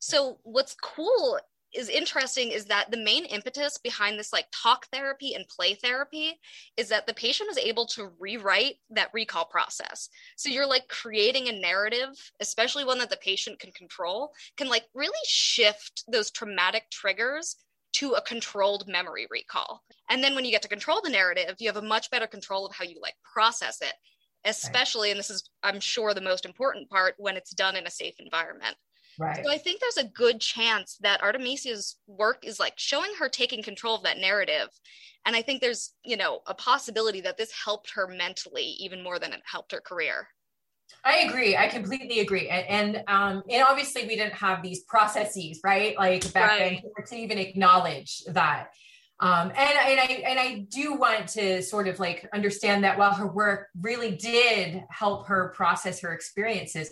so 0.00 0.38
what's 0.42 0.74
cool 0.82 1.38
is 1.74 1.88
interesting 1.88 2.50
is 2.50 2.66
that 2.66 2.90
the 2.90 2.96
main 2.96 3.24
impetus 3.26 3.78
behind 3.78 4.18
this 4.18 4.32
like 4.32 4.46
talk 4.52 4.86
therapy 4.92 5.34
and 5.34 5.46
play 5.48 5.74
therapy 5.74 6.38
is 6.76 6.88
that 6.88 7.06
the 7.06 7.14
patient 7.14 7.50
is 7.50 7.58
able 7.58 7.86
to 7.86 8.10
rewrite 8.18 8.76
that 8.90 9.10
recall 9.12 9.44
process. 9.44 10.08
So 10.36 10.48
you're 10.48 10.66
like 10.66 10.88
creating 10.88 11.48
a 11.48 11.60
narrative 11.60 12.10
especially 12.40 12.84
one 12.84 12.98
that 12.98 13.10
the 13.10 13.16
patient 13.18 13.58
can 13.58 13.72
control 13.72 14.32
can 14.56 14.68
like 14.68 14.84
really 14.94 15.12
shift 15.26 16.04
those 16.10 16.30
traumatic 16.30 16.84
triggers 16.90 17.56
to 17.92 18.12
a 18.12 18.22
controlled 18.22 18.86
memory 18.86 19.26
recall. 19.30 19.82
And 20.08 20.22
then 20.22 20.34
when 20.34 20.44
you 20.44 20.52
get 20.52 20.62
to 20.62 20.68
control 20.68 21.00
the 21.02 21.10
narrative 21.10 21.56
you 21.58 21.68
have 21.68 21.76
a 21.76 21.86
much 21.86 22.10
better 22.10 22.26
control 22.26 22.66
of 22.66 22.74
how 22.74 22.84
you 22.84 22.98
like 23.00 23.14
process 23.34 23.80
it 23.80 23.94
especially 24.44 25.10
and 25.10 25.18
this 25.18 25.30
is 25.30 25.50
i'm 25.62 25.80
sure 25.80 26.14
the 26.14 26.20
most 26.20 26.46
important 26.46 26.88
part 26.88 27.14
when 27.18 27.36
it's 27.36 27.50
done 27.50 27.76
in 27.76 27.86
a 27.86 27.90
safe 27.90 28.14
environment 28.18 28.74
Right. 29.18 29.44
So 29.44 29.50
I 29.50 29.58
think 29.58 29.80
there's 29.80 30.04
a 30.04 30.08
good 30.08 30.40
chance 30.40 30.96
that 31.00 31.22
Artemisia's 31.22 31.96
work 32.06 32.44
is 32.44 32.60
like 32.60 32.74
showing 32.76 33.10
her 33.18 33.28
taking 33.28 33.62
control 33.62 33.94
of 33.94 34.02
that 34.04 34.18
narrative. 34.18 34.68
And 35.26 35.36
I 35.36 35.42
think 35.42 35.60
there's, 35.60 35.92
you 36.04 36.16
know, 36.16 36.40
a 36.46 36.54
possibility 36.54 37.20
that 37.22 37.36
this 37.36 37.52
helped 37.52 37.92
her 37.94 38.06
mentally 38.06 38.76
even 38.78 39.02
more 39.02 39.18
than 39.18 39.32
it 39.32 39.40
helped 39.44 39.72
her 39.72 39.80
career. 39.80 40.28
I 41.04 41.18
agree. 41.18 41.56
I 41.56 41.68
completely 41.68 42.20
agree. 42.20 42.48
And, 42.48 42.96
and 42.96 43.04
um, 43.06 43.42
and 43.48 43.62
obviously 43.62 44.06
we 44.06 44.16
didn't 44.16 44.34
have 44.34 44.62
these 44.62 44.80
processes, 44.84 45.60
right? 45.62 45.96
Like 45.96 46.32
back 46.32 46.58
right. 46.58 46.82
then 46.82 47.06
to 47.06 47.16
even 47.16 47.38
acknowledge 47.38 48.22
that. 48.28 48.68
Um, 49.20 49.50
and, 49.50 49.58
and 49.58 50.00
I 50.00 50.22
and 50.26 50.38
I 50.38 50.66
do 50.70 50.94
want 50.94 51.28
to 51.28 51.62
sort 51.62 51.88
of 51.88 52.00
like 52.00 52.26
understand 52.32 52.84
that 52.84 52.98
while 52.98 53.12
her 53.14 53.26
work 53.26 53.68
really 53.80 54.12
did 54.12 54.82
help 54.88 55.26
her 55.28 55.52
process 55.54 56.00
her 56.00 56.12
experiences, 56.12 56.90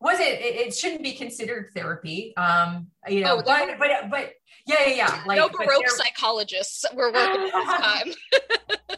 wasn't 0.00 0.28
it, 0.28 0.56
it 0.56 0.74
shouldn't 0.74 1.02
be 1.02 1.12
considered 1.12 1.70
therapy. 1.74 2.34
Um, 2.36 2.88
you 3.08 3.22
know, 3.22 3.38
oh, 3.38 3.42
but, 3.44 3.78
but 3.78 4.10
but 4.10 4.32
yeah, 4.66 4.86
yeah, 4.86 4.94
yeah. 4.94 5.22
Like 5.26 5.38
no 5.38 5.48
baroque 5.48 5.88
psychologists 5.88 6.84
were 6.94 7.12
working 7.12 7.50
at 7.52 7.52
this 7.52 7.64
time. 7.64 8.14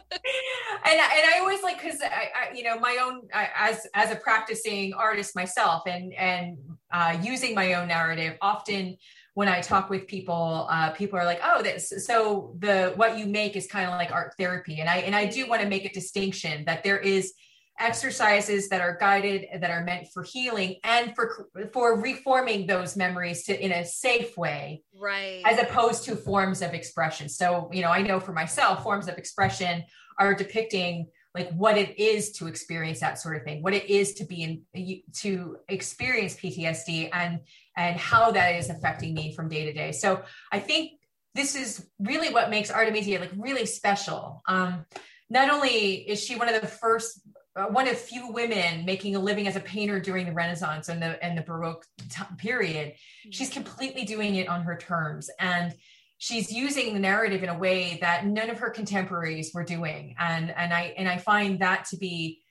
and 0.85 0.99
and 0.99 1.33
I 1.33 1.39
always 1.39 1.63
like 1.63 1.81
because 1.81 2.01
I, 2.01 2.29
I, 2.51 2.55
you 2.55 2.63
know 2.63 2.79
my 2.79 2.99
own 3.01 3.23
I, 3.33 3.49
as 3.55 3.87
as 3.93 4.11
a 4.11 4.15
practicing 4.15 4.93
artist 4.93 5.35
myself 5.35 5.83
and 5.87 6.13
and 6.13 6.57
uh, 6.91 7.17
using 7.21 7.55
my 7.55 7.73
own 7.73 7.87
narrative 7.87 8.37
often 8.41 8.97
when 9.33 9.47
I 9.47 9.61
talk 9.61 9.89
with 9.89 10.07
people, 10.07 10.67
uh, 10.69 10.91
people 10.91 11.17
are 11.17 11.23
like, 11.23 11.39
"Oh, 11.43 11.61
this." 11.61 11.93
So 12.05 12.53
the 12.59 12.91
what 12.95 13.17
you 13.17 13.25
make 13.25 13.55
is 13.55 13.65
kind 13.65 13.85
of 13.85 13.91
like 13.91 14.11
art 14.11 14.33
therapy, 14.37 14.81
and 14.81 14.89
I 14.89 14.97
and 14.97 15.15
I 15.15 15.25
do 15.25 15.47
want 15.47 15.61
to 15.61 15.69
make 15.69 15.85
a 15.85 15.93
distinction 15.93 16.65
that 16.65 16.83
there 16.83 16.99
is 16.99 17.33
exercises 17.79 18.69
that 18.69 18.81
are 18.81 18.97
guided 18.99 19.47
that 19.59 19.71
are 19.71 19.83
meant 19.83 20.07
for 20.13 20.23
healing 20.23 20.75
and 20.83 21.15
for 21.15 21.49
for 21.73 21.99
reforming 21.99 22.67
those 22.67 22.95
memories 22.95 23.43
to 23.45 23.59
in 23.59 23.71
a 23.71 23.85
safe 23.85 24.37
way. 24.37 24.83
Right. 24.95 25.41
As 25.45 25.59
opposed 25.59 26.03
to 26.05 26.15
forms 26.15 26.61
of 26.61 26.73
expression. 26.73 27.29
So 27.29 27.69
you 27.71 27.81
know 27.81 27.89
i 27.89 28.01
know 28.01 28.19
for 28.19 28.33
myself 28.33 28.83
forms 28.83 29.07
of 29.07 29.17
expression 29.17 29.83
are 30.19 30.33
depicting 30.33 31.07
like 31.33 31.49
what 31.51 31.77
it 31.77 31.97
is 31.97 32.31
to 32.33 32.47
experience 32.47 32.99
that 32.99 33.19
sort 33.19 33.37
of 33.37 33.43
thing 33.43 33.63
what 33.63 33.73
it 33.73 33.89
is 33.89 34.13
to 34.15 34.25
be 34.25 34.43
in 34.43 35.05
to 35.13 35.57
experience 35.69 36.35
ptsd 36.35 37.09
and 37.13 37.39
and 37.77 37.97
how 37.97 38.31
that 38.31 38.55
is 38.55 38.69
affecting 38.69 39.13
me 39.13 39.33
from 39.33 39.47
day 39.47 39.65
to 39.65 39.73
day. 39.73 39.91
So 39.91 40.23
i 40.51 40.59
think 40.59 40.91
this 41.33 41.55
is 41.55 41.87
really 41.99 42.33
what 42.33 42.49
makes 42.49 42.69
artemisia 42.69 43.19
like 43.19 43.31
really 43.37 43.65
special. 43.65 44.41
Um 44.47 44.85
not 45.29 45.49
only 45.49 46.09
is 46.09 46.21
she 46.21 46.35
one 46.35 46.49
of 46.53 46.59
the 46.59 46.67
first 46.67 47.21
uh, 47.55 47.65
one 47.65 47.87
of 47.87 47.97
few 47.97 48.31
women 48.31 48.85
making 48.85 49.15
a 49.15 49.19
living 49.19 49.47
as 49.47 49.55
a 49.55 49.59
painter 49.59 49.99
during 49.99 50.25
the 50.25 50.31
Renaissance 50.31 50.89
and 50.89 51.01
the 51.01 51.23
and 51.23 51.37
the 51.37 51.41
Baroque 51.41 51.85
t- 52.09 52.23
period. 52.37 52.89
Mm-hmm. 52.89 53.31
She's 53.31 53.49
completely 53.49 54.05
doing 54.05 54.35
it 54.35 54.47
on 54.47 54.63
her 54.63 54.77
terms, 54.77 55.29
and 55.39 55.73
she's 56.17 56.51
using 56.51 56.93
the 56.93 56.99
narrative 56.99 57.43
in 57.43 57.49
a 57.49 57.57
way 57.57 57.97
that 58.01 58.25
none 58.25 58.49
of 58.49 58.59
her 58.59 58.69
contemporaries 58.69 59.51
were 59.53 59.63
doing. 59.63 60.15
And 60.17 60.51
and 60.55 60.73
I 60.73 60.93
and 60.97 61.09
I 61.09 61.17
find 61.17 61.59
that 61.59 61.85
to 61.85 61.97
be 61.97 62.41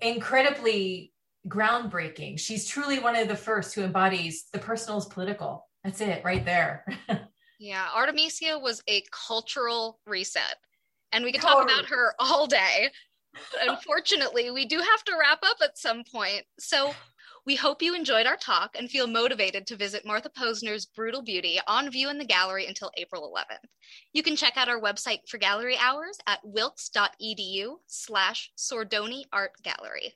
incredibly 0.00 1.12
groundbreaking. 1.46 2.38
She's 2.38 2.66
truly 2.66 2.98
one 2.98 3.16
of 3.16 3.28
the 3.28 3.36
first 3.36 3.74
who 3.74 3.82
embodies 3.82 4.46
the 4.52 4.58
personal 4.58 4.98
is 4.98 5.06
political. 5.06 5.66
That's 5.84 6.00
it, 6.00 6.22
right 6.24 6.44
there. 6.44 6.84
yeah, 7.58 7.86
Artemisia 7.94 8.58
was 8.58 8.82
a 8.88 9.02
cultural 9.10 10.00
reset. 10.06 10.56
And 11.12 11.24
we 11.24 11.32
could 11.32 11.40
talk 11.40 11.62
totally. 11.62 11.72
about 11.72 11.88
her 11.88 12.14
all 12.18 12.46
day 12.46 12.90
unfortunately, 13.60 14.50
we 14.50 14.64
do 14.64 14.78
have 14.78 15.04
to 15.04 15.16
wrap 15.18 15.40
up 15.42 15.58
at 15.62 15.78
some 15.78 16.04
point. 16.04 16.44
So 16.58 16.94
we 17.46 17.56
hope 17.56 17.82
you 17.82 17.94
enjoyed 17.94 18.26
our 18.26 18.36
talk 18.36 18.76
and 18.78 18.90
feel 18.90 19.06
motivated 19.06 19.66
to 19.66 19.76
visit 19.76 20.04
Martha 20.04 20.28
Posner's 20.28 20.84
Brutal 20.84 21.22
Beauty 21.22 21.58
on 21.66 21.90
view 21.90 22.10
in 22.10 22.18
the 22.18 22.24
gallery 22.26 22.66
until 22.66 22.90
April 22.98 23.32
11th. 23.34 23.66
You 24.12 24.22
can 24.22 24.36
check 24.36 24.56
out 24.56 24.68
our 24.68 24.80
website 24.80 25.20
for 25.28 25.38
gallery 25.38 25.76
hours 25.78 26.18
at 26.26 26.40
wilkes.edu 26.42 27.76
slash 27.86 28.50
Sordoni 28.56 29.24
Art 29.32 29.52
Gallery. 29.62 30.14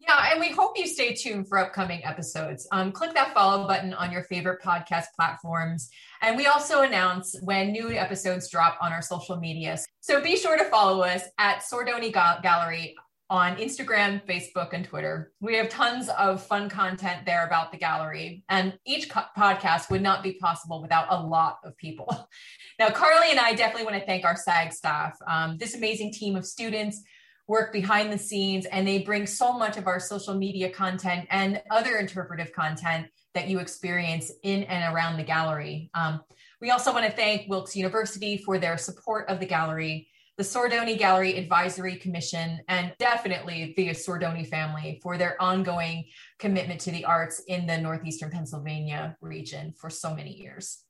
Yeah, 0.00 0.30
and 0.30 0.40
we 0.40 0.50
hope 0.50 0.78
you 0.78 0.86
stay 0.86 1.12
tuned 1.14 1.46
for 1.46 1.58
upcoming 1.58 2.02
episodes. 2.04 2.66
Um, 2.72 2.90
click 2.90 3.12
that 3.14 3.34
follow 3.34 3.66
button 3.66 3.92
on 3.92 4.10
your 4.10 4.22
favorite 4.24 4.62
podcast 4.62 5.06
platforms. 5.14 5.90
And 6.22 6.38
we 6.38 6.46
also 6.46 6.80
announce 6.80 7.36
when 7.42 7.70
new 7.70 7.90
episodes 7.90 8.48
drop 8.48 8.78
on 8.80 8.92
our 8.92 9.02
social 9.02 9.36
media. 9.36 9.78
So 10.00 10.22
be 10.22 10.36
sure 10.36 10.56
to 10.56 10.64
follow 10.64 11.02
us 11.02 11.24
at 11.38 11.62
Sordoni 11.62 12.12
Gallery 12.12 12.96
on 13.28 13.56
Instagram, 13.56 14.24
Facebook, 14.26 14.72
and 14.72 14.84
Twitter. 14.84 15.32
We 15.40 15.54
have 15.56 15.68
tons 15.68 16.08
of 16.08 16.42
fun 16.42 16.68
content 16.68 17.24
there 17.24 17.46
about 17.46 17.70
the 17.70 17.78
gallery, 17.78 18.42
and 18.48 18.76
each 18.84 19.08
co- 19.08 19.22
podcast 19.38 19.88
would 19.90 20.02
not 20.02 20.24
be 20.24 20.32
possible 20.32 20.82
without 20.82 21.06
a 21.10 21.22
lot 21.22 21.58
of 21.64 21.76
people. 21.76 22.28
Now, 22.78 22.88
Karley 22.88 23.28
and 23.28 23.38
I 23.38 23.52
definitely 23.52 23.84
want 23.84 23.96
to 24.00 24.06
thank 24.06 24.24
our 24.24 24.36
SAG 24.36 24.72
staff, 24.72 25.14
um, 25.28 25.58
this 25.58 25.74
amazing 25.74 26.14
team 26.14 26.34
of 26.34 26.46
students 26.46 27.02
work 27.48 27.72
behind 27.72 28.12
the 28.12 28.18
scenes 28.18 28.66
and 28.66 28.86
they 28.86 28.98
bring 28.98 29.26
so 29.26 29.52
much 29.52 29.76
of 29.76 29.86
our 29.86 29.98
social 29.98 30.34
media 30.34 30.70
content 30.70 31.26
and 31.30 31.60
other 31.70 31.96
interpretive 31.96 32.52
content 32.52 33.06
that 33.34 33.48
you 33.48 33.58
experience 33.58 34.30
in 34.42 34.64
and 34.64 34.94
around 34.94 35.16
the 35.16 35.22
gallery. 35.22 35.90
Um, 35.94 36.20
we 36.60 36.70
also 36.70 36.92
want 36.92 37.06
to 37.06 37.12
thank 37.12 37.48
Wilkes 37.48 37.74
University 37.74 38.36
for 38.38 38.58
their 38.58 38.76
support 38.76 39.28
of 39.28 39.40
the 39.40 39.46
gallery, 39.46 40.08
the 40.36 40.44
Sordoni 40.44 40.98
Gallery 40.98 41.36
Advisory 41.38 41.96
Commission, 41.96 42.60
and 42.68 42.92
definitely 42.98 43.72
the 43.76 43.88
Sordoni 43.90 44.46
family 44.46 45.00
for 45.02 45.16
their 45.16 45.40
ongoing 45.40 46.04
commitment 46.38 46.80
to 46.82 46.90
the 46.90 47.04
arts 47.04 47.42
in 47.48 47.66
the 47.66 47.78
Northeastern 47.78 48.30
Pennsylvania 48.30 49.16
region 49.20 49.72
for 49.76 49.90
so 49.90 50.14
many 50.14 50.34
years. 50.34 50.84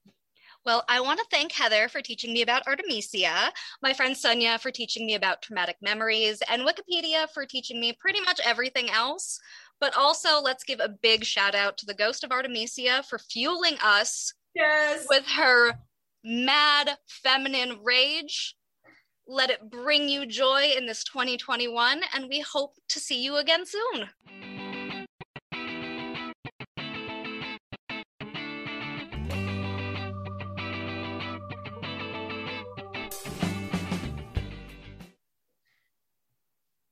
Well, 0.66 0.84
I 0.88 1.00
want 1.00 1.18
to 1.18 1.26
thank 1.30 1.52
Heather 1.52 1.88
for 1.88 2.02
teaching 2.02 2.34
me 2.34 2.42
about 2.42 2.66
Artemisia, 2.66 3.50
my 3.82 3.94
friend 3.94 4.14
Sonia 4.14 4.58
for 4.58 4.70
teaching 4.70 5.06
me 5.06 5.14
about 5.14 5.40
traumatic 5.40 5.76
memories, 5.80 6.42
and 6.50 6.62
Wikipedia 6.62 7.30
for 7.30 7.46
teaching 7.46 7.80
me 7.80 7.94
pretty 7.98 8.20
much 8.20 8.40
everything 8.44 8.90
else. 8.90 9.40
But 9.80 9.96
also, 9.96 10.40
let's 10.42 10.64
give 10.64 10.80
a 10.80 10.88
big 10.88 11.24
shout 11.24 11.54
out 11.54 11.78
to 11.78 11.86
the 11.86 11.94
ghost 11.94 12.24
of 12.24 12.30
Artemisia 12.30 13.02
for 13.08 13.18
fueling 13.18 13.76
us 13.82 14.34
yes. 14.54 15.06
with 15.08 15.26
her 15.28 15.78
mad 16.22 16.98
feminine 17.08 17.78
rage. 17.82 18.54
Let 19.26 19.48
it 19.48 19.70
bring 19.70 20.10
you 20.10 20.26
joy 20.26 20.72
in 20.76 20.86
this 20.86 21.04
2021, 21.04 22.02
and 22.14 22.28
we 22.28 22.40
hope 22.40 22.74
to 22.90 23.00
see 23.00 23.22
you 23.22 23.36
again 23.36 23.64
soon. 23.64 24.10